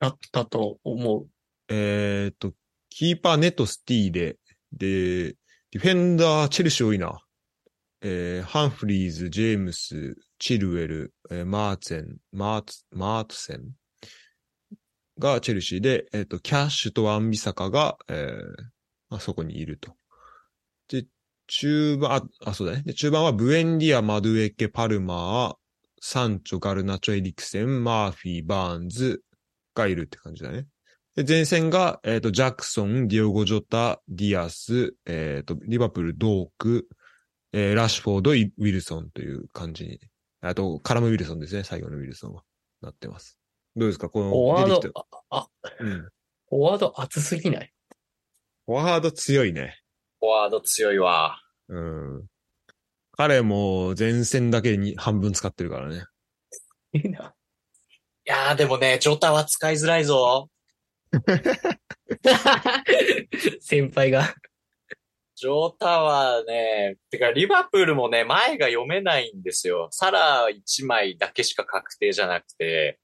[0.00, 1.26] あったと思う。
[1.70, 2.52] えーっと、
[2.90, 4.36] キーパーネットスティーで、
[4.74, 7.18] で、ディフェンダーチェルシー多いな。
[8.02, 13.72] えー、ハンフリーズ、ジェームス、チルウェル、えーマーツェン、マーツ、マートセン
[15.18, 18.70] がチェルシーで、えーっと、キャッシュとワンビサカが、えー
[19.10, 19.96] あ、そこにいると。
[20.88, 21.06] で、
[21.46, 22.82] 中盤、あ、あ、そうだね。
[22.86, 25.54] で、中盤はブエンディア、マドゥエケ、パルマー、
[26.00, 29.22] サンチョ、ガルナチョ、エリクセン、マーフィー、バーンズ
[29.74, 30.66] がいるって感じだね。
[31.16, 36.88] で、前線が、えっ、と、ジャクソン、ディオゴ・ジョタ、ディアス、えっ、と、リバプール、ドーク、
[37.52, 40.00] えーラッシュフォード、ウィルソンという感じに。
[40.40, 42.42] あと、カラム・ウィルソンですね、最後のウィルソンは。
[42.80, 43.38] なってます。
[43.76, 44.08] どうですか？
[44.08, 45.48] この、フォワードあ、あ、
[45.80, 46.00] うん。
[46.00, 47.72] フォワード熱すぎない？
[48.66, 49.78] フォワード強いね。
[50.20, 51.38] フォワード強いわ。
[51.68, 52.26] うん。
[53.12, 56.04] 彼も前線だけに半分使ってるからね。
[56.92, 57.34] いいな。
[58.26, 60.48] いやーでもね、ジョタは使いづらいぞ。
[63.60, 64.34] 先輩が。
[65.40, 69.88] ジョタはね、てかリバプールもね、前が読めないんですよ。
[69.90, 72.98] サラ1枚だけしか確定じゃなくて、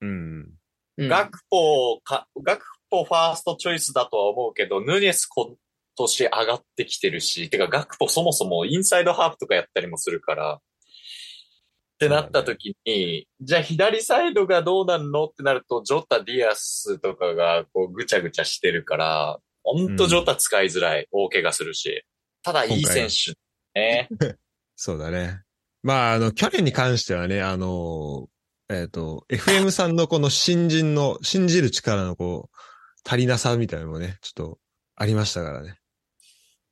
[0.00, 0.50] うん。
[0.96, 5.56] うんガクポか、ガクポファーストチョイスだとは思うけど、ヌネス今
[5.96, 10.60] 年上がってきてるし、てかガクポそもそもインサイドハーフとかやったりもするから、っ
[11.98, 15.24] てなった時に、じゃあ左サイドがどうなんの？
[15.24, 21.08] ってなると、ジョタ、ディアスとかがこうぐちゃぐちゃしてるから、ほんとジョタ使いづらい。
[21.10, 22.04] 大怪我するし。
[22.42, 23.34] ただいい選手。
[23.78, 24.08] ね。
[24.76, 25.42] そうだね。
[25.82, 28.28] まあ、あの、去年に関してはね、あの、
[28.68, 32.56] えっ、と、FM さんのこの新人の、信じる力のこう、
[33.08, 34.58] 足りなさみたいなのもね、ちょっと
[34.94, 35.78] ありましたからね。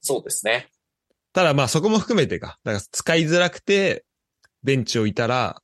[0.01, 0.71] そうですね。
[1.33, 2.59] ただまあそこも含めてか。
[2.63, 4.05] だから使いづらくて、
[4.63, 5.63] ベンチをいたら、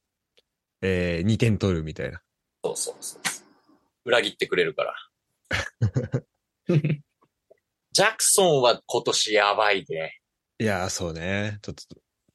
[0.83, 2.23] えー、2点取るみたいな。
[2.65, 3.21] そうそうそう。
[4.05, 4.95] 裏切ってくれるから。
[7.93, 10.21] ジャクソンは今年やばいね。
[10.61, 11.59] いやー、そうね。
[11.63, 11.83] ちょっと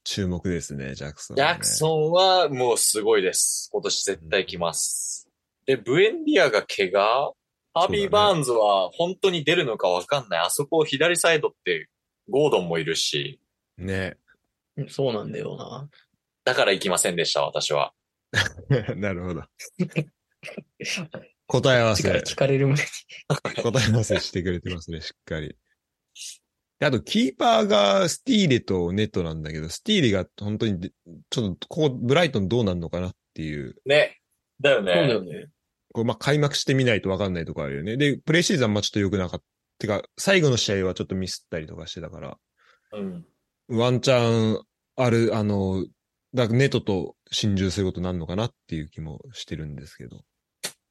[0.03, 1.44] 注目ですね、ジャクソン、ね。
[1.44, 3.69] ジャクソンはもうすごいです。
[3.72, 5.30] 今年絶対来ます。
[5.65, 7.34] で、ブエンディアが怪我？
[7.73, 10.40] ハービー・バーンズは本当に出るのかわかんない。
[10.40, 11.90] あそこ左サイドって
[12.30, 13.40] ゴードンもいるし、
[13.77, 14.18] ね。
[14.88, 15.90] そうなんだよな。
[16.44, 17.94] だから行きませんでした、私は。
[18.95, 19.44] なるほど。
[21.48, 22.82] 答え合わせ 口から、聞かれる前に。
[23.27, 25.56] 答え合わせしてくれてますね、 しっかり。
[26.80, 30.91] であと、キーパーがスティーレとネットなんだけど、スティーレが本当にで、
[31.30, 34.19] ちょっと、ここ、ブライトンどうなんのかなっていう、ね。
[34.60, 35.11] だよそうだね。
[35.11, 35.47] よね。
[35.93, 37.95] こう、まあ、開幕してみないとわかんないとこあるよね。
[37.97, 39.45] で、プレイシーズンはちょっと良くなかった。
[39.77, 42.38] てか、最後の試合はちょっとミスったりとかしてたから、
[42.93, 43.26] うん。
[43.68, 44.61] ワンチャン、
[44.95, 45.85] ある、あの、
[46.34, 50.22] だネットと心中することになるのかなっていう気もしてるんですけど。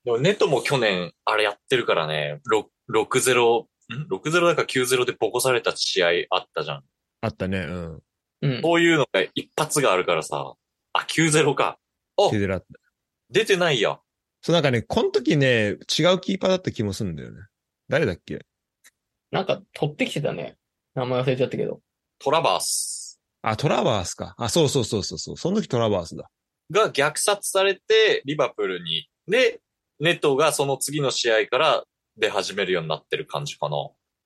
[0.04, 3.66] でもネトも去年、あれやってるからね、6 6-0、ん
[4.12, 6.84] ?6-0 だか9-0でボコされた試合あったじゃん。
[7.22, 8.02] あったね、うん。
[8.42, 8.60] うん。
[8.62, 10.54] そういうのが一発があるからさ、
[10.92, 11.78] あ、9-0か。
[12.18, 12.30] あ。
[13.30, 13.98] 出てないや。
[14.42, 15.78] そうなんかね、この時ね、違う
[16.20, 17.40] キーパーだった気もするんだよね。
[17.88, 18.44] 誰だっけ？
[19.30, 20.56] なんか取ってきてたね。
[20.94, 21.80] 名前忘れちゃったけど。
[22.18, 24.34] トラバースあ、トラバースか。
[24.38, 25.36] あ、そうそうそうそうそう。
[25.36, 26.30] その時トラバースだ。
[26.70, 29.08] が虐殺されて、リバプールに。
[29.26, 29.60] で、
[30.00, 31.84] ネトがその次の試合から
[32.16, 33.76] 出始めるようになってる感じかな。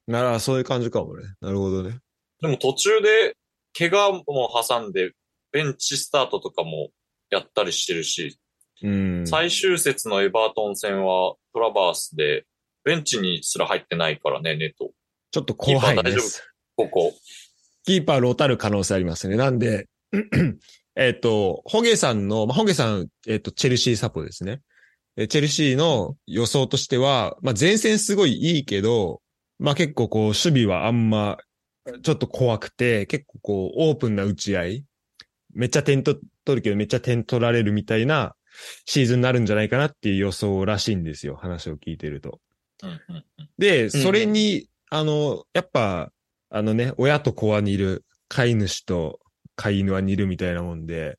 [0.07, 1.25] なら、そういう感じかもね。
[1.41, 1.99] なるほどね。
[2.41, 3.37] でも途中で、
[3.77, 5.13] 怪我も挟んで、
[5.53, 6.91] ベンチスタートとかも
[7.31, 8.39] やったりしてるし、
[8.83, 9.27] うん。
[9.27, 12.47] 最終節のエバートン戦はトラバースで、
[12.85, 14.91] ベンチにすら入ってないからね、ネト。
[15.31, 16.43] ちょっと怖いです。
[16.77, 17.13] ここ。
[17.85, 19.37] キーパーロータる可能性ありますね。
[19.37, 19.89] なんで、
[20.97, 24.63] えっと、ホゲさんの、まあ、ホゲさん、えっと、チェルシーサポですね。
[25.21, 29.21] えチェルシーの予想としては、まあ、前線すごいいいけど、
[29.59, 31.39] まあ、結構こう、守備はあんま、
[32.05, 34.85] ちょっと怖くて、結構こう、オープンな打ち合い。
[35.55, 36.15] めっちゃ点と
[36.45, 38.37] 取るけど、めっちゃ点取られるみたいな
[38.87, 41.35] シーズンになるんじゃないかなっていう予想らしいんですよ。
[41.35, 42.39] 話を聞いてると。
[43.59, 46.13] で、それに、あの、やっぱ、
[46.49, 49.19] あのね、親と子は似る、飼い主と
[49.57, 51.19] 飼い犬は似るみたいなもんで、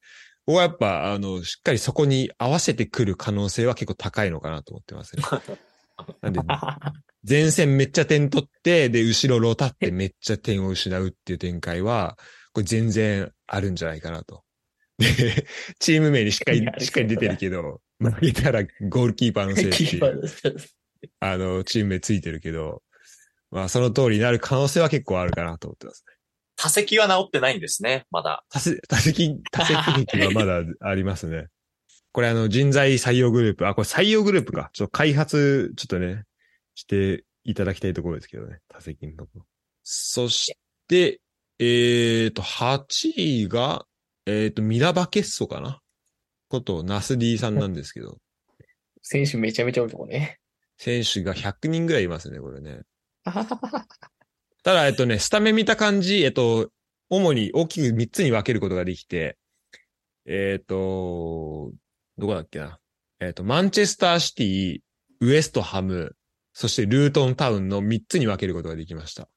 [0.49, 5.21] 僕はやっぱ、あの、しっかりそこに合わせてくる可能性は結構高いのかなと思ってますね。
[6.21, 6.39] なんで、
[7.29, 12.17] 前線めっちゃ点取って、で、後ろロータってめっちゃ点を失うっていう展開は、
[12.51, 14.43] これ全然あるんじゃないかなと。
[14.97, 15.05] で、
[15.77, 19.99] チーム名にしっかりしっかり出てるけど、負けたらゴールキーパーのせいってキーいう。
[19.99, 20.61] パーだ
[21.19, 22.81] あの、チーム名ついてるけど、
[23.51, 26.18] まあ、その通りになる可能性は結構あるかなと思ってますね。
[26.61, 28.43] 多席は治ってないんですね、まだ。
[28.49, 31.47] 多せ多席、多席劇はまだありますね。
[32.11, 34.69] これあの、人材採用グループ、あ、これ採用グループか。
[34.73, 36.25] ちょっと開発、ちょっとね、
[36.75, 38.59] していただきたいところですけどね。
[38.67, 39.45] 多席のところ。
[39.83, 40.53] そし
[40.89, 41.21] て、
[41.59, 43.85] えっ、と、8位が、
[44.25, 45.79] えっ、と、ミラバケッソかな？
[46.49, 48.17] こと、ナスディさんなんですけど、
[49.01, 50.39] 選手めちゃめちゃ多いとこね。
[50.77, 52.81] 選手が100人ぐらいいますね、これね。
[54.69, 56.69] ただ、えっとね、スタメン見た感じ、えっと、
[57.09, 59.35] 主に大きく3つに分けることができて、
[60.27, 61.71] えっと、
[62.19, 62.77] どこだっけな。
[63.19, 64.77] えっと、マンチェスターシティ、
[65.21, 66.15] ウエストハム、
[66.53, 69.27] そしてルートンタウンの3つに分けることができました。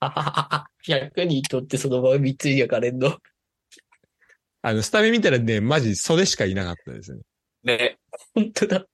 [0.00, 3.18] あははは100人とってそのまま3つに分かれんの？
[4.62, 7.20] あの、スタメン見たらね、マジそれしかいなかったですね。
[7.64, 7.98] ね、
[8.34, 8.86] 本当だ。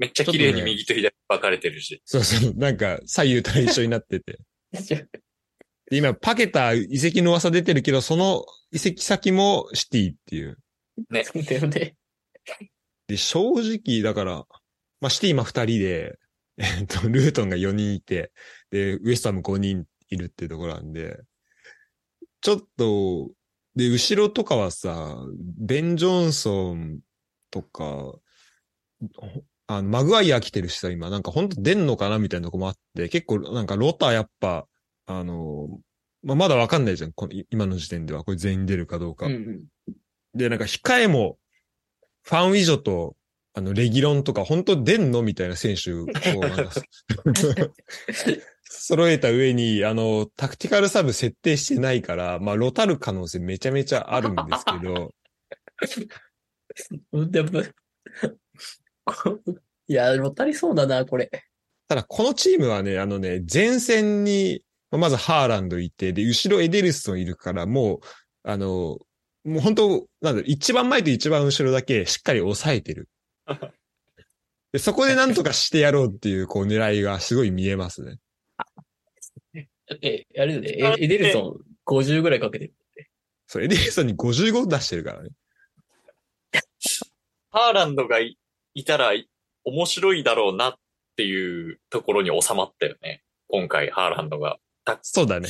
[0.00, 2.00] めっちゃ綺麗に右と左分かれてるし。
[2.06, 4.38] そうそう、なんか左右対称になってて。
[5.90, 10.56] で今、パケタ移籍の噂出てるけど、その移籍先もシティっていう。
[11.10, 11.96] ねそうだよね。
[13.08, 14.46] で、正直、だから、
[15.00, 16.18] まあ、シティ今二人で、
[16.56, 18.32] えっと、ルートンが4人いて、
[18.70, 21.18] で、ウエスタム5人いるっていうところなんで、
[22.40, 23.30] ちょっと、
[23.76, 25.16] で、後ろとかはさ、
[25.58, 27.00] ベン・ジョンソン
[27.50, 28.14] とか、
[29.70, 34.66] あの、マグワイア来てるしさ、今、なんか本当出んのかなみたいなとこもあって、結構なんかロターやっぱ、
[35.06, 35.68] あの、
[36.24, 38.24] まあ、まだわかんないじゃん、この今の時点では。
[38.24, 39.26] これ全員出るかどうか。
[39.26, 39.62] うんうん。
[40.34, 41.38] で、なんか控えも、
[42.22, 43.14] ファン・ウィジョと、
[43.54, 46.06] あの、レギロンとか、本当出んのみたいな選手を、
[48.64, 55.14] 揃えた上に、あの、タクティカルサブ設定してないから、まあ、ロタる可能性めちゃめちゃあるんですけど、
[59.88, 61.30] いや、もたりそうだな、これ。
[61.88, 68.00] ただこのチームはね、あのね、前線に、まずハーランドいて、で、後ろエデルソンいるから、もう、
[68.44, 68.98] あの、
[69.44, 69.88] もう本当
[70.20, 73.08] なんだろう、一番前と一番後ろだけしっかり抑えてる。
[74.72, 78.18] でそこでなんとかしてやろうっていう、こう、狙いがすごい見えますね。
[80.02, 82.74] え、あれだね、エエデルソン50ぐらいかけてる。
[83.48, 85.30] そう、エデルソンに55出してるからね。
[87.50, 88.38] ハーランドがい
[88.74, 89.12] いたら
[89.64, 90.74] 面白いだろうなっ
[91.16, 93.22] ていうところに収まったよね。
[93.48, 94.58] 今回、ハーランドが。
[95.02, 95.48] そうだね。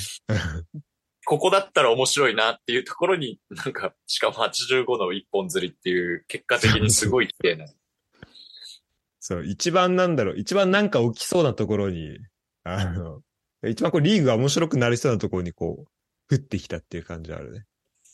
[1.27, 7.67] ここだったら面白いなっていうところに、なんか、 しかも85の一本釣りっていう、結果的にすごい綺麗な。
[9.21, 12.19] そう、一番なんだろう、一番なんか起きそうなところに、
[12.65, 13.23] あの、
[13.69, 17.67] 一番こうリーグが面白くなりそうなところにこう、降ってきたっていう感じあるね。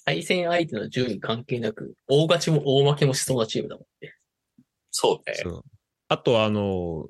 [0.05, 4.16] 対戦相手の順位関係なく、大勝ちも大負けもしそうなチームだもんね。
[4.99, 5.37] そうね。
[5.37, 5.63] そう。
[6.09, 7.07] あとあの、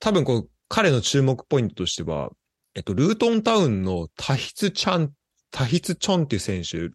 [0.00, 2.30] 多分こう、彼の注目ポイントとしては、
[2.74, 5.12] えっと、ルートンタウンのタヒツチャン、
[5.50, 6.90] タヒツチョンっていう選手、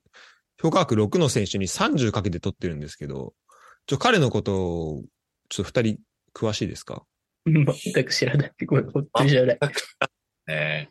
[0.61, 3.33] 評価額6の選手に30かけて取ってるんですけど、
[3.87, 5.03] ちょ、彼のことを
[5.49, 5.99] ちょっと二人
[6.33, 7.03] 詳しいですか？
[7.47, 7.65] 全
[8.05, 8.51] く知らない。
[8.67, 9.59] ごめん、本当に知らない。
[10.47, 10.89] ね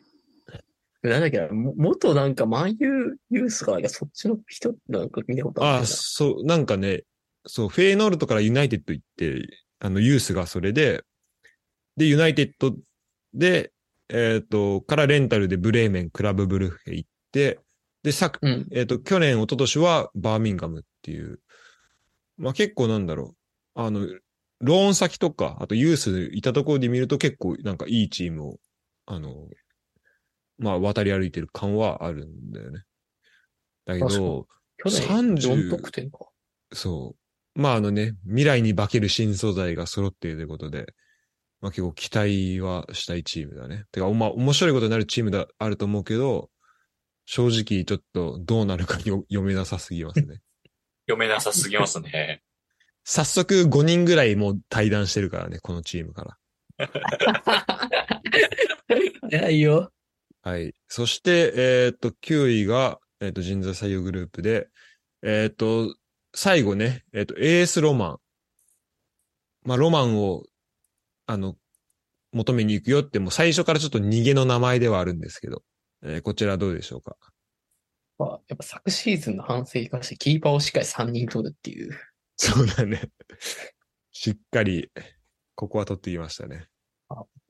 [1.01, 7.03] なんだっけな、も元なんか、万有ユースかなんか、そっちの人なんか見たことあああ、るそう、なんかね、
[7.45, 9.47] そう、フェイノールトからユナイテッド行って、
[9.79, 11.03] あの、ユースがそれで、
[11.97, 12.75] で、ユナイテッド
[13.33, 13.71] で、
[14.09, 17.59] えっ、と、からレンタルでブレーメン、クラブブルッヘ行って、
[18.03, 18.67] で、さうん。
[18.71, 21.39] えっ、と、去年、一昨年はバーミンガムっていう、
[22.37, 23.35] まあ結構なんだろ
[23.75, 24.07] う、あの、
[24.61, 28.59] ローン先とか、あとユースいたところで見ると結構なんかいいチームを、
[29.05, 29.47] あの、
[30.57, 32.83] まあ渡り歩いてる感はあるんだよね。
[33.85, 34.47] だけ確ど、
[34.77, 36.19] 去年30 4得点か。
[36.73, 37.24] そう。
[37.55, 40.93] まああのね、未来に化ける新素材が揃っているということで、
[41.61, 43.85] まあ結構期待はしたいチームだね。
[43.91, 46.49] てか、まあ面白いことになるチームだ、あると思うけど、
[47.25, 50.41] 正直ちょっとどうなるかよ 読めなさすぎますね。
[51.07, 52.41] 読めなさすぎますね。
[53.03, 56.37] 早速5人ぐらいもう対談してるからね、このチームか
[56.77, 56.77] ら。
[59.29, 59.91] 早いよ。
[60.41, 60.75] はい。
[60.87, 64.69] そして、えっ、と、9位が、えっ、と、人材採用グループで、
[65.23, 65.95] えっ、と、
[66.35, 68.17] 最後ね、えっ、と、AS ロマン。
[69.63, 70.43] まあ、ロマンを、
[71.25, 71.55] あの、
[72.33, 75.63] 求めに行くよって、もう最初からちょっと逃げの名前ではあるんですけど、
[76.03, 77.15] えーこちらどうでしょうか？
[78.17, 81.97] まあ、やっぱ昨シーズンの反省生かして、キーパーをしっかり3人取るっていう。
[82.35, 83.09] そうだね。
[84.11, 84.91] しっかり、
[85.55, 86.67] ここは取ってきましたね。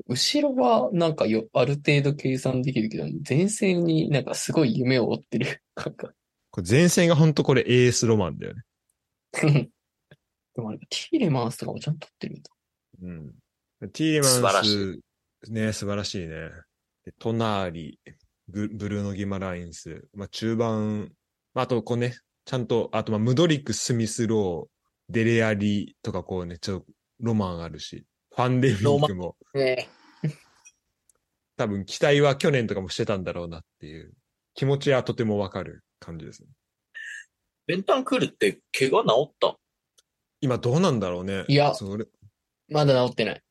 [0.08, 6.14] 後ろはなんかよ、ある程度計算できるけど、前線になんかすごい夢を追ってる感覚。
[6.52, 8.62] これ前線が本当これ AS ロマンだよね。
[10.56, 12.52] でもあれ、ティーレマンスとかもちゃんと取ってるんだ。
[13.02, 13.12] う
[13.88, 13.92] ん。
[13.92, 15.02] ティーレマンス、素晴らし
[15.50, 16.50] ね、素晴らしいね。
[17.04, 18.00] でトナーリ、
[18.48, 21.12] ブブルーノ・ギマラインス、まあ、中盤、
[21.54, 26.88] まあ、あとこうね、ちゃんと、あとまあ、ムドリック、スミスロー、デレアリとかこうね、ちょっと
[27.20, 28.06] ロマンあるし、
[28.36, 29.90] ファンデミンクも、ね
[31.58, 34.14] 多分期待は去年とかもしてたんだろうなっていう
[34.56, 36.50] 気持ちはとてもわかる感じですね。
[37.68, 39.58] ベンタンクールって怪我治った？
[40.42, 41.46] 今どうなんだろうね。
[41.48, 42.06] いやそれ、
[42.70, 43.42] まだ治ってない。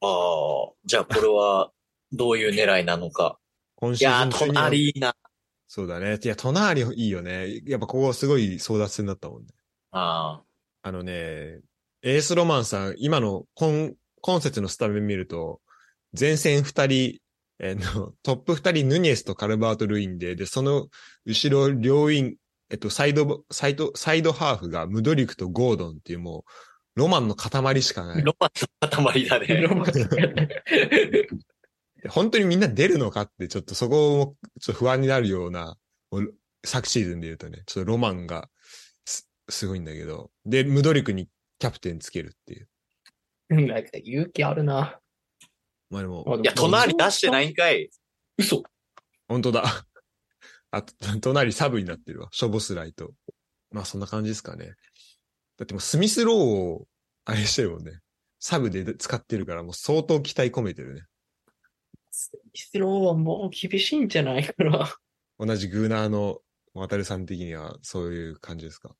[0.00, 1.70] ああ、じゃあこれは
[2.10, 3.38] どういう狙いなのか。
[3.76, 5.14] 今シーいやー、ズン中には隣な。
[5.68, 6.18] そうだね。
[6.22, 7.60] いや、トナーリいいよね。
[7.66, 9.48] やっぱここすごい争奪戦だったもんね。
[9.92, 10.42] あ
[10.82, 11.60] あのね、
[12.02, 15.60] エースロマンさん、今の今、今節のスタメン見ると、
[16.18, 17.18] 前線二人、
[17.58, 20.88] えーの、トップ二人、ヌニエスとカルバート・ルインで、で、その
[21.24, 22.36] 後ろ、両ウィン、
[22.72, 26.46] えっと、サイド、サイド、サイドハーフがムドリクとゴードンっていうも
[26.96, 28.22] う、ロマンの塊しかなあ、い。
[28.22, 28.50] ロマン
[28.80, 29.60] の塊だね。
[29.60, 29.92] ロマン
[32.08, 35.76] 本当にみんな出るのかって、ちょっとそこも、ちょっと不安になるような、
[36.64, 38.48] 昨シーズンで言うとね、ちょっとロマンが
[39.04, 41.28] す、すごいんだけど、で、ムドリクに
[41.58, 42.68] キャプテンつけるっていう。
[43.50, 44.98] なんか勇気あるな。
[45.90, 47.90] まあでも、いや、隣出してないんかい。
[48.38, 48.62] 嘘。
[49.28, 49.84] 本当だ。
[50.72, 52.28] あと、 隣サブになってるわ。
[52.32, 53.12] ショボスライと。
[53.70, 54.74] まあそんな感じですかね。
[55.56, 56.88] だってもうスミスローを、
[57.24, 58.00] あれしてるもんね。
[58.40, 61.02] サブで使ってるからもう相当期待込めてるね。
[62.52, 64.92] ミスローはもう厳しいんじゃないかな。
[65.38, 66.40] 同じグーナーの
[66.74, 68.96] 渡るさん的にはそういう感じですか？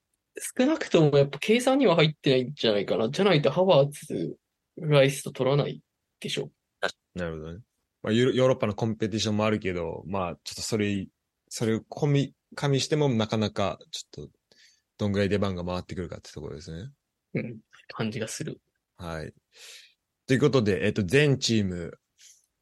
[0.56, 3.10] 少なくともやっぱ計算には入ってないんじゃないかな。
[3.10, 4.36] じゃないとハワーツ、
[4.76, 5.82] ライスと取らない
[6.20, 6.50] でしょ。
[7.14, 7.60] なるほどね。
[8.02, 11.06] まあヨーロッパのコンペティションもあるけど、まあちょっとそれ、
[11.54, 14.32] それを込み、加味してもなかなかちょっと、
[14.96, 16.88] どんぐらい出番が回ってくるかってところですね。
[17.34, 17.58] うん。
[17.88, 18.58] 感じがする。
[18.96, 19.34] はい。
[20.26, 21.92] ということで、えっと、全チーム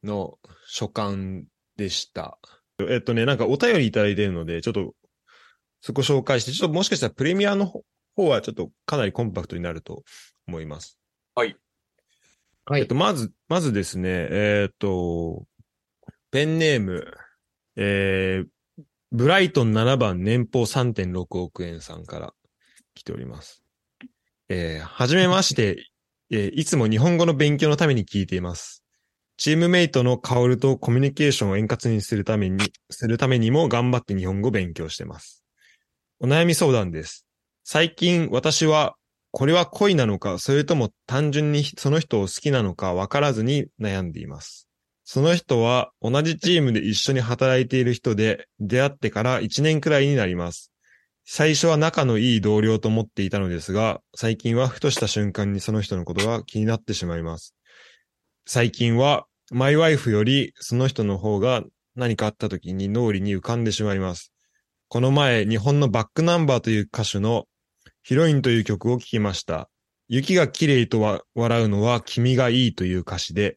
[0.03, 1.45] の所感
[1.77, 2.37] でした。
[2.89, 4.97] えっとね、なんかお便りいただいてるので、ちょっと、
[5.83, 7.85] そこ紹介して、ちょっともしかしたらプレミアの方
[8.17, 10.03] 方はちょっとかなりコンパクトになると
[10.49, 10.99] 思います。
[11.37, 11.57] はい
[12.73, 15.45] えっと、まず、まずですね、えっと、
[16.31, 17.05] ペンネーム、
[17.77, 18.49] えー、
[19.13, 22.33] ブライトン7番年俸3.6億円さんから
[22.95, 23.65] 来ております。
[24.49, 25.87] えー、はじめまして、
[26.31, 28.85] えーいつも日本語の勉強のために聞いています。
[29.37, 35.43] チームメイトのカオルとコミュニケーションを円滑にするために、するためにも頑張って日本語勉強してます。
[36.21, 37.27] お悩み相談です。
[37.65, 38.95] 最近私は、
[39.33, 44.70] これは恋なのか、それとも単純にその人を好きなのか分からずに悩んでいます。
[45.13, 50.71] その人は同じチームで一緒に働いている人で、出会ってから1年くらいになります。
[51.25, 57.57] 最初は仲のいい同僚と思っていたのですが、最近はふとした瞬間にその人のことが気になってしまいます。
[58.47, 61.65] 最近は、マイワイフよりその人の方が
[61.97, 64.33] 何かあった時に脳裏に浮かんでしまいます。
[64.87, 67.47] この前、日本のバックナンバーという歌手の
[68.05, 69.69] ヒロインという曲を聴きました。
[70.07, 73.57] 雪が綺麗とは笑うのは君がいいという歌詞で、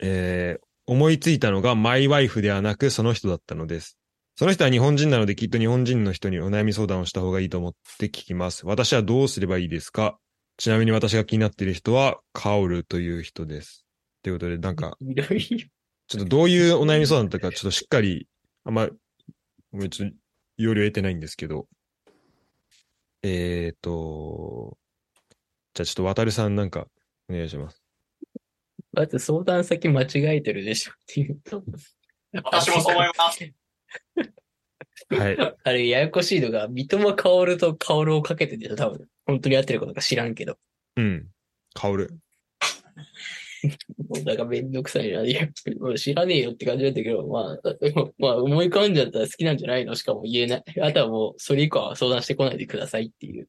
[0.00, 3.98] えー思いついたのがマイワイフではなくその人だったのです。
[4.36, 8.64] その人は日本人なのできっと日本人の人にお悩み相談をした方がいいと思って聞きます。
[8.66, 10.16] 私はどうすればいいですか？
[10.58, 13.84] ちなみに私が気になっている人はカオルという人です。
[14.22, 18.28] ということで、なんか、ちょっとどういうお悩み相談だったか、ちょっとしっかり、
[18.64, 18.88] あんま、
[19.72, 20.16] ごめん、ちょっと、
[20.56, 21.66] 要領得てないんですけど、
[23.22, 24.78] えーと、
[25.74, 26.86] じゃあちょっと渡るさんなんか、
[27.28, 27.85] お願いします。
[28.96, 30.06] まず相談先間違
[30.36, 31.62] えてるでしょっていうと。
[32.32, 33.52] 私もそう思います。
[35.10, 35.54] はい。
[35.64, 39.06] あれ、ややこしいのが、三笘薫と薫をかけてて多分。
[39.26, 40.58] 本当に合ってることか知らんけど。
[40.96, 41.28] うん。
[41.74, 42.18] カオル。
[44.08, 45.22] もうなんかめんどくさいな。
[45.22, 45.46] いや、
[45.78, 49.94] もう知らねえよって感じだったけど、まあ、で もまあ、思い浮かんじゃったら好きなんじゃないの？
[49.94, 50.64] しかも言えない。
[50.80, 53.46] あとはもう、それ以降は相談してこないでくださいっていう。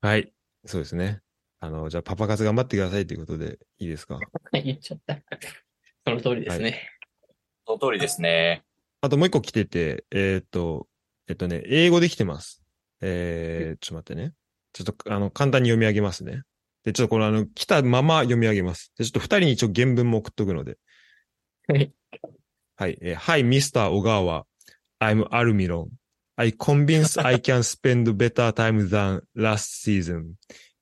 [0.00, 0.32] はい。
[0.64, 1.20] そうですね。
[1.60, 4.18] あの、じゃあパパ活頑張ってくださいということでいいですか？
[4.52, 5.20] 言っちゃった。
[6.06, 6.88] その通りですね。
[7.66, 8.64] その通りですね。
[9.00, 10.88] あともう一個来てて、えーっと、
[11.28, 12.62] えっとね、英語で来てます。
[13.00, 14.34] えー、ちょっと待ってね。
[14.72, 16.42] ちょっと、あの、簡単に読み上げますね。
[16.84, 18.92] で、ちょっとこれあの、来たまま読み上げます。
[18.96, 20.78] で、ちょっと二人に一応原文も送っとくので。
[21.68, 21.92] はい。
[22.76, 22.98] はい。
[23.02, 23.88] えー、Hi, Mr.
[23.90, 24.44] Ogawa.
[25.00, 25.88] I'm Almiron.
[26.36, 30.34] I convince I can spend better time than last season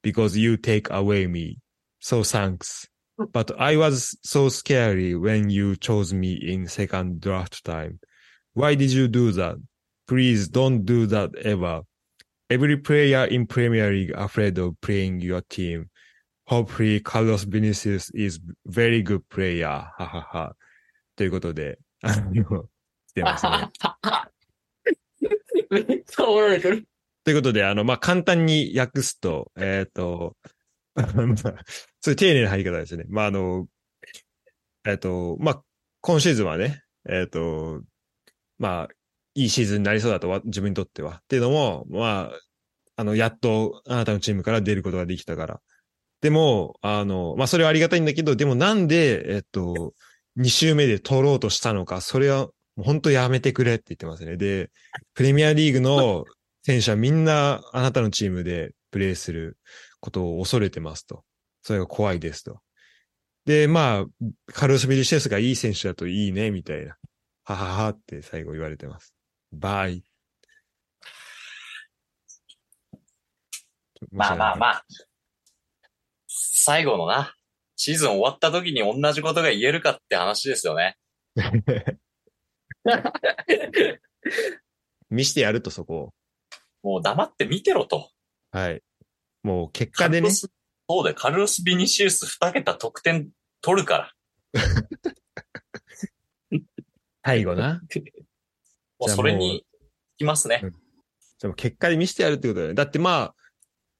[0.06, 1.60] because you take away me.
[2.00, 2.88] So thanks.
[3.32, 8.00] But I was so scary when you chose me in second draft time.
[8.54, 9.58] Why did you do that?
[10.08, 11.82] Please don't do that ever.
[12.50, 15.90] Every player in Premier League afraid of playing your team.
[16.48, 19.68] Hopefully Carlos Vinicius is very good player.
[19.98, 20.56] ははは。
[21.16, 22.32] ということで、あの、
[23.08, 23.70] 来てますね。
[25.70, 26.86] めっちゃおられてる。
[27.27, 30.37] ということで、あの、まあ、簡単に訳すと、えっ、と、
[30.95, 31.07] まあ、
[32.01, 33.05] そういう丁寧な入り方ですね。
[33.09, 33.67] まあ、あの、
[34.87, 35.63] えっ、と、まあ、
[36.03, 37.83] 今シーズンはね、えっ、と、
[38.61, 38.89] まあ、
[39.35, 41.15] いいシーズンになりそうだとは、自分にとっては。
[41.17, 42.41] っていうのも、まあ、
[42.95, 45.61] あの、やっとあなたのチームから出ることができたから。
[46.21, 49.95] でも、あの、まあ、それはありがたいんだけど、でもなんで、えっ、と、
[50.39, 52.47] 2周目で取ろうとしたのか、それは、
[52.77, 54.37] もう本当やめてくれって言ってますね。
[54.37, 54.71] で、
[55.15, 56.25] プレミアリーグの
[56.67, 59.57] 選手はみんなあなたのチームでプレーする
[60.01, 61.23] ことを恐れてますと。
[61.63, 62.59] それが怖いですと。
[63.45, 64.05] で、まあ、
[64.53, 66.97] カルロス・ビリシェスがいい選手だといいね、みたいな。
[67.45, 69.15] はははって最後言われてます。
[69.53, 70.03] バイ。
[74.11, 74.85] まあまあまあ。
[76.27, 77.33] 最後のな、
[77.77, 80.99] シーズン終わった時に同じことが言えるかって話ですよね。
[85.11, 86.13] 見してやるとそこを。
[86.87, 88.13] もう黙って見てろと。
[88.53, 88.81] はい。
[89.43, 90.47] もう結果でねそ
[91.01, 93.29] うだよ、カルロス・ビニシウス2桁得点
[93.61, 94.13] 取るか
[94.53, 94.61] ら。
[97.25, 97.83] 最後な。
[99.01, 99.67] もうそれに、
[100.17, 100.63] きますね。
[101.41, 102.75] でも結果で見せてやるってことだよね。
[102.75, 103.35] だってまあ、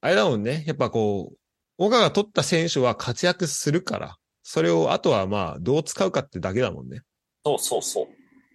[0.01, 0.63] あれだもんね。
[0.69, 1.39] やっぱこう、
[1.79, 7.01] 岡が取った選手は活躍するから、それをあとはまあ、どう使うかってだけだもんね。
[7.45, 8.09] そうそうそ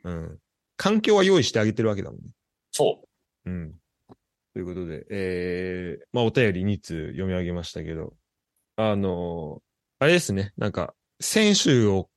[0.06, 0.10] う。
[0.10, 0.40] うん。
[0.78, 2.32] 環境は用意してあげてるわけだもんね。
[2.72, 3.04] そ
[3.46, 3.50] う。
[3.50, 3.81] うん。
[4.54, 8.14] ということで、えー、まあお便り2通読み上げましたけど、
[8.76, 9.62] あの
[10.02, 12.10] あれですね、なんか、選手を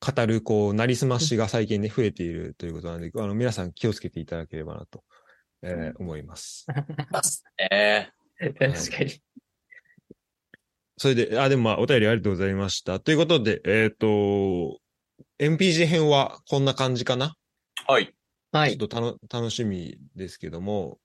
[0.00, 5.02] 語る、こう、なりすましが最近ね、増えているということなので、あの、皆さん気をつけていただければなと、
[5.62, 6.66] えー思います。
[7.58, 8.08] え
[8.38, 9.22] 確かに。
[10.98, 13.00] それで、あ、でもまあ、お便りありがとうございました。
[13.00, 14.78] ということで、えっ、と、
[15.38, 17.34] MPG 編はこんな感じかな？
[17.88, 18.14] ー、はい。
[18.52, 18.72] はい。
[18.72, 20.98] ちょっとたの楽しみですけども、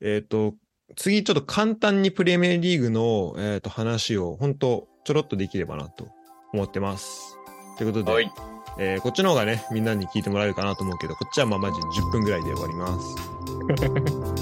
[0.00, 0.54] えっ、と、
[0.96, 6.08] 次ちょっと簡単にプレミアリーグの、えー、と話を本当ちょろっとできればなと
[6.52, 7.36] 思ってます。
[7.76, 8.32] ということで、はい。
[8.78, 14.35] えーこっちの方がね、みんなに聞いてもらえるかなと思うけど、こっちはまあマジ10分ぐらいで終わります。